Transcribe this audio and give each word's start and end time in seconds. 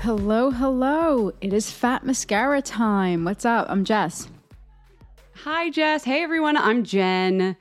Hello, 0.00 0.50
hello. 0.50 1.30
It 1.42 1.52
is 1.52 1.70
Fat 1.70 2.06
Mascara 2.06 2.62
time. 2.62 3.24
What's 3.26 3.44
up? 3.44 3.66
I'm 3.68 3.84
Jess. 3.84 4.28
Hi, 5.44 5.68
Jess. 5.68 6.04
Hey, 6.04 6.22
everyone. 6.22 6.56
I'm 6.56 6.82
Jen. 6.82 7.54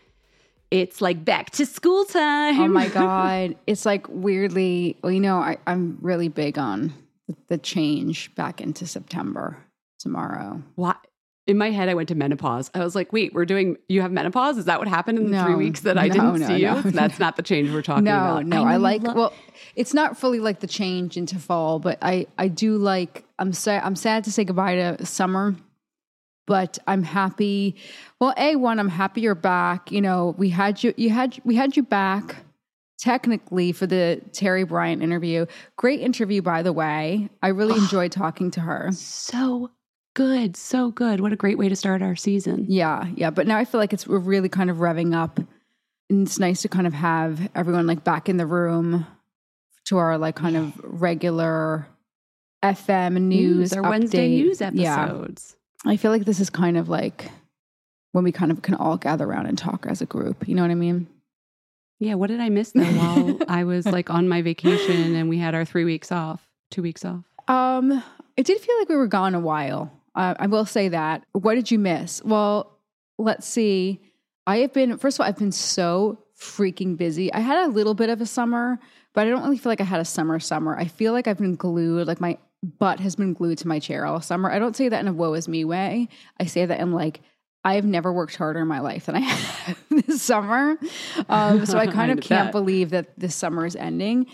It's 0.72 1.02
like 1.02 1.26
back 1.26 1.50
to 1.52 1.66
school 1.66 2.06
time. 2.06 2.62
Oh 2.62 2.68
my 2.70 2.88
God. 2.94 3.58
it's 3.68 3.86
like 3.86 4.08
weirdly, 4.08 4.98
well, 5.04 5.12
you 5.12 5.20
know, 5.20 5.40
I, 5.40 5.58
I'm 5.68 5.98
really 6.00 6.30
big 6.30 6.58
on 6.58 6.94
the 7.50 7.58
change 7.58 8.34
back 8.36 8.62
into 8.62 8.88
September 8.88 9.58
tomorrow. 10.00 10.64
What? 10.76 11.05
In 11.48 11.60
my 11.60 11.70
head, 11.70 11.90
I 11.90 11.94
went 11.94 12.10
to 12.10 12.16
menopause. 12.16 12.72
I 12.74 12.80
was 12.84 12.96
like, 12.96 13.14
wait, 13.14 13.32
we're 13.34 13.46
doing, 13.46 13.78
you 13.88 14.02
have 14.02 14.12
menopause? 14.12 14.58
Is 14.58 14.66
that 14.66 14.80
what 14.80 14.88
happened 14.88 15.20
in 15.20 15.26
the 15.26 15.32
No. 15.38 15.46
three 15.46 15.56
weeks 15.56 15.82
that 15.82 15.96
I 15.96 16.08
No, 16.08 16.14
didn't 16.14 16.40
no, 16.40 16.48
see 16.48 16.56
you? 16.62 16.72
no, 16.72 16.82
That's 16.82 17.20
not 17.20 17.36
the 17.36 17.44
change 17.44 17.70
we're 17.72 17.84
talking 17.84 18.06
No, 18.06 18.12
about. 18.16 18.46
no, 18.48 18.64
know 18.64 18.68
I, 18.68 18.74
you 18.74 18.80
like, 18.80 19.04
lo- 19.04 19.14
well, 19.14 19.34
it's 19.76 19.94
not 19.94 20.18
fully 20.18 20.40
like 20.40 20.60
the 20.60 20.66
change 20.68 21.18
into 21.18 21.38
fall, 21.38 21.78
but 21.78 22.00
I, 22.02 22.26
I 22.40 22.48
do 22.48 22.78
like, 22.78 23.26
I'm 23.38 23.54
sad, 23.54 23.84
I'm 23.84 23.96
sad 23.96 24.24
to 24.24 24.32
say 24.32 24.44
goodbye 24.44 24.76
to 24.76 25.06
summer, 25.06 25.56
but 26.48 26.80
I'm 26.88 27.04
happy. 27.04 27.76
Well, 28.20 28.34
A, 28.38 28.56
one, 28.56 28.80
I'm 28.80 28.90
happy 28.90 29.22
you're 29.22 29.36
back. 29.36 29.92
You 29.92 30.02
know, 30.02 30.34
we 30.40 30.50
had 30.50 30.84
you, 30.84 30.96
you 30.98 31.12
had, 31.12 31.40
we 31.44 31.56
had 31.56 31.78
you 31.78 31.84
back 31.84 32.38
technically 32.98 33.72
for 33.72 33.86
the 33.86 34.20
Terry 34.32 34.64
Bryant 34.64 35.04
interview. 35.04 35.46
Great 35.76 36.00
interview, 36.00 36.42
by 36.42 36.64
the 36.64 36.74
way. 36.74 37.30
I 37.44 37.50
really 37.50 37.78
enjoyed 37.78 38.12
talking 38.12 38.50
to 38.52 38.62
her. 38.62 38.90
so 38.94 39.70
good. 40.16 40.58
So 40.58 40.90
good. 40.90 41.20
What 41.20 41.32
a 41.32 41.36
great 41.36 41.60
way 41.60 41.70
to 41.70 41.76
start 41.76 42.02
our 42.02 42.16
season. 42.16 42.66
Yeah, 42.68 43.06
yeah. 43.16 43.30
But 43.30 43.46
now 43.46 43.58
I 43.58 43.66
feel 43.66 43.80
like 43.80 43.94
it's 43.94 44.08
we're 44.08 44.18
really 44.18 44.50
kind 44.50 44.72
of 44.72 44.78
revving 44.78 45.14
up. 45.16 45.38
And 46.10 46.26
it's 46.28 46.40
nice 46.40 46.62
to 46.64 46.70
kind 46.70 46.88
of 46.88 46.94
have 46.94 47.50
everyone 47.56 47.86
like 47.88 48.04
back 48.04 48.28
in 48.30 48.38
the 48.38 48.46
room 48.46 49.06
to 49.86 49.98
our 49.98 50.18
like 50.18 50.36
kind 50.36 50.56
of 50.58 50.74
regular 50.84 51.88
FM 52.64 53.22
news. 53.22 53.74
our 53.74 53.82
Wednesday 53.88 54.28
news 54.30 54.62
Yeah. 54.62 55.04
episodes. 55.04 55.56
I 55.86 55.98
feel 55.98 56.12
like 56.12 56.26
this 56.26 56.40
is 56.40 56.50
kind 56.50 56.78
of 56.78 56.90
like 56.90 57.30
when 58.14 58.24
we 58.24 58.32
kind 58.32 58.52
of 58.52 58.62
can 58.62 58.74
all 58.76 58.98
gather 58.98 59.26
around 59.26 59.46
and 59.48 59.58
talk 59.58 59.86
as 59.88 60.02
a 60.02 60.06
group. 60.06 60.48
You 60.48 60.56
know 60.56 60.62
what 60.64 60.72
I 60.72 60.76
mean? 60.76 61.08
Yeah. 62.00 62.16
What 62.16 62.28
did 62.28 62.40
I 62.40 62.50
miss 62.50 62.72
though 62.72 62.84
while 62.84 63.38
I 63.48 63.64
was 63.64 63.86
like 63.86 64.10
on 64.10 64.28
my 64.30 64.42
vacation 64.42 65.16
and 65.16 65.30
we 65.30 65.38
had 65.38 65.54
our 65.56 65.66
three 65.66 65.86
weeks 65.86 66.12
off, 66.12 66.48
two 66.72 66.82
weeks 66.82 67.04
off? 67.06 67.24
Um, 67.48 68.04
it 68.38 68.46
did 68.46 68.60
feel 68.60 68.78
like 68.80 68.90
we 68.90 68.96
were 68.96 69.08
gone 69.08 69.36
a 69.36 69.40
while. 69.40 69.92
Uh, 70.16 70.34
I 70.40 70.48
will 70.48 70.66
say 70.66 70.90
that. 70.90 71.24
What 71.34 71.56
did 71.56 71.72
you 71.72 71.80
miss? 71.80 72.24
Well, 72.24 72.78
let's 73.18 73.46
see. 73.48 74.02
I 74.48 74.58
have 74.58 74.74
been, 74.74 74.98
first 74.98 75.18
of 75.18 75.22
all, 75.22 75.28
I've 75.28 75.38
been 75.38 75.52
so 75.52 76.20
freaking 76.40 76.98
busy. 76.98 77.34
I 77.34 77.40
had 77.40 77.66
a 77.66 77.70
little 77.70 77.94
bit 77.94 78.10
of 78.10 78.22
a 78.22 78.26
summer, 78.26 78.80
but 79.14 79.26
I 79.26 79.30
don't 79.30 79.44
really 79.44 79.58
feel 79.58 79.72
like 79.72 79.82
I 79.82 79.86
had 79.86 80.00
a 80.00 80.06
summer 80.06 80.40
summer. 80.40 80.78
I 80.78 80.86
feel 80.86 81.14
like 81.14 81.28
I've 81.28 81.38
been 81.38 81.56
glued. 81.56 82.08
Like 82.08 82.22
my 82.22 82.38
butt 82.80 83.00
has 83.00 83.16
been 83.16 83.34
glued 83.34 83.58
to 83.60 83.68
my 83.68 83.80
chair 83.80 84.06
all 84.06 84.22
summer. 84.22 84.52
I 84.52 84.60
don't 84.60 84.76
say 84.76 84.90
that 84.90 85.00
in 85.00 85.08
a 85.08 85.14
woe 85.14 85.34
is 85.34 85.48
me 85.48 85.66
way. 85.66 86.10
I 86.40 86.46
say 86.46 86.66
that 86.66 86.80
in 86.80 86.92
like 86.92 87.22
I 87.64 87.76
have 87.76 87.86
never 87.86 88.14
worked 88.14 88.36
harder 88.36 88.60
in 88.60 88.68
my 88.68 88.80
life 88.80 89.08
than 89.08 89.16
I 89.16 89.20
have 89.20 89.84
this 89.90 90.22
summer. 90.22 90.78
Um, 91.30 91.66
so 91.66 91.80
I 91.80 91.88
kind 91.92 92.12
of 92.12 92.22
can't 92.22 92.48
bet. 92.48 92.52
believe 92.52 92.92
that 92.92 93.18
this 93.18 93.34
summer 93.36 93.66
is 93.66 93.76
ending. 93.76 94.28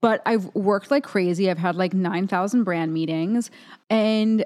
But 0.00 0.22
I've 0.24 0.46
worked 0.54 0.90
like 0.90 1.04
crazy. 1.04 1.50
I've 1.50 1.58
had 1.58 1.76
like 1.76 1.92
9,000 1.92 2.64
brand 2.64 2.94
meetings 2.94 3.50
and 3.90 4.44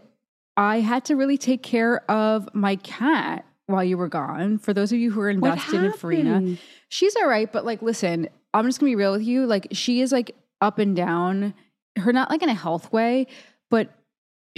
I 0.56 0.80
had 0.80 1.04
to 1.06 1.16
really 1.16 1.38
take 1.38 1.62
care 1.62 2.08
of 2.10 2.48
my 2.54 2.76
cat 2.76 3.44
while 3.66 3.82
you 3.84 3.96
were 3.96 4.08
gone. 4.08 4.58
For 4.58 4.74
those 4.74 4.92
of 4.92 4.98
you 4.98 5.10
who 5.10 5.20
are 5.20 5.30
invested 5.30 5.82
in 5.82 5.92
Farina, 5.92 6.56
she's 6.88 7.16
all 7.16 7.26
right. 7.26 7.50
But 7.50 7.64
like, 7.64 7.80
listen, 7.82 8.28
I'm 8.52 8.66
just 8.66 8.80
gonna 8.80 8.90
be 8.90 8.96
real 8.96 9.12
with 9.12 9.22
you. 9.22 9.46
Like, 9.46 9.68
she 9.72 10.00
is 10.00 10.12
like 10.12 10.34
up 10.60 10.78
and 10.78 10.94
down. 10.94 11.54
Her 11.96 12.12
not 12.12 12.30
like 12.30 12.42
in 12.42 12.48
a 12.48 12.54
health 12.54 12.92
way, 12.92 13.26
but 13.70 13.90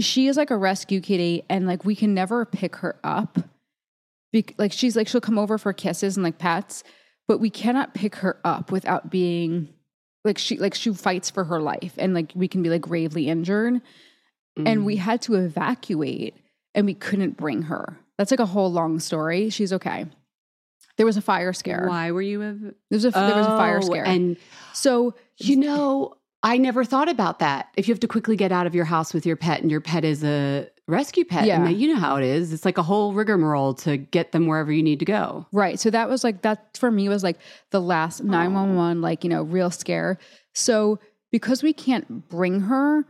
she 0.00 0.26
is 0.26 0.36
like 0.36 0.50
a 0.50 0.56
rescue 0.56 1.00
kitty, 1.00 1.44
and 1.48 1.66
like 1.66 1.84
we 1.84 1.94
can 1.94 2.14
never 2.14 2.44
pick 2.44 2.76
her 2.76 2.96
up. 3.04 3.38
Be- 4.32 4.46
like 4.58 4.72
she's 4.72 4.96
like 4.96 5.06
she'll 5.06 5.20
come 5.20 5.38
over 5.38 5.58
for 5.58 5.72
kisses 5.72 6.16
and 6.16 6.24
like 6.24 6.38
pats, 6.38 6.82
but 7.28 7.38
we 7.38 7.50
cannot 7.50 7.94
pick 7.94 8.16
her 8.16 8.40
up 8.44 8.72
without 8.72 9.10
being 9.10 9.68
like 10.24 10.38
she 10.38 10.58
like 10.58 10.74
she 10.74 10.92
fights 10.92 11.30
for 11.30 11.44
her 11.44 11.60
life, 11.60 11.94
and 11.98 12.14
like 12.14 12.32
we 12.34 12.48
can 12.48 12.62
be 12.62 12.70
like 12.70 12.80
gravely 12.80 13.28
injured 13.28 13.80
and 14.56 14.80
Mm. 14.80 14.84
we 14.84 14.96
had 14.96 15.20
to 15.22 15.34
evacuate 15.34 16.36
and 16.74 16.86
we 16.86 16.94
couldn't 16.94 17.36
bring 17.36 17.62
her. 17.62 17.98
That's 18.18 18.30
like 18.30 18.40
a 18.40 18.46
whole 18.46 18.70
long 18.70 18.98
story. 19.00 19.50
She's 19.50 19.72
okay. 19.72 20.06
There 20.96 21.06
was 21.06 21.16
a 21.16 21.20
fire 21.22 21.52
scare. 21.52 21.86
Why 21.88 22.12
were 22.12 22.22
you? 22.22 22.40
A, 22.42 22.52
There 22.54 22.72
was 22.90 23.04
a, 23.04 23.10
there 23.10 23.34
was 23.36 23.46
a 23.46 23.56
fire 23.56 23.78
Oh, 23.78 23.86
scare. 23.86 24.04
And 24.06 24.36
so 24.72 25.14
you 25.38 25.56
know, 25.56 26.14
I 26.44 26.58
never 26.58 26.84
thought 26.84 27.08
about 27.08 27.40
that. 27.40 27.68
If 27.76 27.88
you 27.88 27.92
have 27.94 28.00
to 28.00 28.06
quickly 28.08 28.36
get 28.36 28.52
out 28.52 28.66
of 28.66 28.74
your 28.74 28.84
house 28.84 29.12
with 29.12 29.26
your 29.26 29.34
pet, 29.36 29.62
and 29.62 29.70
your 29.70 29.80
pet 29.80 30.04
is 30.04 30.22
a 30.22 30.68
rescue 30.86 31.24
pet, 31.24 31.46
Yeah. 31.46 31.64
and 31.64 31.76
you 31.76 31.92
know 31.92 31.98
how 31.98 32.16
it 32.16 32.22
is. 32.24 32.52
It's 32.52 32.64
like 32.64 32.78
a 32.78 32.82
whole 32.82 33.12
rigmarole 33.14 33.74
to 33.74 33.96
get 33.96 34.30
them 34.32 34.46
wherever 34.46 34.70
you 34.70 34.82
need 34.82 34.98
to 35.00 35.04
go. 35.04 35.46
Right. 35.50 35.80
So 35.80 35.90
that 35.90 36.08
was 36.08 36.22
like 36.22 36.42
that 36.42 36.76
for 36.76 36.90
me 36.92 37.08
was 37.08 37.24
like 37.24 37.38
the 37.70 37.80
last 37.80 38.22
911 38.22 39.00
like, 39.00 39.24
you 39.24 39.30
know, 39.30 39.42
real 39.42 39.70
scare. 39.72 40.18
So 40.52 41.00
because 41.32 41.62
we 41.64 41.72
can't 41.72 42.28
bring 42.28 42.60
her 42.60 43.04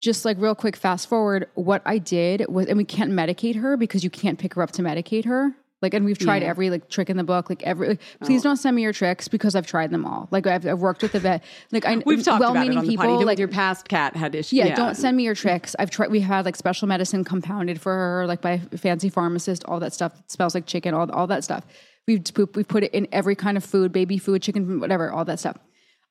just 0.00 0.24
like 0.24 0.36
real 0.38 0.54
quick 0.54 0.76
fast 0.76 1.08
forward 1.08 1.48
what 1.54 1.82
I 1.86 1.98
did 1.98 2.46
was 2.48 2.66
and 2.66 2.76
we 2.76 2.84
can't 2.84 3.12
medicate 3.12 3.56
her 3.56 3.76
because 3.76 4.04
you 4.04 4.10
can't 4.10 4.38
pick 4.38 4.54
her 4.54 4.62
up 4.62 4.72
to 4.72 4.82
medicate 4.82 5.24
her. 5.24 5.52
Like 5.82 5.92
and 5.92 6.06
we've 6.06 6.18
tried 6.18 6.42
Yeah. 6.42 6.48
every 6.48 6.70
like 6.70 6.88
trick 6.88 7.10
in 7.10 7.16
the 7.16 7.24
book 7.24 7.50
like 7.50 7.62
every 7.62 7.88
like, 7.90 8.00
please 8.20 8.40
oh. 8.40 8.44
don't 8.44 8.56
send 8.56 8.74
me 8.76 8.82
your 8.82 8.92
tricks 8.92 9.28
because 9.28 9.54
I've 9.54 9.66
tried 9.66 9.90
them 9.90 10.06
all. 10.06 10.26
Like 10.30 10.46
I've, 10.46 10.66
I've 10.66 10.80
worked 10.80 11.02
with 11.02 11.12
the 11.12 11.20
vet 11.20 11.44
like 11.70 11.84
I 11.84 11.96
We've 12.04 12.22
talked 12.24 12.40
about 12.40 12.50
it 12.50 12.54
well-meaning 12.54 12.78
on 12.78 12.84
the 12.84 12.90
people 12.90 13.24
like 13.24 13.38
your 13.38 13.48
past 13.48 13.88
cat 13.88 14.16
had 14.16 14.34
issues. 14.34 14.54
yeah, 14.54 14.74
don't 14.74 14.94
send 14.94 15.16
me 15.16 15.24
your 15.24 15.34
tricks. 15.34 15.76
I've 15.78 15.90
tried. 15.90 16.10
We 16.10 16.20
had 16.20 16.44
like 16.44 16.56
special 16.56 16.88
medicine 16.88 17.24
compounded 17.24 17.80
for 17.80 17.92
her, 17.92 18.26
like 18.26 18.40
by 18.40 18.60
a 18.72 18.78
fancy 18.78 19.10
pharmacist. 19.10 19.64
All 19.64 19.78
that 19.80 19.92
stuff 19.92 20.14
that 20.16 20.30
smells 20.30 20.54
like 20.54 20.66
chicken. 20.66 20.94
All 20.94 21.10
all 21.10 21.26
that 21.26 21.44
stuff. 21.44 21.64
We've 22.06 22.22
poop. 22.24 22.56
We 22.56 22.64
put 22.64 22.84
it 22.84 22.94
in 22.94 23.06
every 23.12 23.34
kind 23.34 23.56
of 23.56 23.64
food, 23.64 23.92
baby 23.92 24.18
food, 24.18 24.42
chicken, 24.42 24.80
whatever. 24.80 25.10
All 25.10 25.24
that 25.26 25.40
stuff. 25.40 25.58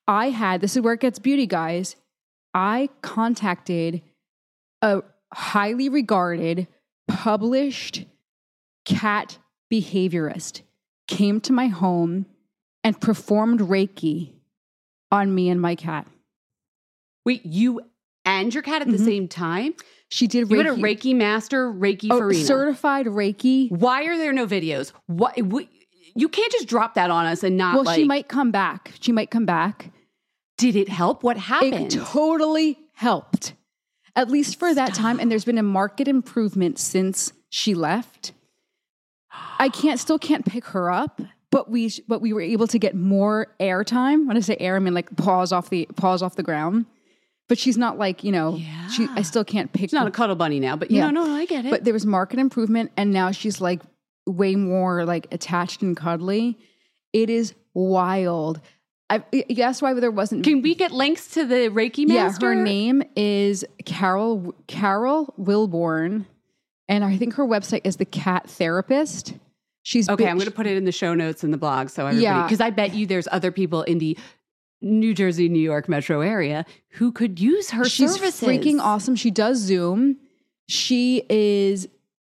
I 0.06 0.30
had. 0.30 0.60
This 0.60 0.76
is 0.76 0.82
where 0.82 0.94
it 0.94 1.00
gets 1.00 1.18
beauty, 1.18 1.46
guys. 1.46 1.96
I 2.56 2.88
contacted 3.02 4.00
a 4.80 5.02
highly 5.30 5.90
regarded, 5.90 6.66
published 7.06 8.06
cat 8.86 9.36
behaviorist. 9.70 10.62
Came 11.06 11.38
to 11.42 11.52
my 11.52 11.66
home 11.66 12.24
and 12.82 12.98
performed 12.98 13.60
Reiki 13.60 14.32
on 15.12 15.34
me 15.34 15.50
and 15.50 15.60
my 15.60 15.74
cat. 15.74 16.06
Wait, 17.26 17.44
you 17.44 17.82
and 18.24 18.54
your 18.54 18.62
cat 18.62 18.80
at 18.80 18.88
the 18.88 18.94
mm-hmm. 18.94 19.04
same 19.04 19.28
time? 19.28 19.74
She 20.08 20.26
did 20.26 20.50
You 20.50 20.56
Reiki. 20.56 20.64
had 20.64 20.66
a 20.66 20.80
Reiki 20.80 21.14
master, 21.14 21.70
Reiki 21.70 22.08
Oh, 22.10 22.18
Farina. 22.18 22.42
certified 22.42 23.04
Reiki. 23.04 23.70
Why 23.70 24.04
are 24.04 24.16
there 24.16 24.32
no 24.32 24.46
videos? 24.46 24.92
What? 25.06 25.36
what 25.42 25.68
you 26.14 26.30
can't 26.30 26.50
just 26.52 26.68
drop 26.68 26.94
that 26.94 27.10
on 27.10 27.26
us 27.26 27.42
and 27.42 27.58
not 27.58 27.74
Well, 27.74 27.84
like. 27.84 27.96
she 27.96 28.04
might 28.04 28.28
come 28.28 28.50
back. 28.50 28.92
She 29.00 29.12
might 29.12 29.30
come 29.30 29.44
back. 29.44 29.90
Did 30.56 30.76
it 30.76 30.88
help? 30.88 31.22
What 31.22 31.36
happened? 31.36 31.92
It 31.94 32.00
totally 32.04 32.78
helped, 32.94 33.54
at 34.14 34.30
least 34.30 34.58
for 34.58 34.74
that 34.74 34.94
time. 34.94 35.20
And 35.20 35.30
there's 35.30 35.44
been 35.44 35.58
a 35.58 35.62
market 35.62 36.08
improvement 36.08 36.78
since 36.78 37.32
she 37.50 37.74
left. 37.74 38.32
I 39.58 39.68
can't, 39.68 40.00
still 40.00 40.18
can't 40.18 40.44
pick 40.46 40.64
her 40.66 40.90
up, 40.90 41.20
but 41.50 41.70
we, 41.70 41.92
but 42.08 42.20
we 42.20 42.32
were 42.32 42.40
able 42.40 42.66
to 42.68 42.78
get 42.78 42.94
more 42.94 43.48
airtime. 43.60 44.26
When 44.26 44.36
I 44.36 44.40
say 44.40 44.56
air, 44.58 44.76
I 44.76 44.78
mean 44.78 44.94
like 44.94 45.14
paws 45.16 45.52
off 45.52 45.68
the 45.70 45.86
paws 45.96 46.22
off 46.22 46.36
the 46.36 46.42
ground. 46.42 46.86
But 47.48 47.58
she's 47.58 47.78
not 47.78 47.96
like 47.96 48.24
you 48.24 48.32
know. 48.32 48.58
She, 48.90 49.06
I 49.14 49.22
still 49.22 49.44
can't 49.44 49.72
pick. 49.72 49.82
She's 49.82 49.92
not 49.92 50.08
a 50.08 50.10
cuddle 50.10 50.34
bunny 50.34 50.58
now, 50.58 50.74
but 50.74 50.90
you 50.90 50.96
Yeah. 50.98 51.10
know, 51.10 51.22
no, 51.22 51.26
no, 51.28 51.36
I 51.36 51.44
get 51.44 51.64
it. 51.64 51.70
But 51.70 51.84
there 51.84 51.92
was 51.94 52.04
market 52.04 52.40
improvement, 52.40 52.90
and 52.96 53.12
now 53.12 53.30
she's 53.30 53.60
like 53.60 53.82
way 54.26 54.56
more 54.56 55.04
like 55.04 55.28
attached 55.30 55.80
and 55.82 55.96
cuddly. 55.96 56.58
It 57.12 57.30
is 57.30 57.54
wild. 57.72 58.60
I, 59.08 59.22
that's 59.50 59.80
why 59.80 59.94
there 59.94 60.10
wasn't. 60.10 60.42
Can 60.44 60.62
we 60.62 60.74
get 60.74 60.90
links 60.90 61.28
to 61.34 61.44
the 61.44 61.68
Reiki 61.70 62.08
yeah, 62.08 62.24
master? 62.24 62.48
her 62.48 62.54
name 62.56 63.02
is 63.14 63.64
Carol 63.84 64.54
Carol 64.66 65.32
Wilbourn, 65.40 66.24
and 66.88 67.04
I 67.04 67.16
think 67.16 67.34
her 67.34 67.46
website 67.46 67.82
is 67.84 67.96
the 67.96 68.04
Cat 68.04 68.48
Therapist. 68.50 69.34
She's 69.84 70.08
Okay, 70.08 70.24
been- 70.24 70.30
I'm 70.32 70.36
going 70.38 70.50
to 70.50 70.54
put 70.54 70.66
it 70.66 70.76
in 70.76 70.84
the 70.84 70.90
show 70.92 71.14
notes 71.14 71.44
in 71.44 71.52
the 71.52 71.56
blog 71.56 71.90
so 71.90 72.02
everybody, 72.06 72.24
Yeah. 72.24 72.42
because 72.42 72.60
I 72.60 72.70
bet 72.70 72.94
you 72.94 73.06
there's 73.06 73.28
other 73.30 73.52
people 73.52 73.82
in 73.84 73.98
the 73.98 74.18
New 74.82 75.14
Jersey, 75.14 75.48
New 75.48 75.60
York 75.60 75.88
metro 75.88 76.20
area 76.20 76.66
who 76.94 77.12
could 77.12 77.38
use 77.38 77.70
her 77.70 77.84
She's 77.84 78.12
services. 78.14 78.46
freaking 78.48 78.80
awesome. 78.80 79.14
She 79.14 79.30
does 79.30 79.58
Zoom. 79.58 80.16
She 80.68 81.22
is 81.30 81.86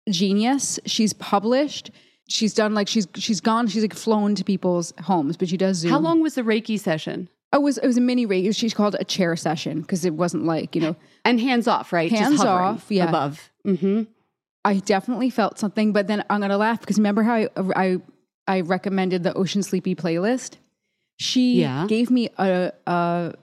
genius. 0.09 0.79
She's 0.87 1.13
published. 1.13 1.91
She's 2.31 2.55
done 2.55 2.75
like 2.75 2.89
she's 2.89 3.09
she's 3.17 3.41
gone. 3.41 3.67
She's 3.67 3.83
like 3.83 3.95
flown 3.95 4.35
to 4.37 4.45
people's 4.45 4.93
homes, 5.03 5.37
but 5.37 5.49
she 5.49 5.57
does 5.57 5.79
Zoom. 5.79 5.91
How 5.91 5.99
long 5.99 6.23
was 6.23 6.35
the 6.37 6.43
Reiki 6.43 6.79
session? 6.79 7.29
Oh, 7.53 7.59
it 7.59 7.63
was 7.63 7.79
it 7.79 7.87
was 7.87 7.97
a 7.97 8.01
mini 8.01 8.27
reiki 8.27 8.55
She's 8.55 8.73
called 8.73 8.95
a 9.01 9.05
chair 9.05 9.35
session 9.35 9.81
because 9.81 10.05
it 10.05 10.15
wasn't 10.15 10.45
like 10.45 10.75
you 10.77 10.81
know. 10.81 10.97
And 11.25 11.39
hands 11.41 11.69
off, 11.69 11.93
right? 11.93 12.11
Hands 12.11 12.41
off, 12.41 12.87
yeah. 12.89 13.09
Above. 13.09 13.51
mm-hmm 13.67 14.05
I 14.65 14.79
definitely 14.79 15.31
felt 15.31 15.59
something, 15.59 15.93
but 15.93 16.07
then 16.07 16.23
I'm 16.31 16.41
gonna 16.41 16.57
laugh 16.59 16.81
because 16.81 16.99
remember 16.99 17.23
how 17.23 17.35
I 17.35 17.49
I, 17.57 17.97
I 18.47 18.61
recommended 18.61 19.23
the 19.23 19.35
Ocean 19.35 19.63
Sleepy 19.63 19.95
playlist. 19.95 20.57
She 21.19 21.61
Yeah. 21.61 21.87
gave 21.89 22.11
me 22.11 22.29
a 22.39 22.73
a 22.87 23.35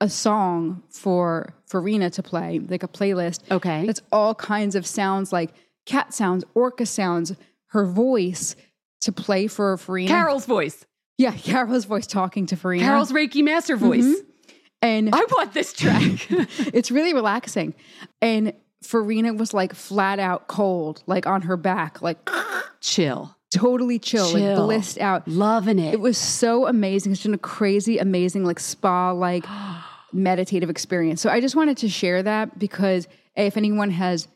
a 0.00 0.08
song 0.08 0.82
for 0.90 1.54
for 1.66 1.80
Farina 1.80 2.10
to 2.10 2.22
play, 2.22 2.58
like 2.58 2.82
a 2.82 2.88
playlist. 2.88 3.40
Okay. 3.50 3.86
It's 3.86 4.00
all 4.12 4.34
kinds 4.34 4.74
of 4.74 4.86
sounds 4.86 5.32
like 5.32 5.50
cat 5.86 6.12
sounds, 6.14 6.44
orca 6.54 6.86
sounds, 6.86 7.34
her 7.74 7.84
voice 7.84 8.56
to 9.02 9.12
play 9.12 9.48
for 9.48 9.76
Farina. 9.76 10.08
Carol's 10.08 10.46
voice. 10.46 10.86
Yeah, 11.18 11.32
Carol's 11.36 11.84
voice 11.84 12.06
talking 12.06 12.46
to 12.46 12.56
Farina. 12.56 12.84
Carol's 12.84 13.12
Reiki 13.12 13.44
master 13.44 13.76
voice. 13.76 14.04
Mm-hmm. 14.04 14.52
and 14.80 15.14
I 15.14 15.18
want 15.30 15.52
this 15.52 15.72
track. 15.72 16.26
it's 16.30 16.90
really 16.90 17.12
relaxing. 17.12 17.74
And 18.22 18.54
Farina 18.82 19.34
was 19.34 19.52
like 19.52 19.74
flat 19.74 20.18
out 20.18 20.46
cold, 20.46 21.02
like 21.06 21.26
on 21.26 21.42
her 21.42 21.56
back, 21.56 22.00
like 22.00 22.18
Chill. 22.80 23.34
totally 23.52 23.98
chill, 23.98 24.32
like 24.32 24.56
blissed 24.56 24.98
out. 24.98 25.26
Loving 25.26 25.78
it. 25.78 25.94
It 25.94 26.00
was 26.00 26.16
so 26.18 26.66
amazing. 26.66 27.12
It's 27.12 27.22
been 27.22 27.34
a 27.34 27.38
crazy, 27.38 27.98
amazing, 27.98 28.44
like 28.44 28.60
spa 28.60 29.10
like 29.10 29.44
meditative 30.12 30.70
experience. 30.70 31.20
So 31.20 31.28
I 31.30 31.40
just 31.40 31.56
wanted 31.56 31.78
to 31.78 31.88
share 31.88 32.22
that 32.22 32.58
because 32.58 33.08
if 33.36 33.56
anyone 33.56 33.90
has 33.90 34.28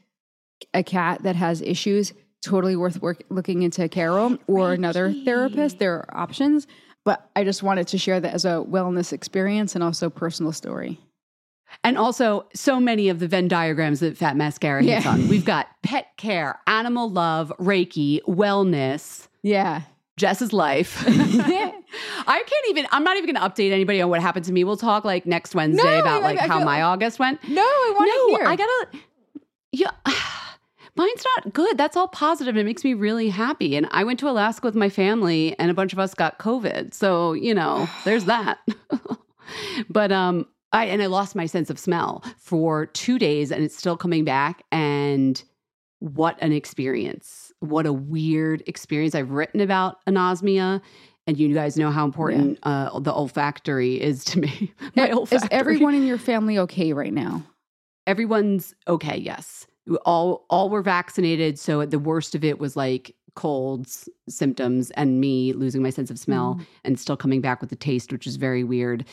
a 0.74 0.82
cat 0.82 1.22
that 1.22 1.36
has 1.36 1.60
issues, 1.62 2.12
totally 2.42 2.76
worth 2.76 3.00
work, 3.02 3.22
looking 3.30 3.62
into 3.62 3.88
Carol 3.88 4.38
or 4.46 4.72
another 4.72 5.12
therapist. 5.24 5.78
There 5.78 5.94
are 5.94 6.16
options. 6.16 6.66
But 7.04 7.28
I 7.34 7.44
just 7.44 7.62
wanted 7.62 7.88
to 7.88 7.98
share 7.98 8.20
that 8.20 8.34
as 8.34 8.44
a 8.44 8.64
wellness 8.68 9.12
experience 9.12 9.74
and 9.74 9.82
also 9.82 10.10
personal 10.10 10.52
story. 10.52 11.00
And 11.84 11.96
also, 11.98 12.46
so 12.54 12.80
many 12.80 13.08
of 13.08 13.18
the 13.18 13.28
Venn 13.28 13.46
diagrams 13.48 14.00
that 14.00 14.16
Fat 14.16 14.36
Mascara 14.36 14.82
hits 14.82 15.04
Yeah. 15.04 15.12
on. 15.12 15.28
We've 15.28 15.44
got 15.56 15.68
pet 15.82 16.08
care, 16.16 16.58
animal 16.66 17.10
love, 17.10 17.52
Reiki, 17.58 18.20
wellness, 18.26 19.28
Yeah. 19.42 19.82
Jess's 20.16 20.52
life. 20.52 21.02
I 21.06 22.42
can't 22.46 22.66
even, 22.70 22.86
I'm 22.90 23.04
not 23.04 23.16
even 23.16 23.32
going 23.34 23.42
to 23.42 23.48
update 23.62 23.70
anybody 23.72 24.02
on 24.02 24.10
what 24.10 24.20
happened 24.20 24.44
to 24.46 24.52
me. 24.52 24.64
We'll 24.64 24.76
talk 24.76 25.04
like 25.04 25.26
next 25.26 25.54
Wednesday 25.54 25.82
No, 25.96 26.00
about 26.00 26.22
like 26.22 26.38
how 26.38 26.62
my 26.64 26.82
August 26.82 27.18
went. 27.18 27.42
No, 27.48 27.62
I 27.62 27.94
want 27.96 28.10
to 28.10 28.16
no, 28.16 28.38
hear. 28.38 28.46
I 28.48 28.56
gotta, 28.56 28.88
yeah. 29.72 29.90
Mine's 30.98 31.24
not 31.36 31.54
good. 31.54 31.78
That's 31.78 31.96
all 31.96 32.08
positive. 32.08 32.56
It 32.56 32.64
makes 32.64 32.82
me 32.82 32.92
really 32.92 33.28
happy. 33.28 33.76
And 33.76 33.86
I 33.92 34.02
went 34.02 34.18
to 34.18 34.28
Alaska 34.28 34.66
with 34.66 34.74
my 34.74 34.88
family, 34.88 35.56
and 35.56 35.70
a 35.70 35.74
bunch 35.74 35.92
of 35.92 36.00
us 36.00 36.12
got 36.12 36.40
COVID. 36.40 36.92
So 36.92 37.32
you 37.32 37.54
know, 37.54 37.88
there's 38.04 38.24
that. 38.24 38.58
but 39.88 40.10
um, 40.10 40.46
I 40.72 40.86
and 40.86 41.00
I 41.00 41.06
lost 41.06 41.36
my 41.36 41.46
sense 41.46 41.70
of 41.70 41.78
smell 41.78 42.24
for 42.36 42.86
two 42.86 43.18
days, 43.18 43.52
and 43.52 43.62
it's 43.62 43.76
still 43.76 43.96
coming 43.96 44.24
back. 44.24 44.64
And 44.72 45.42
what 46.00 46.36
an 46.42 46.52
experience! 46.52 47.52
What 47.60 47.86
a 47.86 47.92
weird 47.92 48.64
experience. 48.66 49.14
I've 49.14 49.30
written 49.30 49.60
about 49.60 50.04
anosmia. 50.06 50.82
And 51.26 51.38
you 51.38 51.52
guys 51.52 51.76
know 51.76 51.90
how 51.90 52.06
important 52.06 52.58
uh, 52.62 52.98
the 53.00 53.12
olfactory 53.12 54.00
is 54.00 54.24
to 54.24 54.38
me. 54.38 54.72
my 54.96 55.08
Is 55.08 55.14
olfactory. 55.14 55.48
everyone 55.50 55.94
in 55.94 56.06
your 56.06 56.16
family 56.16 56.56
okay 56.58 56.94
right 56.94 57.12
now? 57.12 57.44
everyone's 58.08 58.74
okay. 58.88 59.16
Yes, 59.16 59.66
all 60.04 60.46
all 60.50 60.68
were 60.70 60.82
vaccinated. 60.82 61.58
So 61.58 61.84
the 61.86 61.98
worst 61.98 62.34
of 62.34 62.44
it 62.44 62.58
was 62.58 62.76
like 62.76 63.14
colds 63.34 64.08
symptoms 64.28 64.90
and 64.92 65.20
me 65.20 65.52
losing 65.52 65.82
my 65.82 65.90
sense 65.90 66.10
of 66.10 66.18
smell 66.18 66.56
Mm. 66.56 66.66
and 66.84 67.00
still 67.00 67.16
coming 67.16 67.40
back 67.40 67.60
with 67.60 67.70
the 67.70 67.76
taste, 67.76 68.12
which 68.12 68.26
is 68.26 68.36
very 68.36 68.64
weird. 68.64 69.04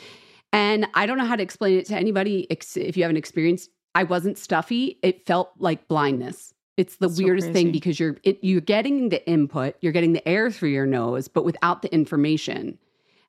And 0.51 0.88
I 0.94 1.05
don't 1.05 1.17
know 1.17 1.25
how 1.25 1.36
to 1.36 1.44
explain 1.44 1.77
it 1.77 1.86
to 1.88 1.96
anybody 1.96 2.48
ex- 2.50 2.77
if 2.77 2.96
you 2.98 3.03
haven't 3.03 3.17
experienced. 3.17 3.70
I 3.94 4.03
wasn't 4.03 4.38
stuffy. 4.38 4.98
It 5.03 5.25
felt 5.25 5.51
like 5.60 5.88
blindness. 5.88 6.53
It's 6.77 6.98
the 6.98 7.10
so 7.10 7.24
weirdest 7.24 7.48
crazy. 7.48 7.53
thing 7.63 7.72
because 7.72 8.00
you're 8.00 8.17
it, 8.24 8.39
you're 8.41 8.62
getting 8.62 9.10
the 9.10 9.25
input, 9.29 9.75
you're 9.82 9.94
getting 9.94 10.13
the 10.13 10.27
air 10.27 10.50
through 10.51 10.70
your 10.70 10.86
nose, 10.86 11.27
but 11.29 11.46
without 11.46 11.82
the 11.82 11.94
information, 11.94 12.77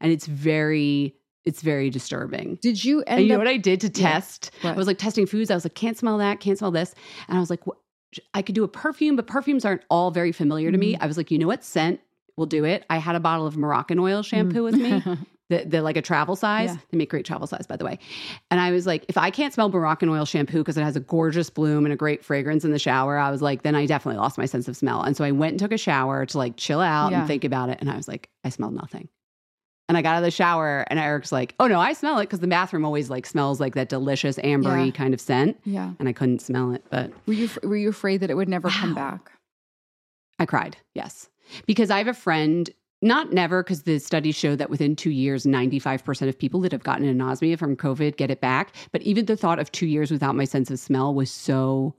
and 0.00 0.10
it's 0.12 0.26
very 0.26 1.14
it's 1.46 1.62
very 1.62 1.88
disturbing. 1.90 2.58
Did 2.60 2.84
you 2.84 3.00
end 3.06 3.20
And 3.20 3.22
you 3.26 3.32
know 3.32 3.38
what 3.38 3.48
I 3.48 3.56
did 3.56 3.80
to 3.82 3.88
test? 3.88 4.50
What? 4.60 4.74
I 4.74 4.76
was 4.76 4.86
like 4.86 4.98
testing 4.98 5.26
foods. 5.26 5.50
I 5.50 5.54
was 5.54 5.64
like, 5.64 5.74
can't 5.74 5.96
smell 5.96 6.18
that, 6.18 6.40
can't 6.40 6.58
smell 6.58 6.70
this. 6.72 6.94
And 7.28 7.36
I 7.36 7.40
was 7.40 7.48
like, 7.50 7.66
what? 7.66 7.78
I 8.34 8.42
could 8.42 8.54
do 8.54 8.64
a 8.64 8.68
perfume, 8.68 9.16
but 9.16 9.26
perfumes 9.26 9.64
aren't 9.64 9.82
all 9.90 10.10
very 10.10 10.32
familiar 10.32 10.70
to 10.70 10.76
Mm-hmm. 10.78 10.80
me. 10.92 10.96
I 10.98 11.06
was 11.06 11.16
like, 11.16 11.30
you 11.30 11.38
know 11.38 11.46
what? 11.46 11.64
Scent 11.64 12.00
will 12.36 12.46
do 12.46 12.64
it. 12.64 12.84
I 12.90 12.98
had 12.98 13.14
a 13.16 13.20
bottle 13.20 13.46
of 13.46 13.54
Moroccanoil 13.56 14.24
shampoo 14.24 14.62
with 14.64 14.74
me. 14.74 15.02
The, 15.48 15.62
the 15.64 15.80
like 15.80 15.96
a 15.96 16.02
travel 16.02 16.34
size. 16.34 16.70
Mm-hmm. 16.70 16.78
Yeah. 16.78 16.84
They 16.90 16.98
make 16.98 17.08
great 17.10 17.24
travel 17.24 17.46
size, 17.46 17.68
by 17.68 17.76
the 17.76 17.84
way. 17.84 18.00
And 18.50 18.58
I 18.58 18.72
was 18.72 18.84
like, 18.84 19.04
if 19.08 19.16
I 19.16 19.30
can't 19.30 19.54
smell 19.54 19.70
Moroccanoil 19.70 20.26
shampoo 20.26 20.58
because 20.58 20.76
it 20.76 20.82
has 20.82 20.96
a 20.96 21.00
gorgeous 21.00 21.50
bloom 21.50 21.86
and 21.86 21.92
a 21.92 21.96
great 21.96 22.24
fragrance 22.24 22.64
in 22.64 22.72
the 22.72 22.80
shower, 22.80 23.16
I 23.16 23.30
was 23.30 23.42
like, 23.42 23.62
then 23.62 23.76
I 23.76 23.86
definitely 23.86 24.18
lost 24.18 24.38
my 24.38 24.46
sense 24.46 24.66
of 24.66 24.76
smell. 24.76 25.02
And 25.02 25.16
so 25.16 25.22
I 25.22 25.30
went 25.30 25.52
and 25.52 25.60
took 25.60 25.70
a 25.70 25.78
shower 25.78 26.26
to 26.26 26.36
like 26.36 26.56
chill 26.56 26.80
out 26.80 27.12
Yeah. 27.12 27.20
and 27.20 27.28
think 27.28 27.44
about 27.44 27.68
it. 27.68 27.78
And 27.80 27.88
I 27.88 27.94
was 27.96 28.08
like, 28.08 28.28
I 28.42 28.48
smelled 28.48 28.74
nothing. 28.74 29.08
And 29.88 29.96
I 29.96 30.02
got 30.02 30.14
out 30.14 30.18
of 30.18 30.24
the 30.24 30.30
shower 30.32 30.84
and 30.90 30.98
Eric's 30.98 31.30
like, 31.30 31.54
oh 31.60 31.68
no, 31.68 31.78
I 31.78 31.92
smell 31.92 32.18
it 32.18 32.24
because 32.24 32.40
the 32.40 32.48
bathroom 32.48 32.84
always 32.84 33.08
like 33.08 33.24
smells 33.24 33.60
like 33.60 33.74
that 33.76 33.88
delicious 33.88 34.36
ambery 34.38 34.86
Yeah. 34.86 34.90
kind 34.92 35.14
of 35.14 35.20
scent. 35.20 35.58
yeah. 35.64 35.92
And 36.00 36.08
I 36.08 36.12
couldn't 36.12 36.40
smell 36.40 36.72
it, 36.72 36.84
but 36.90 37.12
Were 37.26 37.34
you 37.34 37.48
were 37.62 37.76
you 37.76 37.88
afraid 37.88 38.18
that 38.18 38.30
it 38.30 38.34
would 38.34 38.48
never 38.48 38.68
come 38.68 38.94
back? 38.94 39.30
I 40.38 40.46
cried. 40.46 40.76
Yes. 40.94 41.28
Because 41.66 41.90
I 41.90 41.98
have 41.98 42.08
a 42.08 42.14
friend, 42.14 42.68
not 43.00 43.32
never, 43.32 43.62
because 43.62 43.84
the 43.84 43.98
studies 44.00 44.34
show 44.34 44.56
that 44.56 44.70
within 44.70 44.96
two 44.96 45.10
years, 45.10 45.46
95% 45.46 46.28
of 46.28 46.36
people 46.38 46.60
that 46.62 46.72
have 46.72 46.82
gotten 46.82 47.06
anosmia 47.06 47.56
from 47.58 47.76
COVID 47.76 48.16
get 48.16 48.30
it 48.30 48.40
back. 48.40 48.74
But 48.90 49.02
even 49.02 49.26
the 49.26 49.36
thought 49.36 49.58
of 49.60 49.70
two 49.70 49.86
years 49.86 50.10
without 50.10 50.34
my 50.34 50.44
sense 50.44 50.70
of 50.70 50.80
smell 50.80 51.14
was 51.14 51.30
so 51.30 51.94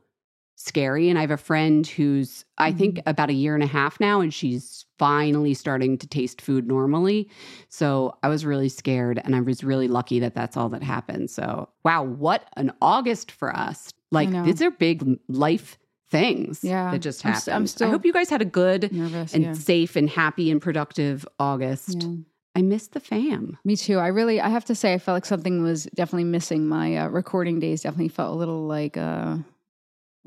scary. 0.67 1.09
And 1.09 1.17
I 1.17 1.21
have 1.21 1.31
a 1.31 1.37
friend 1.37 1.85
who's, 1.87 2.45
I 2.57 2.71
think, 2.71 3.01
about 3.05 3.29
a 3.29 3.33
year 3.33 3.55
and 3.55 3.63
a 3.63 3.67
half 3.67 3.99
now, 3.99 4.21
and 4.21 4.33
she's 4.33 4.85
finally 4.99 5.53
starting 5.53 5.97
to 5.99 6.07
taste 6.07 6.41
food 6.41 6.67
normally. 6.67 7.29
So 7.69 8.17
I 8.23 8.27
was 8.29 8.45
really 8.45 8.69
scared, 8.69 9.19
and 9.23 9.35
I 9.35 9.41
was 9.41 9.63
really 9.63 9.87
lucky 9.87 10.19
that 10.19 10.35
that's 10.35 10.57
all 10.57 10.69
that 10.69 10.83
happened. 10.83 11.29
So, 11.29 11.69
wow, 11.83 12.03
what 12.03 12.43
an 12.57 12.71
August 12.81 13.31
for 13.31 13.55
us. 13.55 13.91
Like, 14.11 14.29
these 14.45 14.61
are 14.61 14.71
big 14.71 15.19
life 15.27 15.77
things 16.09 16.63
Yeah. 16.63 16.91
that 16.91 16.99
just 16.99 17.25
I'm 17.25 17.33
happened. 17.33 17.69
st- 17.69 17.81
I'm 17.81 17.89
I 17.89 17.91
hope 17.91 18.05
you 18.05 18.13
guys 18.13 18.29
had 18.29 18.41
a 18.41 18.45
good 18.45 18.91
Nervous. 18.93 19.33
and 19.33 19.43
yeah. 19.43 19.53
safe 19.53 19.95
and 19.97 20.09
happy 20.09 20.49
and 20.51 20.61
productive 20.61 21.27
August. 21.39 22.03
Yeah. 22.03 22.15
I 22.55 22.61
miss 22.61 22.87
the 22.87 22.99
fam. 23.01 23.57
Me 23.65 23.75
too. 23.75 23.99
I 23.99 24.07
really, 24.07 24.39
I 24.41 24.49
have 24.49 24.65
to 24.65 24.73
say, 24.73 24.93
I 24.93 24.97
felt 24.97 25.15
like 25.17 25.25
something 25.25 25.61
was 25.61 25.83
definitely 25.93 26.23
missing. 26.23 26.65
My 26.65 26.95
uh, 26.97 27.07
recording 27.09 27.59
days 27.59 27.81
definitely 27.83 28.07
felt 28.07 28.31
a 28.33 28.37
little 28.37 28.65
like, 28.65 28.97
uh, 28.97 29.37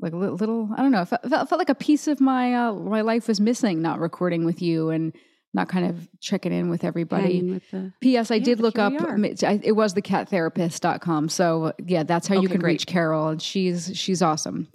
like 0.01 0.13
a 0.13 0.17
little, 0.17 0.35
little 0.35 0.69
I 0.75 0.81
don't 0.81 0.91
know. 0.91 1.01
It 1.01 1.07
felt, 1.07 1.21
felt, 1.29 1.49
felt 1.49 1.59
like 1.59 1.69
a 1.69 1.75
piece 1.75 2.07
of 2.07 2.19
my 2.19 2.53
uh, 2.55 2.73
my 2.73 3.01
life 3.01 3.27
was 3.27 3.39
missing. 3.39 3.81
Not 3.81 3.99
recording 3.99 4.43
with 4.45 4.61
you 4.61 4.89
and 4.89 5.13
not 5.53 5.67
kind 5.69 5.85
of 5.85 6.07
checking 6.21 6.51
in 6.53 6.69
with 6.69 6.83
everybody. 6.83 7.41
With 7.43 7.69
the 7.71 7.93
P.S. 8.01 8.31
I 8.31 8.35
Yeah, 8.35 8.43
did 8.45 8.59
look 8.61 8.79
up. 8.79 8.93
we 8.93 8.99
are. 8.99 9.13
m- 9.13 9.25
I- 9.43 9.59
It 9.63 9.73
was 9.73 9.93
the 9.93 10.01
cattherapist.com. 10.01 11.29
So 11.29 11.73
yeah, 11.85 12.03
that's 12.03 12.27
how 12.27 12.39
you 12.41 12.47
can 12.49 12.59
great. 12.61 12.71
reach 12.73 12.87
Carol, 12.87 13.27
and 13.29 13.41
she's 13.41 13.91
she's 13.95 14.21
awesome, 14.21 14.67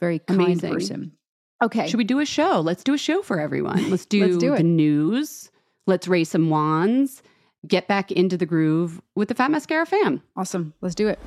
very 0.00 0.18
kind 0.20 0.40
Amazing. 0.40 0.72
person. 0.72 1.12
Okay, 1.62 1.88
Should 1.88 1.98
we 1.98 2.04
do 2.04 2.20
a 2.20 2.24
show? 2.26 2.60
Let's 2.60 2.82
do 2.82 2.94
a 2.94 2.98
show 2.98 3.20
for 3.20 3.38
everyone. 3.38 3.90
Let's 3.90 4.06
do, 4.06 4.20
Let's 4.24 4.38
do 4.38 4.50
the 4.50 4.56
it. 4.56 4.62
news. 4.62 5.50
Let's 5.86 6.08
raise 6.08 6.30
some 6.30 6.48
wands. 6.48 7.22
Get 7.66 7.86
back 7.86 8.10
into 8.10 8.38
the 8.38 8.46
groove 8.46 9.02
with 9.14 9.28
the 9.28 9.34
Fat 9.34 9.50
Mascara 9.50 9.84
fam. 9.84 10.22
awesome. 10.36 10.72
Let's 10.80 10.94
do 10.94 11.08
it. 11.08 11.18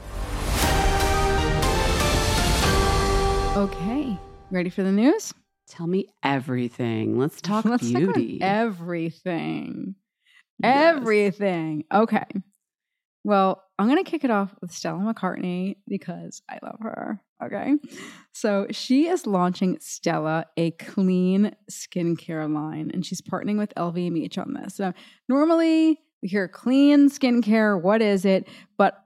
Okay, 3.56 4.18
ready 4.50 4.72
for 4.72 4.82
the 4.82 4.92
news? 4.92 5.32
Tell 5.68 5.86
me 5.86 6.08
everything. 6.24 7.20
Let's 7.20 7.40
talk 7.42 7.66
Let's 7.66 7.92
talk 7.92 8.02
about 8.02 8.16
beauty. 8.16 8.42
everything. 8.42 9.94
Yes. 10.64 10.96
Everything. 10.98 11.84
Okay. 11.94 12.26
Well, 13.24 13.64
I'm 13.78 13.88
going 13.88 14.04
to 14.04 14.10
kick 14.10 14.24
it 14.24 14.32
off 14.32 14.56
with 14.60 14.72
Stella 14.72 15.00
McCartney 15.14 15.76
because 15.88 16.42
I 16.50 16.58
love 16.64 16.78
her. 16.82 17.22
Okay. 17.44 17.76
So 18.32 18.66
she 18.72 19.08
is 19.08 19.28
launching 19.28 19.78
Stella 19.80 20.48
a 20.58 20.72
clean 20.72 21.56
skincare 21.72 22.52
line, 22.52 22.90
and 22.92 23.06
she's 23.06 23.22
partnering 23.22 23.60
with 23.60 23.72
LVMH 23.76 24.40
on 24.40 24.54
this. 24.54 24.74
So 24.74 24.94
normally 25.30 26.00
we 26.24 26.28
hear 26.28 26.48
clean 26.48 27.08
skincare. 27.12 27.80
What 27.80 28.02
is 28.02 28.26
it? 28.26 28.48
But 28.80 29.00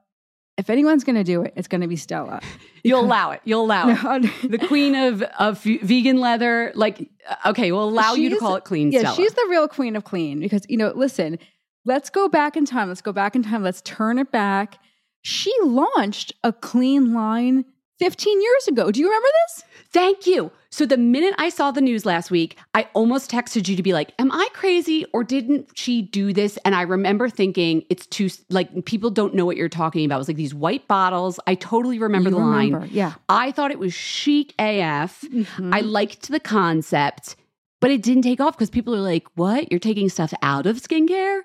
if 0.58 0.70
anyone's 0.70 1.04
going 1.04 1.16
to 1.16 1.24
do 1.24 1.44
it, 1.44 1.54
it's 1.56 1.68
going 1.68 1.82
to 1.82 1.88
be 1.88 1.96
Stella. 1.96 2.42
You'll 2.84 3.02
allow 3.02 3.32
it. 3.32 3.42
You'll 3.44 3.66
allow 3.66 3.90
it. 3.90 4.32
The 4.50 4.58
queen 4.58 4.96
of, 4.96 5.22
of 5.22 5.62
vegan 5.62 6.20
leather. 6.20 6.72
Like, 6.74 7.10
uh, 7.30 7.50
okay, 7.50 7.72
we'll 7.72 7.88
allow 7.90 8.14
you 8.14 8.30
to 8.32 8.38
call 8.38 8.56
it 8.56 8.64
clean 8.64 8.92
Yeah, 8.92 9.00
Stella. 9.02 9.16
she's 9.16 9.34
the 9.34 9.46
real 9.50 9.68
queen 9.68 9.96
of 9.96 10.04
clean 10.04 10.40
because, 10.40 10.66
you 10.68 10.78
know, 10.78 10.92
listen, 10.96 11.38
let's 11.86 12.10
go 12.10 12.28
back 12.28 12.58
in 12.58 12.66
time. 12.66 12.88
Let's 12.88 13.02
go 13.02 13.12
back 13.12 13.36
in 13.36 13.44
time. 13.44 13.62
Let's 13.62 13.82
turn 13.82 14.18
it 14.18 14.32
back. 14.32 14.80
She 15.22 15.54
launched 15.64 16.34
a 16.44 16.54
clean 16.54 17.14
line 17.14 17.66
15 18.00 18.42
years 18.42 18.68
ago. 18.68 18.92
Do 18.92 19.00
you 19.00 19.08
remember 19.08 19.28
this? 19.48 19.64
Thank 19.92 20.26
you. 20.26 20.52
So 20.70 20.86
the 20.86 20.98
minute 20.98 21.34
I 21.38 21.50
saw 21.50 21.72
the 21.72 21.82
news 21.82 22.06
last 22.06 22.30
week, 22.30 22.58
I 22.74 22.88
almost 22.94 23.32
texted 23.32 23.68
you 23.68 23.76
to 23.76 23.84
be 23.84 23.94
like, 23.94 24.14
"Am 24.20 24.32
I 24.32 24.48
crazy 24.54 25.06
or 25.14 25.24
didn't 25.24 25.70
she 25.76 26.02
do 26.02 26.34
this?" 26.34 26.58
And 26.66 26.76
I 26.76 26.82
remember 26.82 27.30
thinking 27.30 27.84
it's 27.90 28.06
too 28.06 28.30
like 28.50 28.86
people 28.86 29.10
don't 29.10 29.34
know 29.34 29.46
what 29.46 29.58
you're 29.58 29.70
talking 29.70 30.06
about. 30.06 30.16
It 30.16 30.20
was 30.20 30.28
like 30.28 30.38
these 30.38 30.54
white 30.54 30.88
bottles. 30.88 31.40
I 31.48 31.56
totally 31.56 32.00
remember 32.00 32.30
You 32.30 32.36
the 32.36 32.42
remember, 32.42 32.80
line. 32.82 32.90
yeah. 32.92 33.14
I 33.30 33.52
thought 33.52 33.72
it 33.72 33.80
was 33.80 33.94
chic 33.94 34.54
AF. 34.60 35.22
Mm-hmm. 35.22 35.74
I 35.74 35.80
liked 35.82 36.28
the 36.30 36.40
concept, 36.40 37.36
but 37.80 37.92
it 37.92 38.04
didn't 38.04 38.24
take 38.24 38.40
off 38.42 38.56
because 38.58 38.70
people 38.70 38.94
are 38.96 39.00
like, 39.02 39.26
"What? 39.36 39.72
You're 39.72 39.80
taking 39.80 40.10
stuff 40.10 40.34
out 40.42 40.66
of 40.66 40.78
skincare?" 40.78 41.42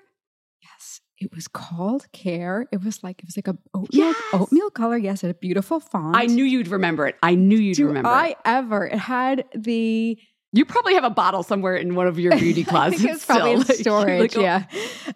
It 1.23 1.35
was 1.35 1.47
called 1.47 2.11
Care. 2.11 2.67
It 2.71 2.83
was 2.83 3.03
like, 3.03 3.19
it 3.19 3.25
was 3.25 3.37
like 3.37 3.47
a 3.47 3.57
oatmeal, 3.73 3.89
Yes. 4.07 4.15
oatmeal 4.33 4.69
color. 4.69 4.97
Yes, 4.97 5.23
a 5.23 5.33
beautiful 5.33 5.79
font. 5.79 6.15
I 6.15 6.25
knew 6.25 6.43
you'd 6.43 6.67
remember 6.67 7.07
it. 7.07 7.15
I 7.23 7.35
knew 7.35 7.57
you'd 7.57 7.77
Do 7.77 7.87
remember 7.87 8.09
I 8.09 8.27
it. 8.29 8.37
ever? 8.45 8.85
It 8.87 8.97
had 8.99 9.45
the 9.55 10.17
You 10.51 10.65
probably 10.65 10.93
have 10.95 11.03
a 11.03 11.09
bottle 11.09 11.41
somewhere 11.43 11.75
in 11.75 11.95
one 11.95 12.05
of 12.07 12.19
your 12.19 12.35
beauty 12.37 12.63
closets. 12.71 13.03
it's 13.03 13.25
probably 13.25 13.53
in 13.53 13.63
still. 13.63 13.95
Like, 14.03 14.31
storage. 14.31 14.35
like, 14.35 14.37
oh, 14.37 14.41
yeah. 14.41 14.63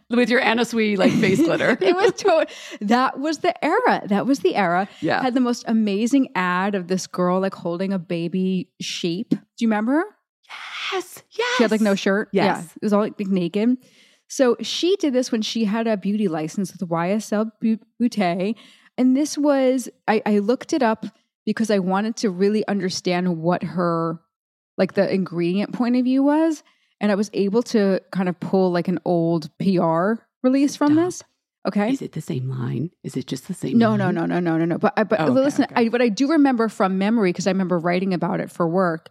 with 0.09 0.29
your 0.29 0.41
Anna 0.41 0.65
Sui 0.65 0.95
like 0.97 1.11
face 1.11 1.39
glitter. 1.39 1.77
it 1.81 1.95
was 1.95 2.11
to- 2.13 2.47
that 2.81 3.19
was 3.19 3.39
the 3.39 3.53
era. 3.63 4.01
That 4.07 4.25
was 4.25 4.39
the 4.39 4.55
era. 4.55 4.87
Yeah. 5.01 5.21
Had 5.21 5.33
the 5.35 5.39
most 5.41 5.63
amazing 5.67 6.29
ad 6.35 6.73
of 6.73 6.87
this 6.87 7.05
girl 7.05 7.39
like 7.39 7.53
holding 7.53 7.91
a 7.93 7.99
baby 7.99 8.69
sheep. 8.81 9.29
Do 9.29 9.37
you 9.59 9.67
remember 9.67 10.03
yes, 10.93 11.21
yes. 11.31 11.57
She 11.57 11.63
had 11.63 11.71
like 11.71 11.81
no 11.81 11.95
shirt. 11.95 12.29
Yes. 12.31 12.45
Yeah. 12.57 12.63
It 12.77 12.81
was 12.81 12.93
all 12.93 13.01
like 13.01 13.19
naked. 13.19 13.77
So 14.27 14.57
she 14.61 14.95
did 14.97 15.13
this 15.13 15.31
when 15.31 15.41
she 15.41 15.65
had 15.65 15.87
a 15.87 15.97
beauty 15.97 16.27
license 16.27 16.71
with 16.71 16.89
YSL 16.89 17.51
Beauté. 18.01 18.55
And 18.97 19.15
this 19.15 19.37
was, 19.37 19.89
I, 20.07 20.21
I 20.25 20.39
looked 20.39 20.73
it 20.73 20.83
up 20.83 21.05
because 21.45 21.71
I 21.71 21.79
wanted 21.79 22.15
to 22.17 22.29
really 22.29 22.67
understand 22.67 23.37
what 23.37 23.63
her, 23.63 24.19
like 24.77 24.93
the 24.93 25.11
ingredient 25.11 25.73
point 25.73 25.95
of 25.95 26.03
view 26.03 26.23
was. 26.23 26.63
And 26.99 27.11
I 27.11 27.15
was 27.15 27.29
able 27.33 27.63
to 27.63 28.01
kind 28.11 28.27
of 28.27 28.39
pull 28.39 28.71
like 28.71 28.87
an 28.87 28.99
old 29.05 29.49
PR 29.59 30.13
release 30.43 30.75
from 30.75 30.93
Stop. 30.93 31.05
this. 31.05 31.23
Okay. 31.67 31.91
Is 31.91 32.01
it 32.01 32.13
the 32.13 32.21
same 32.21 32.49
line? 32.49 32.91
Is 33.03 33.15
it 33.17 33.27
just 33.27 33.47
the 33.47 33.53
same? 33.53 33.77
No, 33.77 33.89
line? 33.89 33.99
no, 33.99 34.11
no, 34.11 34.25
no, 34.25 34.39
no, 34.39 34.57
no, 34.57 34.65
no. 34.65 34.77
But 34.77 34.93
I, 34.97 35.03
but 35.03 35.19
Oh, 35.19 35.27
listen, 35.27 35.65
okay. 35.65 35.85
I, 35.85 35.89
what 35.89 36.01
I 36.01 36.09
do 36.09 36.29
remember 36.31 36.69
from 36.69 36.97
memory 36.97 37.31
because 37.31 37.45
I 37.45 37.51
remember 37.51 37.77
writing 37.77 38.13
about 38.13 38.39
it 38.39 38.49
for 38.49 38.67
work. 38.67 39.09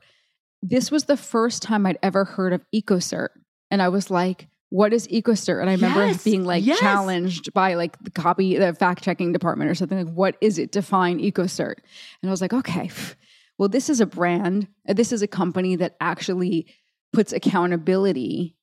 This 0.63 0.91
was 0.91 1.05
the 1.05 1.19
first 1.19 1.63
time 1.63 1.87
I'd 1.87 1.99
ever 2.03 2.25
heard 2.25 2.53
of 2.55 2.65
EcoCert, 2.75 3.29
and 3.71 3.83
I 3.83 3.91
was 3.91 4.11
like, 4.11 4.49
"What 4.71 4.93
is 4.93 5.07
EcoCert?" 5.09 5.61
And 5.61 5.71
I 5.71 5.75
remember 5.75 6.07
Yes, 6.07 6.25
being 6.25 6.45
like 6.45 6.65
yes. 6.65 6.79
challenged 6.81 7.53
by 7.53 7.75
like 7.75 7.99
the 8.03 8.11
copy, 8.11 8.57
the 8.57 8.75
fact 8.75 9.03
checking 9.03 9.33
department 9.33 9.71
or 9.71 9.75
something 9.75 10.07
like, 10.07 10.15
"What 10.15 10.37
is 10.41 10.59
it? 10.59 10.73
Define 10.73 11.19
EcoCert." 11.21 11.75
And 12.23 12.29
I 12.29 12.31
was 12.31 12.41
like, 12.41 12.53
"Okay, 12.53 12.91
well, 13.59 13.69
this 13.69 13.89
is 13.91 14.01
a 14.01 14.07
brand. 14.07 14.69
uh, 14.89 14.93
This 14.95 15.13
is 15.13 15.23
a 15.23 15.29
company 15.29 15.77
that 15.77 15.97
actually 16.01 16.67
puts 17.13 17.33
accountability 17.33 18.57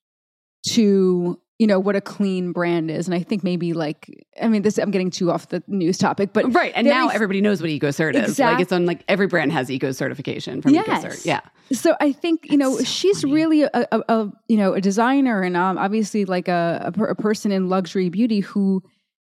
to." 0.68 1.40
You 1.60 1.68
know 1.68 1.78
what 1.78 1.94
a 1.94 2.00
clean 2.00 2.50
brand 2.50 2.90
is, 2.90 3.06
and 3.06 3.14
I 3.14 3.22
think 3.22 3.44
maybe 3.44 3.74
like 3.74 4.26
I 4.42 4.48
mean 4.48 4.62
this. 4.62 4.76
I'm 4.76 4.90
getting 4.90 5.10
too 5.10 5.30
off 5.30 5.48
the 5.50 5.62
news 5.68 5.98
topic, 5.98 6.32
but 6.32 6.52
Right, 6.52 6.72
and 6.74 6.84
now 6.84 7.08
f- 7.08 7.14
everybody 7.14 7.40
knows 7.40 7.60
what 7.62 7.70
EcoCert 7.70 8.14
is. 8.16 8.40
Like 8.40 8.58
it's 8.60 8.72
on 8.72 8.86
like 8.86 9.04
every 9.06 9.28
brand 9.28 9.52
has 9.52 9.70
Eco 9.70 9.92
certification 9.92 10.60
from 10.62 10.74
Yes. 10.74 11.04
EcoCert. 11.04 11.24
Yeah, 11.24 11.40
So 11.72 11.94
I 12.00 12.10
think 12.10 12.50
you 12.50 12.56
know 12.56 12.78
so 12.78 12.82
she's 12.84 13.20
funny. 13.22 13.34
really 13.34 13.62
a, 13.62 13.70
a, 13.72 14.02
a 14.08 14.32
you 14.48 14.56
know 14.56 14.72
a 14.74 14.80
designer 14.80 15.42
and 15.42 15.56
um, 15.56 15.78
obviously 15.78 16.24
like 16.24 16.48
a, 16.48 16.82
a, 16.86 16.92
per- 16.92 17.06
a 17.06 17.14
person 17.14 17.52
in 17.52 17.68
luxury 17.68 18.08
beauty 18.08 18.40
who 18.40 18.82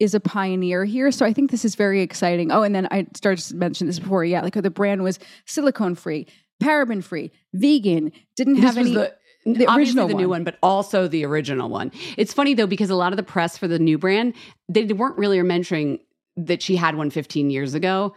is 0.00 0.12
a 0.12 0.20
pioneer 0.20 0.84
here. 0.84 1.12
So 1.12 1.25
I 1.25 1.32
think 1.32 1.52
this 1.52 1.64
is 1.64 1.76
very 1.76 2.02
exciting. 2.02 2.50
Oh, 2.50 2.62
and 2.64 2.75
then 2.75 2.88
I 2.90 3.06
started 3.14 3.44
to 3.46 3.54
mention 3.54 3.87
this 3.87 4.00
before. 4.00 4.25
Yeah, 4.25 4.40
like 4.42 4.54
the 4.54 4.70
brand 4.70 5.04
was 5.04 5.20
silicone 5.46 5.94
free, 5.94 6.26
paraben 6.60 7.02
free, 7.02 7.30
vegan, 7.54 8.10
didn't 8.37 8.54
This 8.56 8.64
have 8.64 8.76
any. 8.76 8.92
the, 8.94 9.14
the 9.45 9.66
original 9.75 10.09
the 10.09 10.14
new 10.14 10.28
one. 10.28 10.40
one, 10.40 10.45
but 10.45 10.59
also 10.62 11.09
the 11.09 11.25
original 11.25 11.68
one. 11.68 11.92
It's 12.16 12.33
funny 12.33 12.54
though 12.54 12.66
because 12.66 12.90
a 12.90 12.95
lot 12.95 13.12
of 13.12 13.16
the 13.16 13.23
press 13.23 13.57
for 13.57 13.68
the 13.68 13.78
new 13.78 13.99
brand 13.99 14.35
they 14.68 14.85
weren't 14.85 15.16
really 15.16 15.40
mentioning 15.42 16.00
that 16.37 16.62
she 16.62 16.76
had 16.76 16.97
one 16.97 17.11
15 17.11 17.50
years 17.50 17.75
ago. 17.75 18.14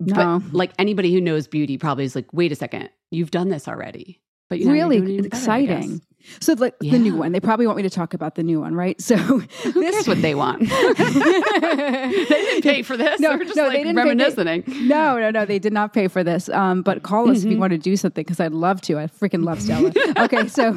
No. 0.00 0.40
But 0.40 0.54
like 0.54 0.72
anybody 0.78 1.12
who 1.12 1.20
knows 1.20 1.46
beauty 1.46 1.78
probably 1.78 2.04
is 2.04 2.14
like, 2.14 2.32
wait 2.32 2.52
a 2.52 2.56
second, 2.56 2.90
you've 3.10 3.30
done 3.30 3.48
this 3.48 3.68
already. 3.68 4.20
But 4.50 4.58
you 4.58 4.66
know, 4.66 4.72
you're 4.72 4.84
really 4.84 5.00
doing 5.00 5.08
it 5.10 5.12
even 5.12 5.30
better, 5.30 5.50
I 5.50 5.62
guess. 5.62 5.84
exciting. 5.84 6.02
So 6.40 6.54
like 6.54 6.78
the 6.78 6.98
new 6.98 7.16
one, 7.16 7.32
they 7.32 7.40
probably 7.40 7.66
want 7.66 7.76
me 7.76 7.82
to 7.82 7.90
talk 7.90 8.14
about 8.14 8.34
the 8.34 8.42
new 8.42 8.60
one, 8.60 8.74
right? 8.74 9.00
So 9.00 9.16
Who 9.16 9.42
cares 9.72 10.06
what 10.08 10.22
they 10.22 10.34
want? 10.34 10.68
they 10.68 12.24
didn't 12.26 12.62
pay 12.62 12.82
for 12.82 12.96
this. 12.96 13.20
No, 13.20 13.30
they 13.30 13.36
were 13.36 13.44
just 13.44 13.56
no, 13.56 13.64
like 13.64 13.72
they 13.78 13.84
didn't 13.84 13.96
pay- 13.96 14.14
they- 14.14 14.24
reminiscing. 14.42 14.88
No, 14.88 15.18
no, 15.18 15.30
no. 15.30 15.44
They 15.44 15.58
did 15.58 15.72
not 15.72 15.92
pay 15.92 16.08
for 16.08 16.24
this. 16.24 16.48
Um, 16.48 16.82
but 16.82 17.02
call 17.02 17.30
us 17.30 17.44
if 17.44 17.50
you 17.50 17.58
want 17.58 17.72
to 17.72 17.78
do 17.78 17.96
something 17.96 18.22
because 18.22 18.40
I'd 18.40 18.52
love 18.52 18.80
to. 18.82 18.98
I 18.98 19.06
freaking 19.06 19.44
love 19.44 19.60
Stella. 19.60 19.92
okay, 20.18 20.48
so 20.48 20.74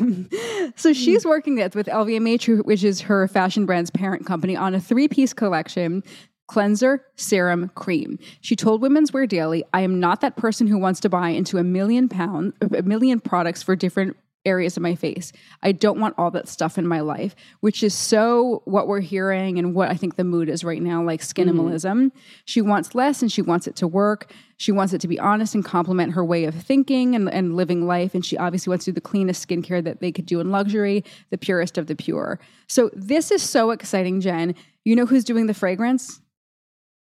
so 0.76 0.94
she's 0.94 1.26
working 1.26 1.56
with 1.56 1.76
with 1.76 1.88
LVMH, 1.88 2.66
which 2.66 2.84
is 2.84 3.02
her 3.02 3.28
fashion 3.28 3.66
brand's 3.66 3.90
parent 3.92 4.26
company, 4.26 4.56
on 4.56 4.74
a 4.76 4.80
three 4.80 5.08
piece 5.08 5.34
collection. 5.34 6.04
Cleanser, 6.48 7.04
serum, 7.16 7.72
cream. 7.74 8.20
She 8.40 8.56
told 8.56 8.80
Women's 8.80 9.12
Wear 9.12 9.26
Daily, 9.26 9.64
I 9.74 9.82
am 9.82 10.00
not 10.00 10.22
that 10.22 10.36
person 10.36 10.68
who 10.68 10.78
wants 10.78 11.00
to 11.00 11.10
buy 11.10 11.30
into 11.30 11.58
a 11.58 11.64
million 11.64 12.08
pound, 12.08 12.54
a 12.62 12.84
million 12.84 13.20
products 13.20 13.64
for 13.64 13.76
different 13.76 14.16
areas 14.46 14.78
of 14.78 14.84
my 14.84 14.96
face. 14.96 15.32
I 15.64 15.72
don't 15.72 16.00
want 16.00 16.16
all 16.18 16.32
that 16.32 16.48
stuff 16.48 16.78
in 16.78 16.88
my 16.88 17.00
life, 17.00 17.36
which 17.60 17.84
is 17.84 17.94
so 17.94 18.62
what 18.66 18.88
we're 18.88 19.02
hearing 19.02 19.58
and 19.58 19.74
what 19.74 19.90
I 19.90 19.96
think 19.96 20.16
the 20.16 20.24
mood 20.24 20.50
is 20.50 20.64
right 20.64 20.82
now, 20.82 21.04
like 21.04 21.22
skinimalism. 21.22 22.08
Mm-hmm. 22.08 22.18
She 22.46 22.62
wants 22.62 22.96
less 22.96 23.22
and 23.22 23.32
she 23.32 23.42
wants 23.42 23.68
it 23.68 23.76
to 23.78 23.88
work. 23.88 24.32
She 24.58 24.72
wants 24.72 24.94
it 24.94 25.02
to 25.02 25.08
be 25.08 25.20
honest 25.20 25.56
and 25.56 25.66
complement 25.66 26.14
her 26.14 26.24
way 26.24 26.46
of 26.46 26.56
thinking 26.56 27.16
and, 27.16 27.30
and 27.30 27.56
living 27.56 27.88
life. 27.88 28.14
And 28.14 28.26
she 28.26 28.38
obviously 28.38 28.72
wants 28.72 28.86
to 28.86 28.92
do 28.92 28.96
the 28.96 29.02
cleanest 29.02 29.48
skincare 29.48 29.84
that 29.84 30.00
they 30.00 30.12
could 30.12 30.26
do 30.26 30.40
in 30.40 30.52
luxury, 30.52 31.04
the 31.30 31.38
purest 31.38 31.78
of 31.78 31.88
the 31.88 31.96
pure. 31.96 32.40
So 32.68 32.90
this 32.94 33.32
is 33.32 33.42
so 33.42 33.72
exciting, 33.72 34.22
Jen. 34.22 34.56
You 34.84 34.96
know 34.96 35.06
who's 35.06 35.24
doing 35.24 35.48
the 35.48 35.54
fragrance? 35.54 36.22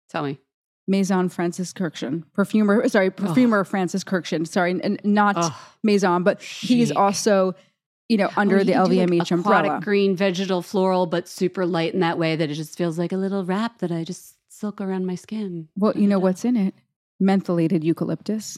Tell 0.09 0.23
me. 0.23 0.39
Maison 0.87 1.29
Francis 1.29 1.71
Kurkdjian, 1.73 2.23
perfumer, 2.33 2.87
sorry, 2.89 3.09
perfumer 3.09 3.63
Francis 3.63 4.03
Kurkdjian, 4.03 4.45
sorry, 4.47 4.79
and 4.83 4.99
not 5.03 5.35
Ugh. 5.37 5.53
Maison, 5.83 6.23
but 6.23 6.41
he's 6.41 6.91
also, 6.91 7.55
you 8.09 8.17
know, 8.17 8.29
under 8.35 8.57
Oh, 8.57 8.59
the 8.59 8.73
do, 8.73 8.79
like, 8.83 8.89
LVMH 8.89 9.31
umbrella. 9.31 9.79
green, 9.81 10.15
vegetal, 10.15 10.61
floral, 10.61 11.05
but 11.05 11.27
super 11.29 11.65
light 11.65 11.93
in 11.93 12.01
that 12.01 12.17
way 12.19 12.35
that 12.35 12.51
it 12.51 12.55
just 12.55 12.77
feels 12.77 12.99
like 12.99 13.11
a 13.13 13.17
little 13.17 13.45
wrap 13.45 13.79
that 13.79 13.91
I 13.91 14.03
just 14.03 14.35
silk 14.49 14.81
around 14.81 15.05
my 15.05 15.15
skin. 15.15 15.69
Well, 15.77 15.93
you 15.95 16.07
know 16.07 16.19
what's 16.19 16.43
in 16.43 16.57
it? 16.57 16.73
Mentholated 17.21 17.83
eucalyptus. 17.83 18.57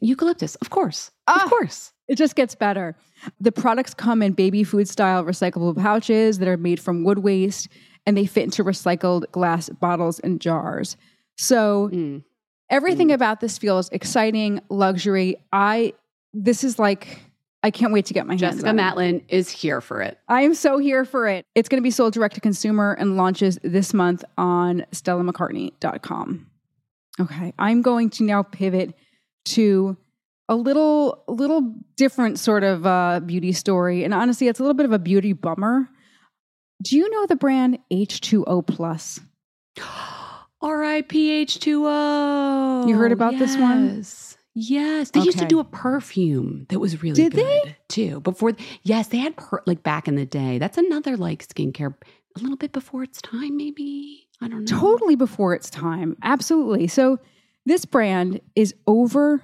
Eucalyptus, 0.00 0.54
of 0.56 0.70
course. 0.70 1.10
Ah! 1.26 1.44
Of 1.44 1.50
course. 1.50 1.92
It 2.08 2.16
just 2.16 2.36
gets 2.36 2.54
better. 2.54 2.96
The 3.40 3.50
products 3.52 3.92
come 3.92 4.22
in 4.22 4.32
baby 4.32 4.62
food 4.62 4.88
style 4.88 5.24
recyclable 5.24 5.76
pouches 5.76 6.38
that 6.38 6.48
are 6.48 6.56
made 6.56 6.80
from 6.80 7.02
wood 7.04 7.18
waste 7.18 7.68
and 8.06 8.16
they 8.16 8.26
fit 8.26 8.44
into 8.44 8.62
recycled 8.64 9.30
glass 9.32 9.68
bottles 9.68 10.18
and 10.20 10.40
jars. 10.40 10.96
So 11.36 11.90
Mm. 11.92 12.22
everything 12.70 13.12
about 13.12 13.40
this 13.40 13.58
feels 13.58 13.88
exciting, 13.90 14.60
luxury. 14.70 15.36
I 15.52 15.92
this 16.32 16.62
is 16.64 16.78
like 16.78 17.20
I 17.62 17.70
can't 17.70 17.92
wait 17.92 18.06
to 18.06 18.14
get 18.14 18.26
my 18.26 18.34
hands 18.34 18.40
Jessica 18.42 18.68
on 18.68 18.78
it. 18.78 18.82
Matlin 18.82 19.22
is 19.28 19.50
here 19.50 19.80
for 19.80 20.00
it. 20.00 20.18
I 20.28 20.42
am 20.42 20.54
so 20.54 20.78
here 20.78 21.04
for 21.04 21.26
it. 21.26 21.44
It's 21.56 21.68
going 21.68 21.80
to 21.80 21.82
be 21.82 21.90
sold 21.90 22.12
direct 22.12 22.36
to 22.36 22.40
consumer 22.40 22.92
and 22.92 23.16
launches 23.16 23.58
this 23.64 23.92
month 23.92 24.22
on 24.38 24.84
StellaMcCartney.com. 24.92 26.46
Okay, 27.18 27.52
I'm 27.58 27.82
going 27.82 28.10
to 28.10 28.24
now 28.24 28.42
pivot 28.42 28.94
to 29.46 29.96
a 30.48 30.54
little, 30.54 31.24
little 31.28 31.74
different 31.96 32.38
sort 32.38 32.62
of 32.62 32.86
uh, 32.86 33.20
beauty 33.24 33.52
story, 33.52 34.04
and 34.04 34.12
honestly, 34.14 34.48
it's 34.48 34.60
a 34.60 34.62
little 34.62 34.74
bit 34.74 34.86
of 34.86 34.92
a 34.92 34.98
beauty 34.98 35.32
bummer. 35.32 35.88
Do 36.82 36.96
you 36.96 37.10
know 37.10 37.26
the 37.26 37.36
brand 37.36 37.78
H2O 37.92 38.66
Plus? 38.66 39.20
R.I.P. 40.62 41.44
H2O. 41.44 42.88
You 42.88 42.96
heard 42.96 43.12
about 43.12 43.38
this 43.38 43.56
one? 43.56 43.96
Yes. 43.96 44.36
Yes. 44.54 45.10
They 45.10 45.20
used 45.20 45.38
to 45.38 45.46
do 45.46 45.58
a 45.60 45.64
perfume 45.64 46.66
that 46.70 46.78
was 46.78 47.02
really 47.02 47.22
good. 47.22 47.32
Did 47.32 47.44
they? 47.44 47.76
too. 47.88 48.20
Before, 48.20 48.52
yes, 48.82 49.08
they 49.08 49.18
had 49.18 49.36
per, 49.36 49.62
like 49.66 49.82
back 49.82 50.08
in 50.08 50.16
the 50.16 50.26
day. 50.26 50.58
That's 50.58 50.78
another 50.78 51.16
like 51.16 51.46
skincare, 51.46 51.94
a 52.36 52.40
little 52.40 52.56
bit 52.56 52.72
before 52.72 53.02
its 53.02 53.20
time, 53.20 53.56
maybe. 53.56 54.28
I 54.40 54.48
don't 54.48 54.60
know. 54.70 54.78
Totally 54.78 55.14
before 55.14 55.54
its 55.54 55.70
time. 55.70 56.16
Absolutely. 56.22 56.88
So 56.88 57.18
this 57.64 57.84
brand 57.84 58.40
is 58.54 58.74
over 58.86 59.42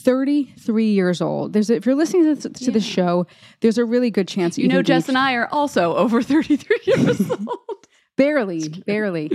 33 0.00 0.90
years 0.90 1.20
old. 1.20 1.52
There's 1.52 1.70
a, 1.70 1.76
if 1.76 1.86
you're 1.86 1.94
listening 1.94 2.24
to, 2.24 2.34
this, 2.48 2.60
to 2.60 2.70
the 2.70 2.80
show, 2.80 3.26
there's 3.60 3.78
a 3.78 3.84
really 3.84 4.10
good 4.10 4.28
chance 4.28 4.56
that 4.56 4.62
You 4.62 4.68
know, 4.68 4.82
Jess 4.82 5.08
and 5.08 5.18
I 5.18 5.34
are 5.34 5.48
also 5.52 5.96
over 5.96 6.22
33 6.22 6.78
years 6.84 7.30
old. 7.30 7.86
barely, 8.16 8.68
barely. 8.68 9.30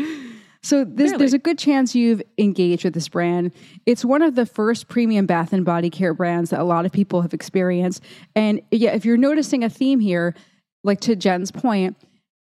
So 0.63 0.83
this, 0.83 1.11
Barely. 1.11 1.17
there's 1.17 1.33
a 1.33 1.39
good 1.39 1.57
chance 1.57 1.95
you've 1.95 2.21
engaged 2.37 2.83
with 2.83 2.93
this 2.93 3.09
brand. 3.09 3.51
It's 3.87 4.05
one 4.05 4.21
of 4.21 4.35
the 4.35 4.45
first 4.45 4.87
premium 4.87 5.25
bath 5.25 5.53
and 5.53 5.65
body 5.65 5.89
care 5.89 6.13
brands 6.13 6.51
that 6.51 6.59
a 6.59 6.63
lot 6.63 6.85
of 6.85 6.91
people 6.91 7.23
have 7.23 7.33
experienced. 7.33 8.03
And 8.35 8.61
yeah, 8.69 8.91
if 8.91 9.03
you're 9.03 9.17
noticing 9.17 9.63
a 9.63 9.69
theme 9.69 9.99
here, 9.99 10.35
like 10.83 10.99
to 11.01 11.15
Jen's 11.15 11.51
point, 11.51 11.97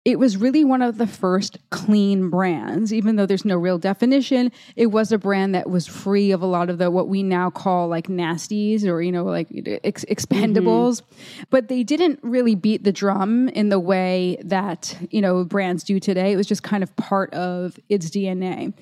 it 0.03 0.17
was 0.17 0.35
really 0.35 0.63
one 0.63 0.81
of 0.81 0.97
the 0.97 1.05
first 1.05 1.59
clean 1.69 2.31
brands, 2.31 2.91
even 2.91 3.17
though 3.17 3.27
there's 3.27 3.45
no 3.45 3.55
real 3.55 3.77
definition. 3.77 4.51
It 4.75 4.87
was 4.87 5.11
a 5.11 5.17
brand 5.19 5.53
that 5.53 5.69
was 5.69 5.85
free 5.85 6.31
of 6.31 6.41
a 6.41 6.47
lot 6.47 6.71
of 6.71 6.79
the 6.79 6.89
what 6.89 7.07
we 7.07 7.21
now 7.21 7.51
call 7.51 7.87
like 7.87 8.07
nasties 8.07 8.83
or 8.83 9.01
you 9.03 9.11
know 9.11 9.23
like 9.23 9.47
ex- 9.83 10.05
expendables, 10.05 11.01
mm-hmm. 11.01 11.43
but 11.51 11.67
they 11.67 11.83
didn't 11.83 12.19
really 12.23 12.55
beat 12.55 12.83
the 12.83 12.91
drum 12.91 13.47
in 13.49 13.69
the 13.69 13.79
way 13.79 14.37
that 14.43 14.97
you 15.11 15.21
know 15.21 15.43
brands 15.43 15.83
do 15.83 15.99
today. 15.99 16.31
It 16.31 16.37
was 16.37 16.47
just 16.47 16.63
kind 16.63 16.81
of 16.81 16.95
part 16.95 17.31
of 17.35 17.79
its 17.87 18.09
DNA. 18.09 18.73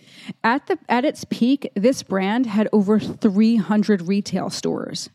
At 0.46 0.68
the 0.68 0.80
at 0.88 1.04
its 1.04 1.26
peak, 1.26 1.70
this 1.76 2.02
brand 2.02 2.46
had 2.46 2.70
over 2.72 2.98
300 2.98 4.04
retail 4.04 4.50
stores. 4.50 5.10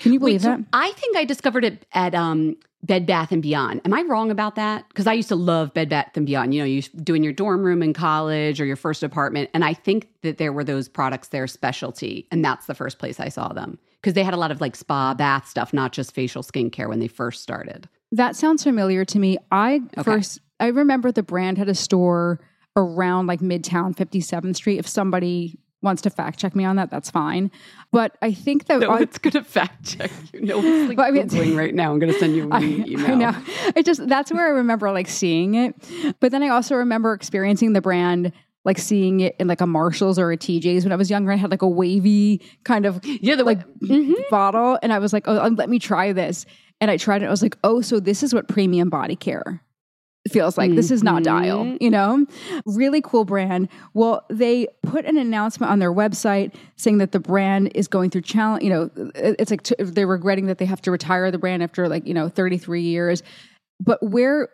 Can 0.00 0.12
you 0.12 0.18
believe 0.18 0.42
Wait, 0.42 0.42
so 0.42 0.56
that? 0.56 0.64
I 0.72 0.92
think 0.92 1.16
I 1.16 1.24
discovered 1.24 1.64
it 1.64 1.84
at 1.92 2.14
um, 2.14 2.56
Bed 2.82 3.06
Bath 3.06 3.32
and 3.32 3.42
Beyond. 3.42 3.82
Am 3.84 3.92
I 3.92 4.02
wrong 4.02 4.30
about 4.30 4.54
that? 4.54 4.88
Because 4.88 5.06
I 5.06 5.12
used 5.12 5.28
to 5.28 5.36
love 5.36 5.74
Bed 5.74 5.88
Bath 5.88 6.16
and 6.16 6.26
Beyond. 6.26 6.54
You 6.54 6.60
know, 6.60 6.66
you 6.66 6.82
do 6.82 7.14
in 7.14 7.22
your 7.22 7.32
dorm 7.32 7.62
room 7.62 7.82
in 7.82 7.92
college 7.92 8.60
or 8.60 8.64
your 8.64 8.76
first 8.76 9.02
apartment, 9.02 9.50
and 9.52 9.64
I 9.64 9.74
think 9.74 10.08
that 10.22 10.38
there 10.38 10.52
were 10.52 10.64
those 10.64 10.88
products 10.88 11.28
their 11.28 11.46
specialty, 11.46 12.26
and 12.30 12.44
that's 12.44 12.66
the 12.66 12.74
first 12.74 12.98
place 12.98 13.20
I 13.20 13.28
saw 13.28 13.52
them 13.52 13.78
because 14.00 14.14
they 14.14 14.24
had 14.24 14.34
a 14.34 14.38
lot 14.38 14.50
of 14.50 14.60
like 14.60 14.76
spa 14.76 15.12
bath 15.14 15.48
stuff, 15.48 15.72
not 15.74 15.92
just 15.92 16.14
facial 16.14 16.42
skincare 16.42 16.88
when 16.88 17.00
they 17.00 17.08
first 17.08 17.42
started. 17.42 17.88
That 18.12 18.34
sounds 18.34 18.64
familiar 18.64 19.04
to 19.04 19.18
me. 19.18 19.38
I 19.52 19.82
Okay. 19.98 20.02
first 20.02 20.40
I 20.58 20.68
remember 20.68 21.12
the 21.12 21.22
brand 21.22 21.58
had 21.58 21.68
a 21.68 21.74
store 21.74 22.40
around 22.76 23.26
like 23.26 23.40
Midtown 23.40 23.94
57th 23.94 24.56
Street. 24.56 24.78
If 24.78 24.86
somebody 24.88 25.58
wants 25.82 26.02
to 26.02 26.10
fact 26.10 26.38
check 26.38 26.54
me 26.54 26.64
on 26.64 26.76
that, 26.76 26.90
that's 26.90 27.10
fine. 27.10 27.50
But 27.92 28.16
I 28.22 28.32
think 28.32 28.66
that 28.66 28.80
No 28.80 28.90
I- 28.90 28.98
one's 29.00 29.18
gonna 29.18 29.42
fact 29.44 29.98
check 29.98 30.10
you. 30.32 30.40
No 30.42 30.58
one's 30.58 30.88
like 30.88 30.96
But 30.96 31.06
I 31.06 31.10
mean- 31.10 31.28
googling 31.28 31.56
right 31.56 31.74
now. 31.74 31.92
I'm 31.92 31.98
gonna 31.98 32.12
send 32.12 32.36
you 32.36 32.48
an 32.52 32.62
email. 32.88 33.10
I 33.10 33.14
know. 33.14 33.36
I 33.76 33.82
just 33.82 34.06
that's 34.08 34.30
where 34.32 34.46
I 34.46 34.50
remember 34.50 34.90
like 34.92 35.08
seeing 35.08 35.54
it. 35.54 35.74
But 36.20 36.32
then 36.32 36.42
I 36.42 36.48
also 36.48 36.74
remember 36.76 37.12
experiencing 37.14 37.72
the 37.72 37.80
brand 37.80 38.32
like 38.64 38.78
seeing 38.78 39.20
it 39.20 39.34
in 39.38 39.48
like 39.48 39.62
a 39.62 39.66
Marshalls 39.66 40.18
or 40.18 40.30
a 40.32 40.36
TJ's 40.36 40.84
when 40.84 40.92
I 40.92 40.96
was 40.96 41.08
younger. 41.08 41.32
I 41.32 41.36
had 41.36 41.50
like 41.50 41.62
a 41.62 41.68
wavy 41.68 42.42
kind 42.64 42.84
of 42.84 43.00
Yeah, 43.04 43.36
the 43.36 43.44
like 43.44 43.66
Mhm. 43.78 44.12
bottle, 44.30 44.78
and 44.82 44.92
I 44.92 44.98
was 44.98 45.14
like, 45.14 45.26
"Oh, 45.26 45.48
let 45.56 45.70
me 45.70 45.78
try 45.78 46.12
this." 46.12 46.44
And 46.82 46.90
I 46.90 46.98
tried 46.98 47.22
it. 47.22 47.26
I 47.26 47.30
was 47.30 47.40
like, 47.42 47.56
"Oh, 47.64 47.80
so 47.80 48.00
this 48.00 48.22
is 48.22 48.34
what 48.34 48.48
premium 48.48 48.90
body 48.90 49.16
care 49.16 49.62
feels 50.28 50.58
like. 50.58 50.74
This 50.74 50.90
is 50.90 51.02
not 51.02 51.22
Dial, 51.22 51.64
Mhm. 51.64 51.78
you 51.80 51.90
know? 51.90 52.26
Really 52.66 53.00
cool 53.00 53.24
brand. 53.24 53.68
Well, 53.94 54.24
they 54.28 54.68
put 54.82 55.04
an 55.06 55.16
announcement 55.16 55.72
on 55.72 55.78
their 55.78 55.92
website 55.92 56.54
saying 56.76 56.98
that 56.98 57.12
the 57.12 57.20
brand 57.20 57.72
is 57.74 57.88
going 57.88 58.10
through 58.10 58.22
challenge. 58.22 58.62
You 58.62 58.70
know, 58.70 58.90
it's 59.14 59.50
like 59.50 59.62
t- 59.62 59.74
they're 59.78 60.06
regretting 60.06 60.46
that 60.46 60.58
they 60.58 60.66
have 60.66 60.82
to 60.82 60.90
retire 60.90 61.30
the 61.30 61.38
brand 61.38 61.62
after 61.62 61.88
like 61.88 62.06
you 62.06 62.14
know 62.14 62.28
33 62.28 62.82
years. 62.82 63.22
But 63.82 64.02
where 64.02 64.50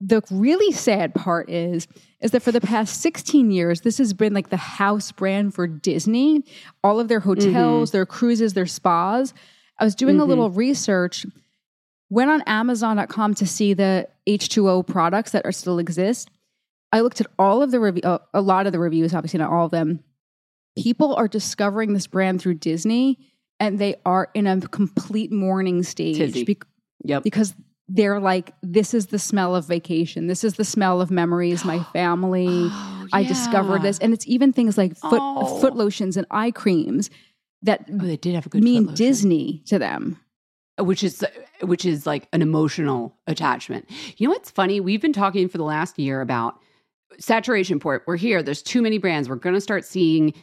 the 0.00 0.22
really 0.30 0.72
sad 0.72 1.14
part 1.14 1.48
is 1.48 1.86
is 2.20 2.32
that 2.32 2.40
for 2.40 2.52
the 2.52 2.60
past 2.60 3.00
16 3.00 3.50
years 3.50 3.80
this 3.80 3.96
has 3.96 4.12
been 4.12 4.34
like 4.34 4.50
the 4.50 4.56
house 4.58 5.10
brand 5.10 5.54
for 5.54 5.66
disney 5.66 6.44
all 6.84 7.00
of 7.00 7.08
their 7.08 7.20
hotels 7.20 7.92
their 7.92 8.04
cruises 8.04 8.52
their 8.52 8.66
spas 8.66 9.32
i 9.78 9.84
was 9.84 9.94
doing 9.94 10.20
a 10.20 10.24
little 10.26 10.50
research 10.50 11.24
went 12.10 12.30
on 12.30 12.40
amazon.com 12.42 13.34
to 13.34 13.46
see 13.46 13.74
the 13.74 14.08
h2o 14.28 14.86
products 14.86 15.32
that 15.32 15.44
are 15.44 15.52
still 15.52 15.78
exist 15.78 16.30
i 16.92 17.00
looked 17.00 17.20
at 17.20 17.26
all 17.38 17.62
of 17.62 17.70
the 17.70 17.80
review 17.80 18.02
uh, 18.04 18.18
a 18.34 18.40
lot 18.40 18.66
of 18.66 18.72
the 18.72 18.78
reviews 18.78 19.14
obviously 19.14 19.38
not 19.38 19.50
all 19.50 19.66
of 19.66 19.70
them 19.70 20.00
people 20.78 21.14
are 21.16 21.28
discovering 21.28 21.92
this 21.94 22.06
brand 22.06 22.40
through 22.40 22.54
disney 22.54 23.18
and 23.58 23.78
they 23.78 23.96
are 24.04 24.28
in 24.34 24.46
a 24.46 24.60
complete 24.60 25.32
mourning 25.32 25.82
stage 25.82 26.46
bec- 26.46 26.66
Yep. 27.04 27.22
because 27.22 27.54
they're 27.88 28.18
like, 28.18 28.52
this 28.64 28.94
is 28.94 29.06
the 29.06 29.18
smell 29.18 29.54
of 29.54 29.64
vacation. 29.66 30.26
This 30.26 30.42
is 30.42 30.54
the 30.54 30.64
smell 30.64 31.00
of 31.00 31.08
memories, 31.12 31.64
my 31.64 31.78
family. 31.92 32.48
Oh, 32.50 33.06
I 33.12 33.22
discovered 33.22 33.82
this. 33.82 33.98
And 34.00 34.12
it's 34.12 34.26
even 34.26 34.52
things 34.52 34.76
like 34.76 34.96
foot, 34.96 35.20
Oh. 35.22 35.60
foot 35.60 35.76
lotions 35.76 36.16
and 36.16 36.26
eye 36.32 36.50
creams 36.50 37.10
that 37.62 37.88
Oh, 37.92 37.98
they 38.04 38.16
did 38.16 38.34
have 38.34 38.44
a 38.46 38.48
good 38.48 38.64
mean. 38.64 38.92
Disney 38.94 39.62
to 39.66 39.78
them. 39.78 40.18
Which 40.78 41.02
is 41.02 41.24
which 41.62 41.84
is 41.84 42.06
like 42.06 42.28
an 42.32 42.42
emotional 42.42 43.16
attachment. 43.26 43.88
You 44.18 44.28
know 44.28 44.32
what's 44.32 44.50
funny? 44.50 44.80
We've 44.80 45.00
been 45.00 45.12
talking 45.12 45.48
for 45.48 45.58
the 45.58 45.64
last 45.64 45.98
year 45.98 46.20
about 46.20 46.58
saturation 47.18 47.80
port. 47.80 48.02
We're 48.06 48.16
here. 48.16 48.42
There's 48.42 48.62
too 48.62 48.82
many 48.82 48.98
brands. 48.98 49.28
We're 49.28 49.36
going 49.36 49.54
to 49.54 49.60
start 49.60 49.84
seeing, 49.84 50.34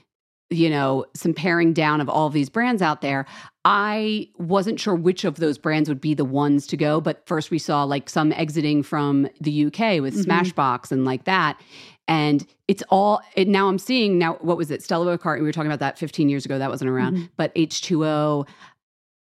you 0.50 0.70
know, 0.70 1.06
some 1.16 1.34
paring 1.34 1.74
down 1.74 2.02
of 2.02 2.10
all 2.10 2.26
of 2.28 2.34
these 2.34 2.50
brands 2.50 2.82
out 2.82 3.02
there. 3.02 3.26
I 3.66 4.30
wasn't 4.38 4.80
sure 4.80 4.96
which 4.96 5.24
of 5.24 5.36
those 5.36 5.58
brands 5.58 5.88
would 5.88 6.02
be 6.02 6.14
the 6.14 6.26
ones 6.26 6.66
to 6.68 6.78
go, 6.78 7.00
but 7.00 7.26
first 7.28 7.52
we 7.52 7.60
saw 7.60 7.84
like 7.84 8.10
some 8.10 8.32
exiting 8.34 8.82
from 8.84 9.28
the 9.40 9.66
UK 9.68 10.00
with 10.02 10.16
Mhm. 10.16 10.26
Smashbox 10.26 10.92
and 10.92 11.06
like 11.06 11.26
that. 11.26 11.60
And 12.08 12.46
it's 12.68 12.84
all 12.90 13.22
it, 13.36 13.48
now 13.48 13.70
I'm 13.70 13.80
seeing 13.80 14.18
now 14.18 14.34
what 14.42 14.58
was 14.58 14.72
it? 14.72 14.84
Stella 14.84 15.18
McCartney. 15.18 15.40
We 15.40 15.46
were 15.46 15.54
talking 15.54 15.70
about 15.72 15.80
that 15.80 15.98
15 15.98 16.28
years 16.28 16.44
ago. 16.44 16.58
That 16.60 16.70
wasn't 16.70 16.90
around. 16.90 17.16
Mhm. 17.18 17.30
But 17.38 17.54
H2O. 17.56 18.46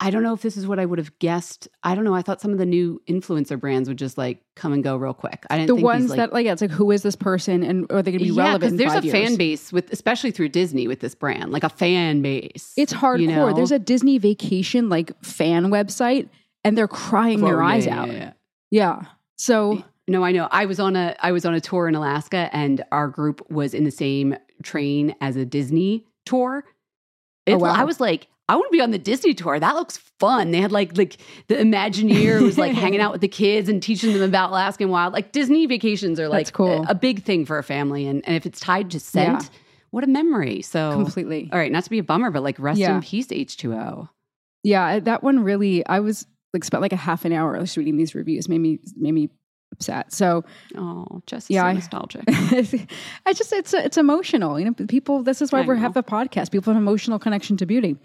I 0.03 0.09
don't 0.11 0.23
know 0.23 0.33
if 0.33 0.41
this 0.41 0.57
is 0.57 0.67
what 0.67 0.79
I 0.79 0.87
would 0.87 0.99
have 0.99 1.17
guessed. 1.19 1.69
I 1.83 1.95
don't 1.95 2.05
know. 2.05 2.15
I 2.15 2.23
thought 2.23 2.41
some 2.41 2.53
of 2.53 2.59
the 2.59 2.65
new 2.65 3.03
influencer 3.07 3.61
brands 3.61 3.87
would 3.87 3.99
just 3.99 4.17
like 4.17 4.43
come 4.57 4.73
and 4.73 4.83
go 4.83 4.97
real 4.97 5.13
quick. 5.13 5.45
I 5.51 5.59
didn't 5.59 5.69
The 5.69 5.75
think 5.75 5.85
ones 5.85 6.03
these, 6.05 6.11
like, 6.13 6.17
that, 6.17 6.33
like, 6.33 6.47
yeah, 6.47 6.53
it's 6.53 6.63
like, 6.63 6.71
who 6.71 6.91
is 6.91 7.03
this 7.03 7.17
person 7.17 7.63
and 7.63 7.85
are 7.93 8.01
they 8.01 8.11
going 8.11 8.21
to 8.21 8.25
be 8.25 8.31
yeah, 8.35 8.45
relevant? 8.45 8.79
there's 8.79 8.95
a 8.95 9.03
fan 9.03 9.37
base 9.37 9.73
with, 9.75 9.93
especially 9.93 10.31
through 10.31 10.49
Disney 10.49 10.89
with 10.89 11.01
this 11.01 11.15
brand, 11.15 11.53
like 11.53 11.65
a 11.65 11.69
fan 11.69 12.23
base. 12.23 12.73
It's 12.79 12.95
hardcore. 12.95 13.21
you 13.21 13.27
know? 13.29 13.53
There's 13.53 13.73
a 13.73 13.79
Disney 13.79 14.17
vacation 14.17 14.89
like 14.89 15.13
fan 15.23 15.67
website 15.67 16.31
and 16.65 16.79
they're 16.79 16.89
crying 16.89 17.43
their 17.43 17.63
Oh, 17.63 17.67
yeah, 17.67 17.73
eyes 17.75 17.87
yeah, 17.87 18.01
out. 18.01 18.09
yeah, 18.09 18.15
yeah. 18.15 18.33
Yeah. 18.71 19.03
So 19.37 19.85
No, 20.09 20.25
I 20.25 20.33
know. 20.33 20.49
I 20.51 20.65
was 20.65 20.81
on 20.81 20.97
a 20.97 21.15
I 21.21 21.33
was 21.33 21.45
on 21.45 21.53
a 21.55 21.61
tour 21.61 21.89
in 21.89 21.95
Alaska, 21.95 22.49
and 22.53 22.83
our 22.91 23.09
group 23.09 23.49
was 23.51 23.75
in 23.75 23.85
the 23.85 23.91
same 23.91 24.35
train 24.63 25.15
as 25.21 25.37
a 25.37 25.45
Disney 25.45 26.07
tour. 26.25 26.65
It, 27.47 27.55
Oh, 27.55 27.59
wow. 27.59 27.75
I 27.75 27.85
was 27.85 28.01
like, 28.01 28.29
I 28.51 28.57
want 28.57 28.67
to 28.71 28.77
be 28.77 28.83
on 28.83 28.91
the 28.91 28.99
Disney 28.99 29.33
tour. 29.33 29.61
That 29.61 29.77
looks 29.77 29.97
fun. 30.19 30.51
They 30.51 30.61
had 30.61 30.73
like 30.73 30.97
like 30.99 31.19
the 31.47 31.55
Imagineer 31.55 32.41
was 32.43 32.59
like 32.59 32.73
hanging 32.85 33.01
out 33.01 33.13
with 33.13 33.21
the 33.21 33.29
kids 33.29 33.69
and 33.69 33.81
teaching 33.81 34.13
them 34.13 34.23
about 34.23 34.51
Alaskan 34.51 34.89
wild. 34.89 35.13
Like 35.13 35.31
Disney 35.31 35.67
vacations 35.67 36.19
are 36.19 36.29
like 36.29 36.53
cool. 36.53 36.83
a, 36.85 36.91
a 36.91 36.95
big 36.95 37.23
thing 37.23 37.45
for 37.47 37.59
a 37.59 37.63
family, 37.63 38.07
and 38.09 38.27
and 38.27 38.35
if 38.37 38.47
it's 38.47 38.59
tied 38.59 38.91
to 38.91 38.99
scent, 39.01 39.45
Yeah. 39.45 39.49
what 39.93 40.03
a 40.03 40.09
memory. 40.09 40.63
So 40.63 40.91
completely. 40.93 41.49
All 41.53 41.59
right, 41.61 41.71
not 41.71 41.85
to 41.85 41.91
be 41.91 41.99
a 41.99 42.03
bummer, 42.03 42.31
but 42.33 42.43
like 42.43 42.59
rest 42.59 42.81
Yeah. 42.81 42.97
in 42.97 43.03
peace, 43.03 43.29
H 43.31 43.57
two 43.57 43.73
O. 43.73 44.09
Yeah, 44.65 44.99
that 44.99 45.23
one 45.23 45.45
really. 45.45 45.87
I 45.87 46.01
was 46.01 46.27
like 46.53 46.65
spent 46.65 46.83
like 46.83 46.93
a 46.93 46.97
half 46.97 47.25
an 47.25 47.33
hour 47.33 47.57
just 47.61 47.77
reading 47.77 47.97
these 47.97 48.17
reviews. 48.17 48.49
Made 48.49 48.59
me 48.59 48.81
made 48.97 49.13
me 49.13 49.31
upset. 49.81 50.13
So 50.13 50.45
Oh, 50.77 51.23
just 51.27 51.51
Yeah, 51.51 51.69
so 51.69 51.73
nostalgic. 51.73 52.25
I 52.29 53.33
just 53.33 53.53
it's 53.53 53.73
it's 53.75 53.97
emotional. 53.97 54.59
You 54.59 54.67
know, 54.67 54.75
people. 54.87 55.23
This 55.23 55.41
is 55.41 55.53
why 55.53 55.63
we 55.63 55.79
have 55.79 55.95
the 55.95 56.03
podcast. 56.03 56.51
People 56.51 56.73
have 56.73 56.77
an 56.81 56.83
emotional 56.83 57.19
connection 57.19 57.57
to 57.59 57.67
beauty. 57.67 57.97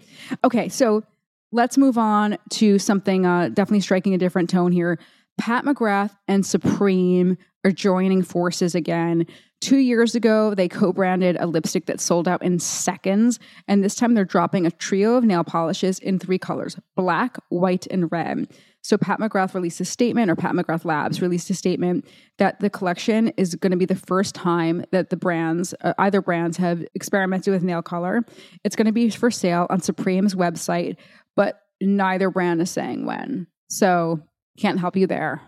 Okay, 0.42 0.68
so 0.68 1.04
let's 1.52 1.76
move 1.78 1.98
on 1.98 2.38
to 2.50 2.78
something 2.78 3.26
uh, 3.26 3.48
definitely 3.48 3.80
striking 3.80 4.14
a 4.14 4.18
different 4.18 4.50
tone 4.50 4.72
here. 4.72 4.98
Pat 5.38 5.64
McGrath 5.64 6.16
and 6.26 6.44
Supreme 6.46 7.36
are 7.64 7.70
joining 7.70 8.22
forces 8.22 8.74
again. 8.74 9.26
Two 9.60 9.78
years 9.78 10.14
ago, 10.14 10.54
they 10.54 10.68
co 10.68 10.92
branded 10.92 11.36
a 11.38 11.46
lipstick 11.46 11.86
that 11.86 12.00
sold 12.00 12.28
out 12.28 12.42
in 12.42 12.58
seconds. 12.58 13.38
And 13.68 13.82
this 13.82 13.94
time 13.94 14.14
they're 14.14 14.24
dropping 14.24 14.66
a 14.66 14.70
trio 14.70 15.14
of 15.14 15.24
nail 15.24 15.44
polishes 15.44 15.98
in 15.98 16.18
three 16.18 16.38
colors 16.38 16.76
black, 16.94 17.38
white, 17.48 17.86
and 17.90 18.10
red. 18.10 18.48
So 18.86 18.96
Pat 18.96 19.18
McGrath 19.18 19.52
released 19.52 19.80
a 19.80 19.84
statement, 19.84 20.30
or 20.30 20.36
Pat 20.36 20.52
McGrath 20.52 20.84
Labs 20.84 21.20
released 21.20 21.50
a 21.50 21.54
statement 21.54 22.06
that 22.38 22.60
the 22.60 22.70
collection 22.70 23.32
is 23.36 23.56
going 23.56 23.72
to 23.72 23.76
be 23.76 23.84
the 23.84 23.96
first 23.96 24.32
time 24.32 24.84
that 24.92 25.10
the 25.10 25.16
brands, 25.16 25.74
uh, 25.80 25.92
either 25.98 26.22
brands, 26.22 26.56
have 26.58 26.84
experimented 26.94 27.52
with 27.52 27.64
nail 27.64 27.82
color. 27.82 28.24
It's 28.62 28.76
going 28.76 28.86
to 28.86 28.92
be 28.92 29.10
for 29.10 29.28
sale 29.28 29.66
on 29.70 29.80
Supreme's 29.80 30.36
website, 30.36 30.98
but 31.34 31.62
neither 31.80 32.30
brand 32.30 32.60
is 32.60 32.70
saying 32.70 33.06
when. 33.06 33.48
So 33.68 34.20
can't 34.56 34.78
help 34.78 34.94
you 34.96 35.08
there. 35.08 35.42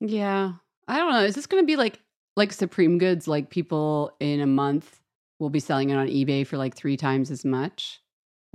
Yeah. 0.00 0.54
I 0.88 0.96
don't 0.96 1.12
know. 1.12 1.20
Is 1.20 1.36
this 1.36 1.46
going 1.46 1.62
to 1.62 1.66
be 1.66 1.76
like 1.76 2.00
like 2.34 2.52
Supreme 2.52 2.98
Goods 2.98 3.28
like 3.28 3.48
people 3.48 4.10
in 4.18 4.40
a 4.40 4.46
month 4.46 4.98
will 5.38 5.50
be 5.50 5.60
selling 5.60 5.90
it 5.90 5.94
on 5.94 6.08
eBay 6.08 6.44
for 6.44 6.58
like 6.58 6.74
3 6.74 6.96
times 6.96 7.30
as 7.30 7.44
much? 7.44 8.00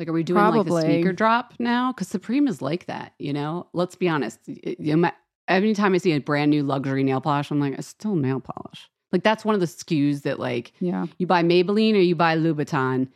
Like 0.02 0.10
are 0.10 0.14
we 0.14 0.24
doing 0.24 0.42
like 0.42 0.52
Probably. 0.54 0.82
the 0.82 0.88
sneaker 0.88 1.14
drop 1.14 1.54
now 1.60 1.94
cuz 1.94 2.08
Supreme 2.08 2.48
is 2.48 2.60
like 2.62 2.88
that, 2.88 3.14
you 3.20 3.32
know? 3.34 3.68
Let's 3.72 3.96
be 3.96 4.10
honest. 4.10 4.40
Y- 4.48 4.76
y- 4.80 4.96
my- 4.96 5.14
Every 5.48 5.74
time 5.76 5.94
I 5.94 5.98
see 6.00 6.12
a 6.14 6.20
brand 6.20 6.50
new 6.50 6.64
luxury 6.64 7.04
nail 7.04 7.22
polish, 7.22 7.52
I'm 7.52 7.60
like, 7.60 7.74
it's 7.74 7.88
still 7.88 8.16
nail 8.16 8.40
polish. 8.40 8.90
Like 9.12 9.22
that's 9.24 9.46
one 9.46 9.54
of 9.54 9.62
the 9.62 9.68
SKUs 9.68 10.24
that 10.24 10.40
like 10.40 10.72
Yeah. 10.80 11.06
you 11.20 11.28
buy 11.28 11.44
Maybelline 11.44 11.94
or 11.94 12.00
you 12.00 12.16
buy 12.16 12.36
Louboutin. 12.36 13.10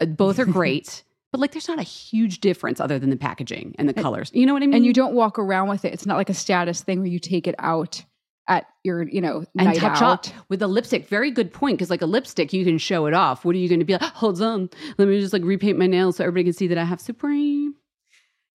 Uh, 0.00 0.06
both 0.06 0.38
are 0.40 0.44
great, 0.60 1.04
but 1.30 1.40
like 1.40 1.52
there's 1.52 1.68
not 1.68 1.78
a 1.78 1.82
huge 1.84 2.40
difference 2.40 2.80
other 2.80 2.98
than 2.98 3.10
the 3.10 3.16
packaging 3.16 3.74
and 3.78 3.88
the 3.88 3.94
colors. 3.94 4.30
You 4.34 4.46
know 4.46 4.52
what 4.54 4.62
I 4.62 4.66
mean? 4.66 4.74
And 4.76 4.84
you 4.86 4.92
don't 4.92 5.14
walk 5.14 5.38
around 5.38 5.68
with 5.68 5.84
it. 5.84 5.92
It's 5.92 6.06
not 6.06 6.16
like 6.16 6.28
a 6.30 6.34
status 6.34 6.80
thing 6.82 6.98
where 7.00 7.08
you 7.08 7.18
take 7.20 7.46
it 7.46 7.54
out 7.60 8.04
at 8.48 8.66
your, 8.84 9.02
you 9.02 9.20
know, 9.20 9.44
and 9.58 9.68
night 9.68 9.76
touch 9.78 10.00
out. 10.02 10.28
up 10.28 10.34
with 10.48 10.62
a 10.62 10.66
lipstick. 10.68 11.08
Very 11.08 11.30
good 11.30 11.52
point. 11.52 11.78
Because 11.78 11.90
like 11.90 12.02
a 12.02 12.06
lipstick, 12.06 12.52
you 12.52 12.64
can 12.64 12.78
show 12.78 13.06
it 13.06 13.14
off. 13.14 13.44
What 13.44 13.54
are 13.54 13.58
you 13.58 13.68
going 13.68 13.80
to 13.80 13.84
be 13.84 13.94
like? 13.94 14.02
Ah, 14.02 14.12
hold 14.14 14.40
on, 14.40 14.70
let 14.98 15.08
me 15.08 15.20
just 15.20 15.32
like 15.32 15.42
repaint 15.42 15.78
my 15.78 15.86
nails 15.86 16.16
so 16.16 16.24
everybody 16.24 16.44
can 16.44 16.52
see 16.52 16.68
that 16.68 16.78
I 16.78 16.84
have 16.84 17.00
Supreme. 17.00 17.74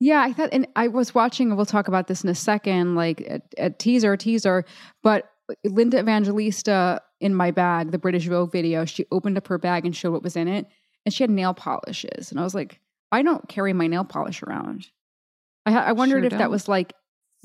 Yeah, 0.02 0.22
I 0.22 0.32
thought, 0.32 0.48
and 0.52 0.66
I 0.76 0.88
was 0.88 1.14
watching, 1.14 1.48
and 1.48 1.56
we'll 1.58 1.66
talk 1.66 1.86
about 1.86 2.06
this 2.06 2.24
in 2.24 2.30
a 2.30 2.34
second, 2.34 2.94
like 2.94 3.20
a, 3.20 3.42
a 3.58 3.70
teaser, 3.70 4.16
teaser. 4.16 4.64
But 5.02 5.30
Linda 5.64 5.98
Evangelista 5.98 7.02
in 7.20 7.34
my 7.34 7.50
bag, 7.50 7.90
the 7.90 7.98
British 7.98 8.26
Vogue 8.26 8.50
video, 8.50 8.86
she 8.86 9.04
opened 9.12 9.36
up 9.36 9.46
her 9.48 9.58
bag 9.58 9.84
and 9.84 9.94
showed 9.94 10.12
what 10.12 10.22
was 10.22 10.36
in 10.36 10.48
it, 10.48 10.66
and 11.04 11.12
she 11.12 11.22
had 11.22 11.30
nail 11.30 11.52
polishes, 11.52 12.30
and 12.30 12.40
I 12.40 12.44
was 12.44 12.54
like, 12.54 12.80
I 13.12 13.22
don't 13.22 13.46
carry 13.48 13.72
my 13.74 13.88
nail 13.88 14.04
polish 14.04 14.42
around. 14.42 14.86
I, 15.66 15.76
I 15.76 15.92
wondered 15.92 16.20
Sure 16.20 16.24
if 16.26 16.30
that 16.30 16.38
don't. 16.38 16.50
was 16.50 16.66
like, 16.68 16.94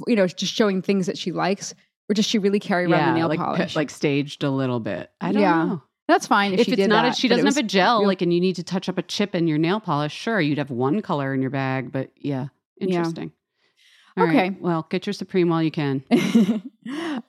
you 0.07 0.15
know, 0.15 0.27
just 0.27 0.53
showing 0.53 0.81
things 0.81 1.07
that 1.07 1.17
she 1.17 1.33
likes, 1.33 1.73
or 2.09 2.13
does 2.13 2.25
she 2.25 2.37
really 2.39 2.59
carry 2.59 2.85
around 2.85 3.13
the 3.13 3.19
nail 3.19 3.27
like 3.27 3.39
polish? 3.57 3.75
like 3.75 3.89
staged 3.89 4.43
a 4.43 4.49
little 4.51 4.79
bit. 4.79 5.09
I 5.21 5.31
don't 5.31 5.41
Yeah. 5.41 5.65
know. 5.65 5.83
That's 6.07 6.27
fine 6.27 6.53
if, 6.53 6.59
If, 6.59 6.65
she 6.67 6.71
it's 6.73 6.81
did 6.81 6.89
not, 6.89 7.01
that, 7.03 7.13
a, 7.13 7.19
she 7.19 7.27
doesn't 7.27 7.45
have 7.47 7.57
a 7.57 7.63
gel, 7.63 7.99
real- 7.99 8.07
like, 8.07 8.21
and 8.21 8.31
you 8.31 8.39
need 8.39 8.57
to 8.57 8.63
touch 8.63 8.87
up 8.89 8.99
a 8.99 9.01
chip 9.01 9.33
in 9.33 9.47
your 9.47 9.57
nail 9.57 9.79
polish. 9.79 10.13
Sure, 10.13 10.39
you'd 10.39 10.59
have 10.59 10.69
one 10.69 11.01
color 11.01 11.33
in 11.33 11.41
your 11.41 11.49
bag, 11.49 11.91
but 11.91 12.11
yeah, 12.15 12.47
Yeah. 12.79 12.87
interesting. 12.87 13.31
All 14.17 14.25
right, 14.25 14.35
Okay. 14.51 14.57
well, 14.61 14.85
get 14.89 15.07
your 15.07 15.13
Supreme 15.13 15.49
while 15.49 15.63
you 15.63 15.71
can. 15.71 16.03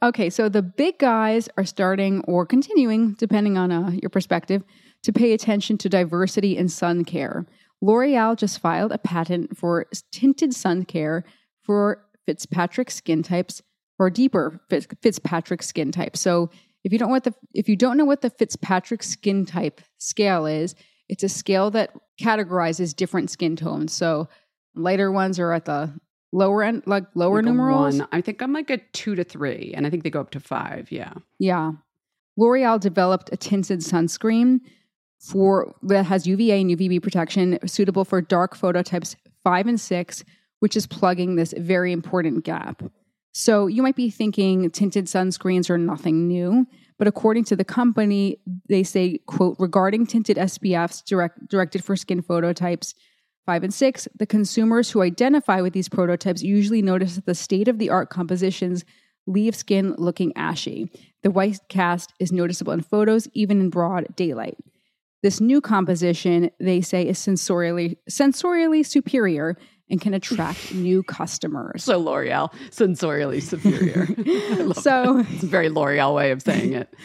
okay, 0.03 0.31
so 0.31 0.49
the 0.49 0.63
big 0.63 0.99
guys 0.99 1.49
are 1.57 1.65
starting 1.65 2.23
or 2.29 2.47
continuing, 2.47 3.15
depending 3.15 3.57
on 3.59 3.73
uh, 3.73 3.91
your 3.91 4.11
perspective, 4.11 4.63
to 5.03 5.13
pay 5.13 5.33
attention 5.33 5.79
to 5.79 5.89
diversity 5.89 6.57
in 6.57 6.69
sun 6.69 7.05
care. 7.05 7.47
L'Oreal 7.81 8.37
just 8.37 8.59
filed 8.61 8.93
a 8.93 8.99
patent 8.99 9.57
for 9.57 9.87
tinted 10.13 10.55
sun 10.55 10.85
care 10.85 11.25
for 11.63 12.03
Fitzpatrick 12.27 12.91
skin 12.91 13.23
types 13.23 13.63
or 13.99 14.11
deeper 14.11 14.61
Fitz- 14.69 14.87
Fitzpatrick 15.03 15.63
skin 15.63 15.93
type. 15.93 16.17
So 16.17 16.51
if 16.85 16.93
you 16.93 16.99
don't 16.99 17.09
know 17.09 17.15
what 17.15 17.25
the 17.25 17.35
if 17.55 17.69
you 17.69 17.77
don't 17.77 17.97
know 17.97 18.05
what 18.05 18.21
the 18.21 18.31
Fitzpatrick 18.31 19.03
skin 19.03 19.45
type 19.45 19.81
scale 19.99 20.47
is, 20.47 20.75
it's 21.09 21.23
a 21.23 21.29
scale 21.29 21.71
that 21.73 21.91
categorizes 22.21 22.95
different 22.95 23.31
skin 23.31 23.57
tones. 23.57 23.93
So 23.93 24.29
lighter 24.75 25.11
ones 25.11 25.39
are 25.39 25.53
at 25.53 25.65
the 25.65 25.93
lower 26.33 26.63
end, 26.63 26.83
like 26.87 27.05
lower 27.15 27.37
Like 27.37 27.47
numerals. 27.47 28.01
I 28.13 28.21
think 28.21 28.43
I'm 28.43 28.53
like 28.53 28.71
a 28.71 28.79
two 28.93 29.15
to 29.15 29.25
three, 29.25 29.73
and 29.77 29.87
I 29.87 29.91
think 29.91 30.05
they 30.05 30.11
go 30.11 30.21
up 30.21 30.31
to 30.31 30.41
five. 30.41 30.91
Yeah. 30.93 31.15
Yeah. 31.39 31.73
L'Oreal 32.37 32.79
developed 32.79 33.31
a 33.33 33.37
tinted 33.37 33.81
sunscreen 33.81 34.61
for 35.19 35.75
that 35.83 36.05
has 36.05 36.27
UVA 36.27 36.61
and 36.61 36.71
UVB 36.71 37.03
protection 37.03 37.59
suitable 37.67 38.05
for 38.05 38.21
dark 38.21 38.55
phototypes 38.55 39.17
5 39.45 39.67
and 39.69 39.81
6, 39.81 40.25
which 40.61 40.77
is 40.77 40.87
plugging 40.87 41.37
this 41.37 41.55
very 41.57 41.93
important 41.93 42.45
gap. 42.45 42.83
So 43.39 43.67
you 43.67 43.83
might 43.83 43.97
be 43.97 44.09
thinking 44.09 44.71
tinted 44.71 45.09
sunscreens 45.09 45.69
are 45.69 45.77
nothing 45.77 46.27
new, 46.27 46.67
but 46.99 47.07
according 47.07 47.45
to 47.45 47.55
the 47.55 47.67
company, 47.67 48.39
they 48.71 48.83
say, 48.83 49.19
quote, 49.27 49.57
regarding 49.59 50.07
tinted 50.07 50.39
SPFs 50.39 51.05
direct, 51.05 51.47
directed 51.47 51.85
for 51.85 51.97
skin 51.97 52.23
phototypes 52.23 52.95
5 53.45 53.65
and 53.65 53.75
6, 53.75 54.09
the 54.17 54.25
consumers 54.25 54.91
who 54.91 55.03
identify 55.03 55.61
with 55.61 55.75
these 55.75 55.91
prototypes 55.91 56.43
usually 56.43 56.81
notice 56.81 57.17
that 57.17 57.27
the 57.27 57.35
state 57.35 57.69
of 57.69 57.79
the 57.79 57.91
art 57.91 58.09
compositions 58.09 58.87
leave 59.27 59.55
skin 59.55 59.95
looking 59.99 60.35
ashy. 60.35 60.91
The 61.23 61.31
white 61.31 61.59
cast 61.69 62.15
is 62.19 62.33
noticeable 62.33 62.73
in 62.73 62.81
photos, 62.81 63.29
even 63.35 63.61
in 63.61 63.69
broad 63.69 64.17
daylight. 64.17 64.57
This 65.23 65.43
new 65.43 65.61
composition, 65.61 66.51
they 66.59 66.81
say, 66.81 67.07
is 67.07 67.19
sensorially 67.19 67.97
sensorially 68.09 68.85
superior 68.87 69.59
and 69.91 70.01
can 70.01 70.15
attract 70.15 70.75
new 70.75 71.03
customers. 71.03 71.85
So 71.85 71.99
L'Oreal, 71.99 72.53
sensorially 72.71 73.43
superior. 73.43 74.07
So- 74.75 75.23
that. 75.23 75.27
it's 75.33 75.43
a 75.43 75.47
very 75.47 75.69
L'Oreal 75.69 76.15
way 76.15 76.31
of 76.31 76.43
saying 76.43 76.73
it. 76.75 76.93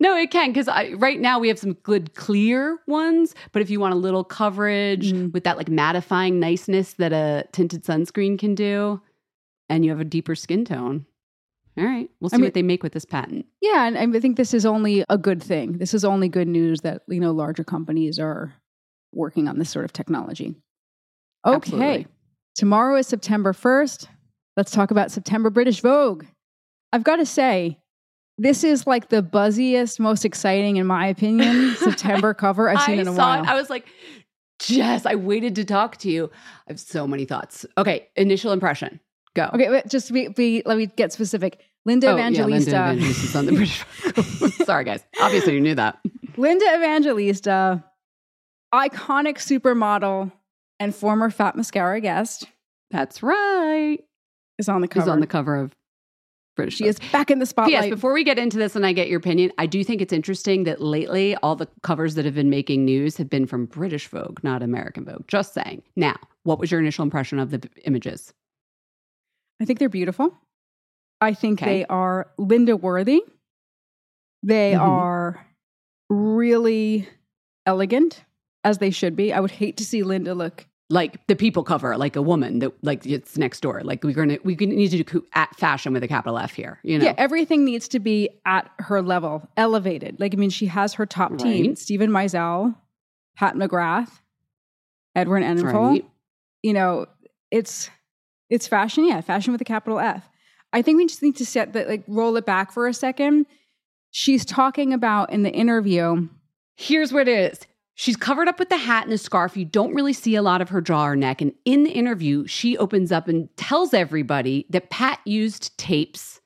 No, 0.00 0.16
it 0.16 0.30
can 0.30 0.52
because 0.52 0.68
right 0.96 1.18
now 1.18 1.40
we 1.40 1.48
have 1.48 1.58
some 1.58 1.72
good 1.72 2.14
clear 2.14 2.78
ones, 2.86 3.34
but 3.50 3.62
if 3.62 3.68
you 3.68 3.80
want 3.80 3.94
a 3.94 3.96
little 3.96 4.22
coverage 4.22 5.12
Mm-hmm. 5.12 5.32
with 5.32 5.42
that 5.42 5.56
like 5.56 5.66
mattifying 5.66 6.34
niceness 6.34 6.92
that 6.98 7.12
a 7.12 7.42
tinted 7.50 7.82
sunscreen 7.84 8.38
can 8.38 8.54
do, 8.54 9.02
and 9.68 9.84
you 9.84 9.90
have 9.90 9.98
a 9.98 10.04
deeper 10.04 10.36
skin 10.36 10.64
tone. 10.64 11.04
All 11.76 11.84
right, 11.84 12.08
we'll 12.20 12.30
see 12.30 12.36
I 12.36 12.38
mean- 12.38 12.44
what 12.44 12.54
they 12.54 12.62
make 12.62 12.84
with 12.84 12.92
this 12.92 13.04
patent. 13.04 13.46
Yeah, 13.60 13.88
and 13.88 13.98
I 14.16 14.20
think 14.20 14.36
this 14.36 14.54
is 14.54 14.64
only 14.64 15.04
a 15.08 15.18
good 15.18 15.42
thing. 15.42 15.78
This 15.78 15.92
is 15.94 16.04
only 16.04 16.28
good 16.28 16.46
news 16.46 16.82
that 16.82 17.02
you 17.08 17.18
know 17.18 17.32
larger 17.32 17.64
companies 17.64 18.20
are 18.20 18.54
working 19.12 19.48
on 19.48 19.58
this 19.58 19.68
sort 19.70 19.84
of 19.84 19.92
technology. 19.92 20.54
Okay. 21.44 21.56
Absolutely. 21.56 22.06
Tomorrow 22.58 22.96
is 22.96 23.06
September 23.06 23.52
1st. 23.52 24.08
Let's 24.56 24.72
talk 24.72 24.90
about 24.90 25.12
September 25.12 25.48
British 25.48 25.80
Vogue. 25.80 26.24
I've 26.92 27.04
got 27.04 27.16
to 27.16 27.24
say, 27.26 27.78
this 28.36 28.64
is 28.64 28.84
like 28.84 29.10
the 29.10 29.22
buzziest, 29.22 30.00
most 30.00 30.24
exciting, 30.24 30.76
in 30.76 30.84
my 30.84 31.06
opinion, 31.06 31.76
September 31.78 32.34
cover 32.34 32.68
I've 32.68 32.82
seen 32.82 32.98
I 32.98 33.02
in 33.02 33.06
a 33.08 33.14
saw 33.14 33.36
while. 33.36 33.44
it. 33.44 33.48
I 33.48 33.54
was 33.54 33.70
like, 33.70 33.86
Jess, 34.58 35.06
I 35.06 35.14
waited 35.14 35.54
to 35.54 35.64
talk 35.64 35.98
to 35.98 36.10
you. 36.10 36.32
I 36.66 36.72
have 36.72 36.80
so 36.80 37.06
many 37.06 37.26
thoughts. 37.26 37.64
Okay, 37.78 38.08
initial 38.16 38.50
impression. 38.50 38.98
Go. 39.34 39.48
okay, 39.54 39.70
wait, 39.70 39.86
just 39.86 40.12
be, 40.12 40.26
be, 40.26 40.64
let 40.66 40.78
me 40.78 40.86
get 40.86 41.12
specific. 41.12 41.60
Linda 41.84 42.08
Oh, 42.08 42.16
yeah, 42.16 42.22
Evangelista. 42.22 42.70
Linda 42.72 42.92
Evangelista 42.92 43.24
is 43.24 43.36
on 43.36 43.46
the 43.46 43.52
British. 43.52 44.56
Sorry, 44.66 44.82
guys. 44.82 45.04
Obviously, 45.20 45.54
you 45.54 45.60
knew 45.60 45.76
that. 45.76 46.00
Linda 46.36 46.64
Evangelista, 46.74 47.84
iconic 48.74 49.36
supermodel 49.36 50.32
and 50.80 50.94
former 50.94 51.30
Fat 51.30 51.56
Mascara 51.56 52.00
guest, 52.00 52.44
That's 52.90 53.22
right. 53.22 53.98
is 54.58 54.68
on 54.68 54.80
the 54.80 54.88
cover. 54.88 55.02
Is 55.04 55.08
on 55.08 55.20
the 55.20 55.26
cover 55.26 55.56
of 55.56 55.74
British. 56.56 56.76
She 56.76 56.86
is 56.86 56.98
back 57.12 57.30
in 57.30 57.38
the 57.38 57.46
spotlight. 57.46 57.72
Yes. 57.72 57.88
Before 57.90 58.12
we 58.12 58.24
get 58.24 58.38
into 58.38 58.58
this 58.58 58.74
and 58.74 58.84
I 58.84 58.92
get 58.92 59.08
your 59.08 59.18
opinion, 59.18 59.52
I 59.58 59.66
do 59.66 59.84
think 59.84 60.00
it's 60.02 60.12
interesting 60.12 60.64
that 60.64 60.80
lately 60.80 61.36
all 61.36 61.54
the 61.56 61.68
covers 61.82 62.14
that 62.16 62.24
have 62.24 62.34
been 62.34 62.50
making 62.50 62.84
news 62.84 63.16
have 63.16 63.30
been 63.30 63.46
from 63.46 63.66
British 63.66 64.08
Vogue, 64.08 64.42
not 64.42 64.62
American 64.62 65.04
Vogue. 65.04 65.26
Just 65.28 65.54
saying. 65.54 65.82
Now, 65.96 66.16
what 66.42 66.58
was 66.58 66.70
your 66.70 66.80
initial 66.80 67.04
impression 67.04 67.38
of 67.38 67.50
the 67.50 67.68
images? 67.84 68.32
I 69.60 69.64
think 69.64 69.78
they're 69.78 69.88
beautiful. 69.88 70.36
I 71.20 71.34
think 71.34 71.60
Okay. 71.62 71.78
they 71.80 71.84
are 71.86 72.30
Linda 72.38 72.76
worthy. 72.76 73.22
They 74.42 74.72
Mhm. 74.74 74.80
are 74.80 75.46
really 76.08 77.08
elegant, 77.66 78.24
as 78.64 78.78
they 78.78 78.90
should 78.90 79.16
be. 79.16 79.32
I 79.32 79.40
would 79.40 79.50
hate 79.50 79.76
to 79.78 79.84
see 79.84 80.02
Linda 80.02 80.34
look. 80.34 80.66
Like 80.90 81.26
the 81.26 81.36
people 81.36 81.64
cover, 81.64 81.98
like 81.98 82.16
a 82.16 82.22
woman 82.22 82.60
that 82.60 82.72
like 82.82 83.04
it's 83.04 83.36
next 83.36 83.60
door. 83.60 83.82
Like 83.84 84.02
we're 84.02 84.14
gonna 84.14 84.38
we 84.42 84.54
need 84.54 84.90
to 84.92 85.02
do 85.04 85.24
at 85.34 85.54
fashion 85.54 85.92
with 85.92 86.02
a 86.02 86.08
capital 86.08 86.38
F 86.38 86.54
here. 86.54 86.80
You 86.82 86.98
know, 86.98 87.04
Yeah, 87.04 87.14
everything 87.18 87.66
needs 87.66 87.88
to 87.88 88.00
be 88.00 88.30
at 88.46 88.70
her 88.78 89.02
level, 89.02 89.46
elevated. 89.58 90.18
Like, 90.18 90.32
I 90.32 90.38
mean, 90.38 90.48
she 90.48 90.64
has 90.66 90.94
her 90.94 91.04
top 91.04 91.36
team 91.36 91.76
Steven 91.76 92.08
Meisel, 92.08 92.74
Pat 93.36 93.54
McGrath, 93.54 94.20
Edward 95.14 95.42
Enninful. 95.42 95.90
right. 95.90 96.04
you 96.62 96.72
know, 96.72 97.04
it's 97.50 97.90
it's 98.48 98.66
fashion, 98.66 99.06
yeah, 99.06 99.20
fashion 99.20 99.52
with 99.52 99.60
a 99.60 99.66
capital 99.66 100.00
F. 100.00 100.26
I 100.72 100.80
think 100.80 100.96
we 100.96 101.06
just 101.06 101.22
need 101.22 101.36
to 101.36 101.46
set 101.46 101.74
that 101.74 101.86
like 101.88 102.04
roll 102.08 102.34
it 102.36 102.46
back 102.46 102.72
for 102.72 102.86
a 102.86 102.94
second. 102.94 103.44
She's 104.10 104.44
talking 104.44 104.94
about 104.94 105.30
in 105.32 105.42
the 105.42 105.52
interview. 105.52 106.28
Here's 106.76 107.12
what 107.12 107.28
it 107.28 107.52
is. 107.52 107.60
She's 108.00 108.14
covered 108.16 108.46
up 108.46 108.60
with 108.60 108.68
the 108.68 108.76
hat 108.76 109.02
and 109.02 109.12
the 109.12 109.18
scarf. 109.18 109.56
You 109.56 109.64
don't 109.64 109.92
really 109.92 110.12
see 110.12 110.36
a 110.36 110.42
lot 110.42 110.60
of 110.60 110.68
her 110.68 110.80
jaw 110.80 111.04
or 111.08 111.16
neck. 111.16 111.40
And 111.42 111.52
in 111.64 111.82
the 111.82 111.90
interview, 111.90 112.46
she 112.46 112.78
opens 112.78 113.10
up 113.10 113.26
and 113.26 113.48
tells 113.56 113.92
everybody 113.92 114.66
that 114.70 114.88
Pat 114.88 115.18
used 115.24 115.76
tapes 115.78 116.40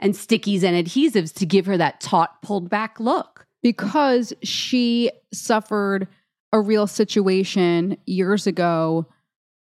and 0.00 0.14
stickies 0.14 0.62
and 0.62 0.74
adhesives 0.86 1.34
to 1.34 1.44
give 1.44 1.66
her 1.66 1.76
that 1.76 2.00
taut, 2.00 2.40
pulled 2.40 2.70
back 2.70 2.98
look. 2.98 3.46
because 3.62 4.32
she 4.42 5.10
suffered 5.32 6.08
a 6.52 6.60
real 6.60 6.86
situation 6.86 7.96
years 8.06 8.46
ago 8.46 9.06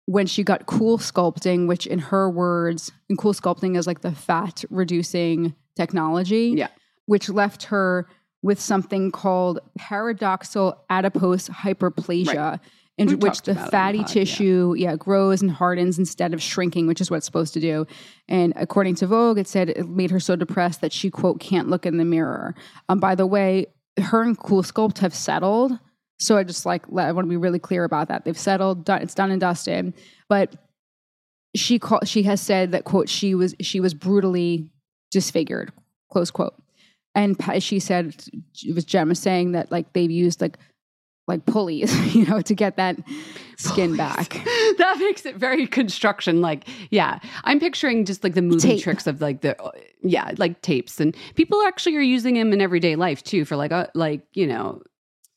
when 0.06 0.26
she 0.26 0.42
got 0.42 0.66
cool 0.66 0.98
sculpting, 0.98 1.68
which 1.68 1.86
in 1.86 1.98
her 2.00 2.28
words, 2.28 2.90
and 3.08 3.18
cool 3.18 3.34
sculpting 3.34 3.76
is 3.76 3.86
like 3.86 4.00
the 4.00 4.10
fat 4.12 4.64
reducing 4.70 5.54
technology, 5.76 6.54
Yeah. 6.56 6.68
which 7.06 7.28
left 7.28 7.64
her 7.64 8.08
with 8.42 8.60
something 8.60 9.10
called 9.10 9.60
paradoxal 9.78 10.78
adipose 10.88 11.48
hyperplasia. 11.48 12.60
In 12.98 13.08
We've 13.08 13.22
which 13.22 13.42
the 13.42 13.52
on 13.52 13.64
the 13.64 13.70
fatty 13.70 13.98
pod, 14.00 14.08
tissue, 14.08 14.74
yeah, 14.76 14.94
grows 14.94 15.40
and 15.40 15.50
hardens 15.50 15.98
instead 15.98 16.34
of 16.34 16.42
shrinking, 16.42 16.86
which 16.86 17.00
is 17.00 17.10
what 17.10 17.18
it's 17.18 17.24
supposed 17.24 17.54
to 17.54 17.60
do. 17.60 17.86
And 18.28 18.52
according 18.56 18.96
to 18.96 19.06
Vogue, 19.06 19.38
it 19.38 19.48
said 19.48 19.70
it 19.70 19.88
made 19.88 20.10
her 20.10 20.20
so 20.20 20.36
depressed 20.36 20.82
that 20.82 20.92
she 20.92 21.08
quote 21.08 21.40
can't 21.40 21.70
look 21.70 21.86
in 21.86 21.96
the 21.96 22.04
mirror. 22.04 22.54
Um, 22.90 23.00
by 23.00 23.14
the 23.14 23.26
way, 23.26 23.68
her 23.98 24.22
and 24.22 24.38
Cool 24.38 24.62
Sculpt 24.62 24.98
have 24.98 25.14
settled, 25.14 25.78
so 26.18 26.36
I 26.36 26.44
just 26.44 26.66
like 26.66 26.82
I 26.94 27.10
want 27.12 27.24
to 27.24 27.30
be 27.30 27.38
really 27.38 27.58
clear 27.58 27.84
about 27.84 28.08
that. 28.08 28.26
They've 28.26 28.36
settled, 28.36 28.84
done, 28.84 29.00
it's 29.00 29.14
done 29.14 29.30
and 29.30 29.40
dusted. 29.40 29.94
But 30.28 30.54
she 31.56 31.78
call, 31.78 32.00
she 32.04 32.24
has 32.24 32.42
said 32.42 32.72
that 32.72 32.84
quote 32.84 33.08
she 33.08 33.34
was 33.34 33.54
she 33.62 33.80
was 33.80 33.94
brutally 33.94 34.70
disfigured 35.10 35.72
close 36.10 36.30
quote. 36.30 36.59
And 37.14 37.36
she 37.62 37.80
said 37.80 38.14
it 38.64 38.74
was 38.74 38.84
Gemma 38.84 39.14
saying 39.14 39.52
that 39.52 39.70
like 39.72 39.92
they've 39.92 40.10
used 40.10 40.40
like 40.40 40.58
like 41.26 41.44
pulleys, 41.46 42.14
you 42.14 42.26
know, 42.26 42.40
to 42.40 42.54
get 42.54 42.76
that 42.76 42.96
skin 43.56 43.96
back. 43.96 44.30
that 44.78 44.96
makes 44.98 45.24
it 45.26 45.36
very 45.36 45.66
construction 45.66 46.40
like 46.40 46.66
yeah 46.90 47.18
i'm 47.44 47.60
picturing 47.60 48.06
just 48.06 48.24
like 48.24 48.32
the 48.32 48.40
movie 48.40 48.58
Tape. 48.60 48.82
tricks 48.82 49.06
of 49.06 49.20
like 49.20 49.42
the 49.42 49.54
yeah 50.02 50.32
like 50.38 50.62
tapes 50.62 50.98
and 50.98 51.14
people 51.34 51.60
actually 51.66 51.94
are 51.96 52.00
using 52.00 52.34
them 52.34 52.52
in 52.54 52.60
everyday 52.62 52.96
life 52.96 53.22
too 53.22 53.44
for 53.44 53.56
like 53.56 53.70
a 53.70 53.90
like 53.94 54.22
you 54.32 54.46
know 54.46 54.80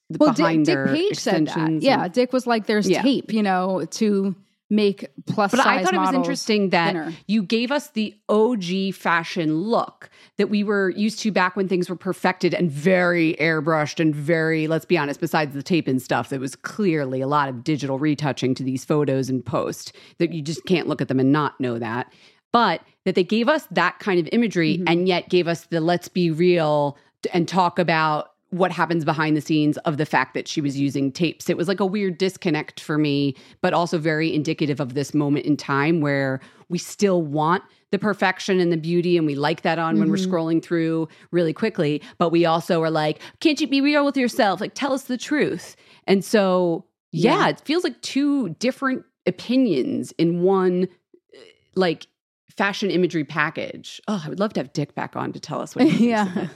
the 0.10 0.18
Well, 0.20 0.34
Dick, 0.34 0.64
Dick 0.64 0.86
Page 0.88 1.18
said 1.20 1.48
that. 1.48 1.82
Yeah, 1.82 2.04
and- 2.06 2.14
Dick 2.14 2.32
was 2.34 2.46
like, 2.48 2.66
"There's 2.68 2.88
Yeah. 2.88 3.02
tape, 3.02 3.34
you 3.34 3.42
know, 3.44 3.86
to 3.92 4.36
make 4.70 5.08
plus 5.28 5.52
but 5.52 5.58
size 5.58 5.82
I 5.82 5.84
thought 5.84 5.94
it 5.94 6.00
was 6.00 6.14
interesting 6.14 6.70
that 6.72 6.94
thinner. 6.94 7.14
you 7.28 7.44
gave 7.44 7.72
us 7.72 7.90
the 7.90 8.16
OG 8.30 8.96
fashion 8.96 9.56
look 9.56 10.10
that 10.38 10.50
we 10.50 10.64
were 10.64 10.90
used 10.92 11.20
to 11.20 11.32
back 11.32 11.56
when 11.56 11.68
things 11.68 11.90
were 11.90 11.96
perfected 11.96 12.54
and 12.54 12.72
very 12.72 13.36
airbrushed 13.40 14.00
and 14.00 14.16
very, 14.16 14.68
let's 14.68 14.86
be 14.86 14.98
honest, 14.98 15.20
besides 15.20 15.54
the 15.54 15.62
tape 15.62 15.88
and 15.88 16.02
stuff, 16.02 16.30
there 16.30 16.40
was 16.40 16.56
clearly 16.56 17.22
a 17.22 17.28
lot 17.28 17.50
of 17.50 17.64
digital 17.64 18.00
retouching 18.00 18.56
to 18.56 18.64
these 18.64 18.84
photos 18.84 19.30
and 19.30 19.46
post 19.46 19.96
that 20.18 20.34
you 20.34 20.42
just 20.42 20.66
can't 20.66 20.88
look 20.88 21.02
at 21.02 21.08
them 21.08 21.20
and 21.20 21.32
not 21.32 21.60
know 21.60 21.78
that. 21.78 22.12
But 22.52 22.82
that 23.06 23.16
they 23.16 23.24
gave 23.24 23.50
us 23.50 23.68
that 23.72 24.00
kind 24.00 24.20
of 24.20 24.28
imagery 24.32 24.78
Mm-hmm. 24.78 24.88
and 24.88 25.08
yet 25.08 25.30
gave 25.30 25.48
us 25.48 25.66
the 25.66 25.82
let's 25.82 26.08
be 26.08 26.32
real 26.32 26.98
and 27.34 27.48
talk 27.48 27.80
about 27.80 28.33
what 28.54 28.72
happens 28.72 29.04
behind 29.04 29.36
the 29.36 29.42
scenes 29.42 29.78
of 29.80 29.98
the 29.98 30.06
fact 30.06 30.34
that 30.36 30.48
she 30.48 30.62
was 30.62 30.80
using 30.80 31.12
tapes. 31.12 31.50
It 31.50 31.58
was 31.58 31.68
like 31.68 31.80
a 31.80 31.86
weird 31.86 32.18
disconnect 32.20 32.80
for 32.80 32.98
me, 32.98 33.36
but 33.62 33.74
also 33.74 33.98
very 33.98 34.34
indicative 34.34 34.80
of 34.80 34.94
this 34.94 35.14
moment 35.14 35.46
in 35.46 35.58
time 35.58 36.02
where 36.02 36.40
we 36.70 36.78
still 36.78 37.22
want 37.22 37.64
the 37.92 37.98
perfection 38.00 38.60
and 38.60 38.72
the 38.72 38.78
beauty 38.78 39.18
and 39.18 39.26
we 39.26 39.34
like 39.36 39.62
that 39.64 39.80
on 39.80 40.00
when 40.00 40.10
we're 40.10 40.18
scrolling 40.18 40.62
through 40.64 41.08
really 41.32 41.54
quickly, 41.54 42.02
but 42.20 42.30
we 42.30 42.46
also 42.46 42.82
are 42.82 42.92
like, 42.92 43.20
can't 43.40 43.60
you 43.60 43.68
be 43.68 43.82
real 43.82 44.06
with 44.06 44.18
yourself? 44.18 44.62
Like 44.62 44.74
tell 44.76 44.94
us 44.94 45.04
the 45.04 45.18
truth. 45.18 45.76
And 46.06 46.24
so, 46.24 46.86
yeah, 47.12 47.40
Yeah. 47.40 47.48
it 47.50 47.62
feels 47.62 47.84
like 47.84 48.00
two 48.02 48.50
different 48.60 49.04
opinions 49.26 50.12
in 50.20 50.42
one 50.42 50.88
uh, 51.36 51.40
like 51.76 52.08
fashion 52.56 52.92
imagery 52.92 53.24
package. 53.24 54.00
Oh, 54.08 54.22
I 54.24 54.30
would 54.30 54.40
love 54.40 54.54
to 54.54 54.60
have 54.60 54.74
Dick 54.74 54.94
back 54.96 55.16
on 55.16 55.32
to 55.34 55.40
tell 55.40 55.60
us 55.62 55.76
what 55.76 55.86
he 55.86 55.92
thinks 55.92 56.02
yeah. 56.36 56.48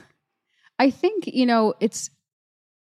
I 0.78 0.90
think 0.90 1.26
you 1.26 1.46
know 1.46 1.74
it's. 1.80 2.10